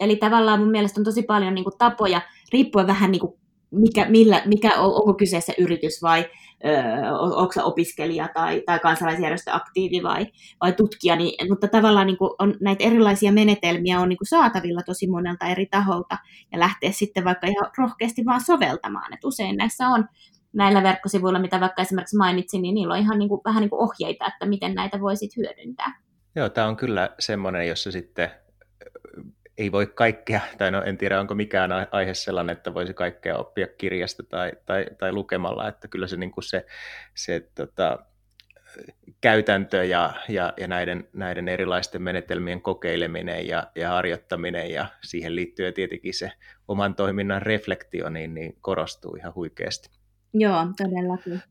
Eli 0.00 0.16
tavallaan 0.16 0.60
mun 0.60 0.70
mielestä 0.70 1.00
on 1.00 1.04
tosi 1.04 1.22
paljon 1.22 1.54
niin 1.54 1.64
kuin 1.64 1.78
tapoja, 1.78 2.20
riippuen 2.52 2.86
vähän 2.86 3.12
niin 3.12 3.20
kuin 3.20 3.40
mikä, 3.70 4.06
millä, 4.08 4.42
mikä 4.46 4.74
on, 4.74 4.94
onko 4.94 5.14
kyseessä 5.14 5.52
yritys 5.58 6.02
vai 6.02 6.30
ö, 6.64 7.12
onko 7.18 7.52
opiskelija 7.64 8.28
tai, 8.34 8.62
tai 8.66 8.78
kansalaisjärjestö 8.78 9.50
aktiivi 9.54 10.02
vai, 10.02 10.26
vai 10.60 10.72
tutkija, 10.72 11.16
niin, 11.16 11.48
mutta 11.48 11.68
tavallaan 11.68 12.06
niin 12.06 12.18
kuin 12.18 12.30
on, 12.38 12.54
näitä 12.60 12.84
erilaisia 12.84 13.32
menetelmiä 13.32 14.00
on 14.00 14.08
niin 14.08 14.18
kuin 14.18 14.28
saatavilla 14.28 14.82
tosi 14.82 15.06
monelta 15.06 15.46
eri 15.46 15.66
taholta 15.66 16.18
ja 16.52 16.58
lähteä 16.58 16.92
sitten 16.92 17.24
vaikka 17.24 17.46
ihan 17.46 17.70
rohkeasti 17.78 18.24
vaan 18.26 18.40
soveltamaan. 18.40 19.14
Et 19.14 19.24
usein 19.24 19.56
näissä 19.56 19.88
on 19.88 20.08
näillä 20.52 20.82
verkkosivuilla, 20.82 21.38
mitä 21.38 21.60
vaikka 21.60 21.82
esimerkiksi 21.82 22.16
mainitsin, 22.16 22.62
niin 22.62 22.74
niillä 22.74 22.94
on 22.94 23.00
ihan 23.00 23.18
niin 23.18 23.28
kuin, 23.28 23.40
vähän 23.44 23.60
niin 23.60 23.70
kuin 23.70 23.82
ohjeita, 23.82 24.26
että 24.26 24.46
miten 24.46 24.74
näitä 24.74 25.00
voisit 25.00 25.36
hyödyntää. 25.36 26.00
Joo, 26.36 26.48
tämä 26.48 26.66
on 26.66 26.76
kyllä 26.76 27.10
semmoinen, 27.18 27.68
jossa 27.68 27.92
sitten 27.92 28.30
ei 29.60 29.72
voi 29.72 29.86
kaikkea, 29.86 30.40
tai 30.58 30.70
no 30.70 30.82
en 30.82 30.98
tiedä 30.98 31.20
onko 31.20 31.34
mikään 31.34 31.70
aihe 31.90 32.14
sellainen, 32.14 32.56
että 32.56 32.74
voisi 32.74 32.94
kaikkea 32.94 33.36
oppia 33.36 33.66
kirjasta 33.66 34.22
tai, 34.22 34.52
tai, 34.66 34.86
tai 34.98 35.12
lukemalla, 35.12 35.68
että 35.68 35.88
kyllä 35.88 36.06
se, 36.06 36.16
niin 36.16 36.30
kuin 36.30 36.44
se, 36.44 36.66
se 37.14 37.50
tota, 37.54 37.98
käytäntö 39.20 39.84
ja, 39.84 40.12
ja, 40.28 40.52
ja 40.56 40.68
näiden, 40.68 41.08
näiden 41.12 41.48
erilaisten 41.48 42.02
menetelmien 42.02 42.62
kokeileminen 42.62 43.46
ja, 43.46 43.66
ja 43.74 43.88
harjoittaminen 43.88 44.70
ja 44.70 44.86
siihen 45.02 45.36
liittyen 45.36 45.74
tietenkin 45.74 46.14
se 46.14 46.32
oman 46.68 46.94
toiminnan 46.94 47.42
reflektio 47.42 48.08
niin, 48.08 48.34
niin 48.34 48.56
korostuu 48.60 49.16
ihan 49.16 49.34
huikeasti. 49.34 49.90
Joo, 50.34 50.66
todellakin. 50.76 51.42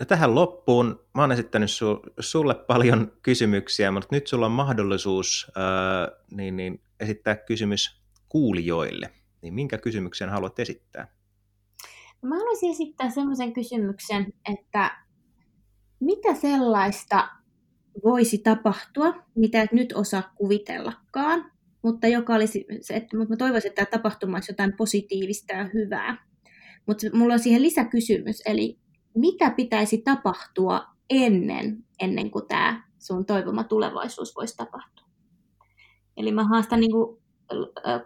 No 0.00 0.06
tähän 0.06 0.34
loppuun, 0.34 1.00
mä 1.14 1.22
oon 1.22 1.32
esittänyt 1.32 1.70
su, 1.70 2.02
sulle 2.20 2.54
paljon 2.54 3.12
kysymyksiä, 3.22 3.90
mutta 3.90 4.08
nyt 4.10 4.26
sulla 4.26 4.46
on 4.46 4.52
mahdollisuus 4.52 5.50
ää, 5.56 6.08
niin, 6.30 6.56
niin 6.56 6.82
esittää 7.00 7.36
kysymys 7.36 8.02
kuulijoille. 8.28 9.10
Niin 9.42 9.54
minkä 9.54 9.78
kysymyksen 9.78 10.28
haluat 10.28 10.58
esittää? 10.58 11.14
Mä 12.22 12.36
haluaisin 12.36 12.70
esittää 12.70 13.10
semmoisen 13.10 13.52
kysymyksen, 13.52 14.26
että 14.52 14.90
mitä 16.00 16.34
sellaista 16.34 17.28
voisi 18.04 18.38
tapahtua, 18.38 19.14
mitä 19.34 19.62
et 19.62 19.72
nyt 19.72 19.92
osaa 19.92 20.32
kuvitellakaan, 20.36 21.52
mutta 21.82 22.06
joka 22.06 22.34
olisi, 22.34 22.66
että, 22.90 23.16
mutta 23.16 23.32
mä 23.32 23.36
toivoisin, 23.36 23.68
että 23.68 23.84
tämä 23.84 23.98
tapahtuma 23.98 24.36
olisi 24.36 24.52
jotain 24.52 24.76
positiivista 24.76 25.52
ja 25.52 25.70
hyvää. 25.74 26.26
Mutta 26.86 27.06
mulla 27.12 27.34
on 27.34 27.40
siihen 27.40 27.62
lisäkysymys, 27.62 28.42
eli 28.46 28.78
mitä 29.18 29.50
pitäisi 29.50 29.98
tapahtua 29.98 30.84
ennen, 31.10 31.84
ennen 32.00 32.30
kuin 32.30 32.46
tämä 32.48 32.82
sun 32.98 33.26
toivoma 33.26 33.64
tulevaisuus 33.64 34.36
voisi 34.36 34.56
tapahtua? 34.56 35.06
Eli 36.16 36.32
mä 36.32 36.44
haastan 36.44 36.80
niin 36.80 36.92
kuin 36.92 37.18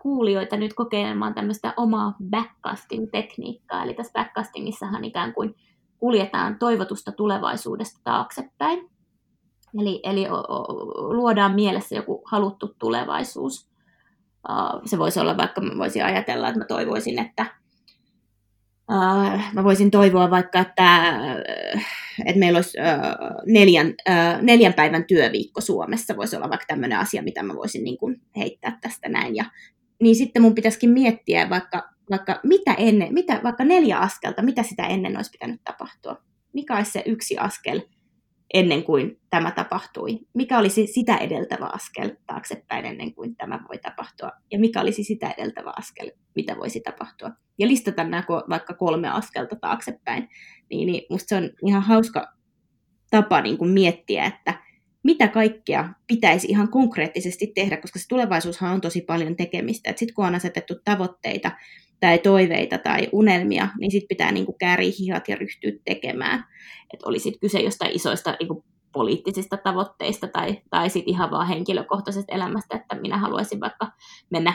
kuulijoita 0.02 0.56
nyt 0.56 0.74
kokeilemaan 0.74 1.34
tämmöistä 1.34 1.74
omaa 1.76 2.16
backcasting-tekniikkaa. 2.30 3.82
Eli 3.84 3.94
tässä 3.94 4.12
backcastingissahan 4.12 5.04
ikään 5.04 5.34
kuin 5.34 5.54
kuljetaan 5.98 6.58
toivotusta 6.58 7.12
tulevaisuudesta 7.12 8.00
taaksepäin. 8.04 8.90
Eli, 9.80 10.00
eli 10.02 10.26
luodaan 10.94 11.54
mielessä 11.54 11.94
joku 11.94 12.22
haluttu 12.24 12.74
tulevaisuus. 12.78 13.70
Se 14.84 14.98
voisi 14.98 15.20
olla 15.20 15.36
vaikka, 15.36 15.60
mä 15.60 15.78
voisin 15.78 16.04
ajatella, 16.04 16.48
että 16.48 16.58
mä 16.58 16.64
toivoisin, 16.64 17.18
että 17.18 17.46
mä 19.52 19.64
voisin 19.64 19.90
toivoa 19.90 20.30
vaikka, 20.30 20.58
että, 20.58 21.12
että 22.24 22.38
meillä 22.38 22.56
olisi 22.56 22.78
neljän, 23.46 23.94
neljän 24.42 24.74
päivän 24.74 25.04
työviikko 25.04 25.60
Suomessa, 25.60 26.16
voisi 26.16 26.36
olla 26.36 26.48
vaikka 26.48 26.66
tämmöinen 26.68 26.98
asia, 26.98 27.22
mitä 27.22 27.42
mä 27.42 27.54
voisin 27.54 27.84
niin 27.84 27.98
kuin 27.98 28.20
heittää 28.36 28.78
tästä 28.80 29.08
näin. 29.08 29.36
Ja, 29.36 29.44
niin 30.02 30.16
sitten 30.16 30.42
mun 30.42 30.54
pitäisikin 30.54 30.90
miettiä 30.90 31.50
vaikka, 31.50 31.88
vaikka 32.10 32.40
mitä 32.42 32.74
ennen, 32.74 33.14
mitä, 33.14 33.40
vaikka 33.42 33.64
neljä 33.64 33.98
askelta, 33.98 34.42
mitä 34.42 34.62
sitä 34.62 34.86
ennen 34.86 35.16
olisi 35.16 35.30
pitänyt 35.30 35.60
tapahtua. 35.64 36.16
Mikä 36.52 36.76
olisi 36.76 36.90
se 36.90 37.02
yksi 37.06 37.38
askel, 37.38 37.80
ennen 38.54 38.84
kuin 38.84 39.20
tämä 39.30 39.50
tapahtui? 39.50 40.18
Mikä 40.34 40.58
olisi 40.58 40.86
sitä 40.86 41.16
edeltävä 41.16 41.66
askel 41.66 42.10
taaksepäin 42.26 42.84
ennen 42.84 43.14
kuin 43.14 43.36
tämä 43.36 43.60
voi 43.68 43.78
tapahtua? 43.78 44.30
Ja 44.52 44.58
mikä 44.58 44.80
olisi 44.80 45.04
sitä 45.04 45.30
edeltävä 45.30 45.72
askel, 45.76 46.10
mitä 46.36 46.56
voisi 46.56 46.80
tapahtua? 46.80 47.30
Ja 47.58 47.68
listata 47.68 48.04
nämä 48.04 48.24
vaikka 48.48 48.74
kolme 48.74 49.08
askelta 49.08 49.56
taaksepäin. 49.56 50.28
Niin, 50.70 50.86
niin 50.86 51.02
musta 51.10 51.28
se 51.28 51.36
on 51.36 51.50
ihan 51.66 51.82
hauska 51.82 52.26
tapa 53.10 53.40
niin 53.40 53.58
kuin 53.58 53.70
miettiä, 53.70 54.24
että 54.24 54.62
mitä 55.04 55.28
kaikkea 55.28 55.88
pitäisi 56.06 56.46
ihan 56.46 56.70
konkreettisesti 56.70 57.52
tehdä, 57.54 57.76
koska 57.76 57.98
se 57.98 58.08
tulevaisuushan 58.08 58.72
on 58.72 58.80
tosi 58.80 59.00
paljon 59.00 59.36
tekemistä. 59.36 59.90
Sitten 59.90 60.14
kun 60.14 60.26
on 60.26 60.34
asetettu 60.34 60.74
tavoitteita 60.84 61.50
tai 62.02 62.18
toiveita 62.18 62.78
tai 62.78 63.08
unelmia, 63.12 63.68
niin 63.80 63.90
sitten 63.90 64.08
pitää 64.08 64.32
niin 64.32 64.46
kuin 64.46 64.56
hihat 64.98 65.28
ja 65.28 65.36
ryhtyä 65.36 65.72
tekemään. 65.84 66.44
Että 66.94 67.08
oli 67.08 67.18
sitten 67.18 67.40
kyse 67.40 67.60
jostain 67.60 67.92
isoista 67.94 68.36
niin 68.40 68.48
kuin 68.48 68.64
poliittisista 68.92 69.56
tavoitteista 69.56 70.28
tai, 70.28 70.62
tai 70.70 70.90
sitten 70.90 71.14
ihan 71.14 71.30
vaan 71.30 71.48
henkilökohtaisesta 71.48 72.34
elämästä, 72.34 72.76
että 72.76 72.94
minä 72.94 73.18
haluaisin 73.18 73.60
vaikka 73.60 73.86
mennä 74.30 74.54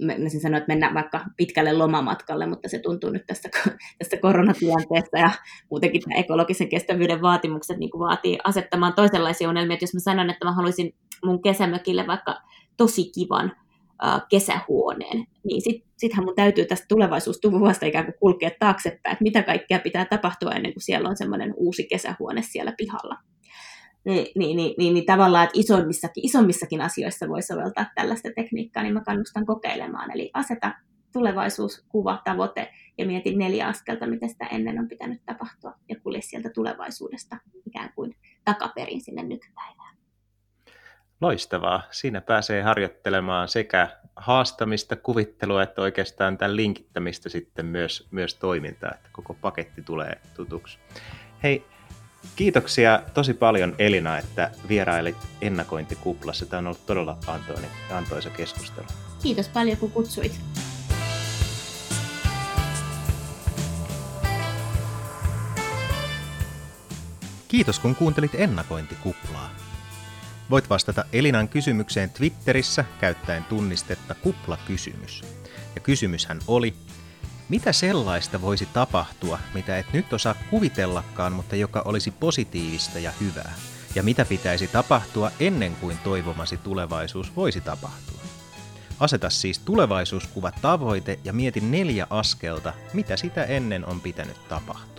mä 0.00 0.28
siis 0.28 0.42
sanoa, 0.42 0.58
että 0.58 0.72
mennä 0.72 0.94
vaikka 0.94 1.24
pitkälle 1.36 1.72
lomamatkalle, 1.72 2.46
mutta 2.46 2.68
se 2.68 2.78
tuntuu 2.78 3.10
nyt 3.10 3.26
tässä, 3.26 3.48
tässä 3.98 4.16
koronatilanteessa 4.20 5.18
ja 5.18 5.30
muutenkin 5.70 6.02
tämä 6.02 6.20
ekologisen 6.20 6.68
kestävyyden 6.68 7.22
vaatimukset 7.22 7.78
niin 7.78 7.90
vaatii 7.98 8.38
asettamaan 8.44 8.94
toisenlaisia 8.94 9.48
unelmia. 9.48 9.74
Että 9.74 9.84
jos 9.84 9.94
mä 9.94 10.00
sanon, 10.00 10.30
että 10.30 10.44
mä 10.44 10.52
haluaisin 10.52 10.94
mun 11.24 11.42
kesämökille 11.42 12.06
vaikka 12.06 12.40
tosi 12.76 13.12
kivan 13.14 13.52
kesähuoneen, 14.28 15.26
niin 15.44 15.62
sittenhän 15.62 15.94
sit 15.96 16.24
mun 16.24 16.34
täytyy 16.34 16.64
tästä 16.64 16.86
tulevaisuustuvasta 16.88 17.86
ikään 17.86 18.04
kuin 18.04 18.14
kulkea 18.20 18.50
taaksepäin, 18.58 19.12
että 19.12 19.22
mitä 19.22 19.42
kaikkea 19.42 19.78
pitää 19.78 20.04
tapahtua 20.04 20.50
ennen 20.50 20.72
kuin 20.72 20.82
siellä 20.82 21.08
on 21.08 21.16
semmoinen 21.16 21.54
uusi 21.56 21.86
kesähuone 21.86 22.42
siellä 22.42 22.74
pihalla. 22.76 23.16
Niin, 24.04 24.26
niin, 24.36 24.56
niin, 24.56 24.74
niin, 24.78 24.94
niin 24.94 25.06
tavallaan, 25.06 25.44
että 25.44 25.60
isommissakin, 25.60 26.26
isommissakin 26.26 26.80
asioissa 26.80 27.28
voi 27.28 27.42
soveltaa 27.42 27.86
tällaista 27.94 28.28
tekniikkaa, 28.36 28.82
niin 28.82 28.94
mä 28.94 29.04
kannustan 29.04 29.46
kokeilemaan. 29.46 30.10
Eli 30.10 30.30
aseta 30.34 30.74
tulevaisuuskuva, 31.12 32.22
tavoite 32.24 32.72
ja 32.98 33.06
mietin 33.06 33.38
neljä 33.38 33.68
askelta, 33.68 34.06
mitä 34.06 34.28
sitä 34.28 34.46
ennen 34.46 34.78
on 34.78 34.88
pitänyt 34.88 35.22
tapahtua 35.26 35.72
ja 35.88 36.00
kulje 36.00 36.20
sieltä 36.20 36.50
tulevaisuudesta 36.50 37.36
ikään 37.66 37.92
kuin 37.94 38.16
takaperin 38.44 39.00
sinne 39.00 39.22
nykypäivään. 39.22 39.83
Loistavaa. 41.20 41.82
Siinä 41.90 42.20
pääsee 42.20 42.62
harjoittelemaan 42.62 43.48
sekä 43.48 43.88
haastamista, 44.16 44.96
kuvittelua, 44.96 45.62
että 45.62 45.82
oikeastaan 45.82 46.38
tämän 46.38 46.56
linkittämistä 46.56 47.28
sitten 47.28 47.66
myös, 47.66 48.08
myös 48.10 48.34
toimintaa, 48.34 48.90
että 48.94 49.08
koko 49.12 49.34
paketti 49.34 49.82
tulee 49.82 50.20
tutuksi. 50.34 50.78
Hei, 51.42 51.64
kiitoksia 52.36 53.02
tosi 53.14 53.34
paljon 53.34 53.74
Elina, 53.78 54.18
että 54.18 54.50
vierailit 54.68 55.16
ennakointikuplassa. 55.40 56.46
Tämä 56.46 56.58
on 56.58 56.66
ollut 56.66 56.86
todella 56.86 57.18
antoinen, 57.26 57.70
antoisa 57.90 58.30
keskustelu. 58.30 58.86
Kiitos 59.22 59.48
paljon, 59.48 59.76
kun 59.76 59.90
kutsuit. 59.90 60.40
Kiitos, 67.48 67.78
kun 67.78 67.94
kuuntelit 67.94 68.34
ennakointikuplaa. 68.34 69.50
Voit 70.50 70.70
vastata 70.70 71.04
Elinan 71.12 71.48
kysymykseen 71.48 72.10
Twitterissä 72.10 72.84
käyttäen 73.00 73.44
tunnistetta 73.44 74.14
kuplakysymys. 74.14 75.22
Ja 75.74 75.80
kysymyshän 75.80 76.38
oli, 76.46 76.74
mitä 77.48 77.72
sellaista 77.72 78.42
voisi 78.42 78.66
tapahtua, 78.66 79.38
mitä 79.54 79.78
et 79.78 79.92
nyt 79.92 80.12
osaa 80.12 80.34
kuvitellakaan, 80.50 81.32
mutta 81.32 81.56
joka 81.56 81.82
olisi 81.84 82.10
positiivista 82.10 82.98
ja 82.98 83.12
hyvää? 83.20 83.54
Ja 83.94 84.02
mitä 84.02 84.24
pitäisi 84.24 84.66
tapahtua 84.66 85.30
ennen 85.40 85.76
kuin 85.76 85.98
toivomasi 85.98 86.56
tulevaisuus 86.56 87.36
voisi 87.36 87.60
tapahtua? 87.60 88.20
Aseta 89.00 89.30
siis 89.30 89.58
tulevaisuuskuva 89.58 90.50
tavoite 90.62 91.18
ja 91.24 91.32
mieti 91.32 91.60
neljä 91.60 92.06
askelta, 92.10 92.72
mitä 92.92 93.16
sitä 93.16 93.44
ennen 93.44 93.86
on 93.86 94.00
pitänyt 94.00 94.48
tapahtua. 94.48 94.93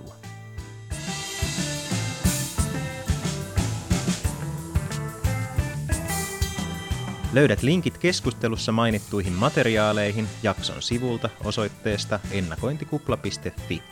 Löydät 7.35 7.63
linkit 7.63 7.97
keskustelussa 7.97 8.71
mainittuihin 8.71 9.33
materiaaleihin 9.33 10.27
jakson 10.43 10.81
sivulta 10.81 11.29
osoitteesta 11.43 12.19
ennakointikupla.fi. 12.31 13.83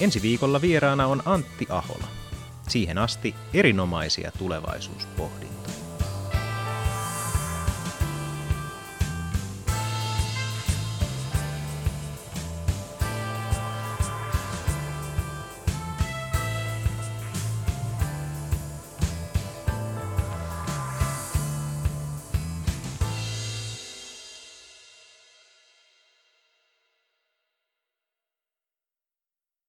Ensi 0.00 0.22
viikolla 0.22 0.60
vieraana 0.60 1.06
on 1.06 1.22
Antti 1.24 1.66
Ahola. 1.68 2.06
Siihen 2.68 2.98
asti 2.98 3.34
erinomaisia 3.54 4.32
tulevaisuuspohdintoja. 4.38 5.87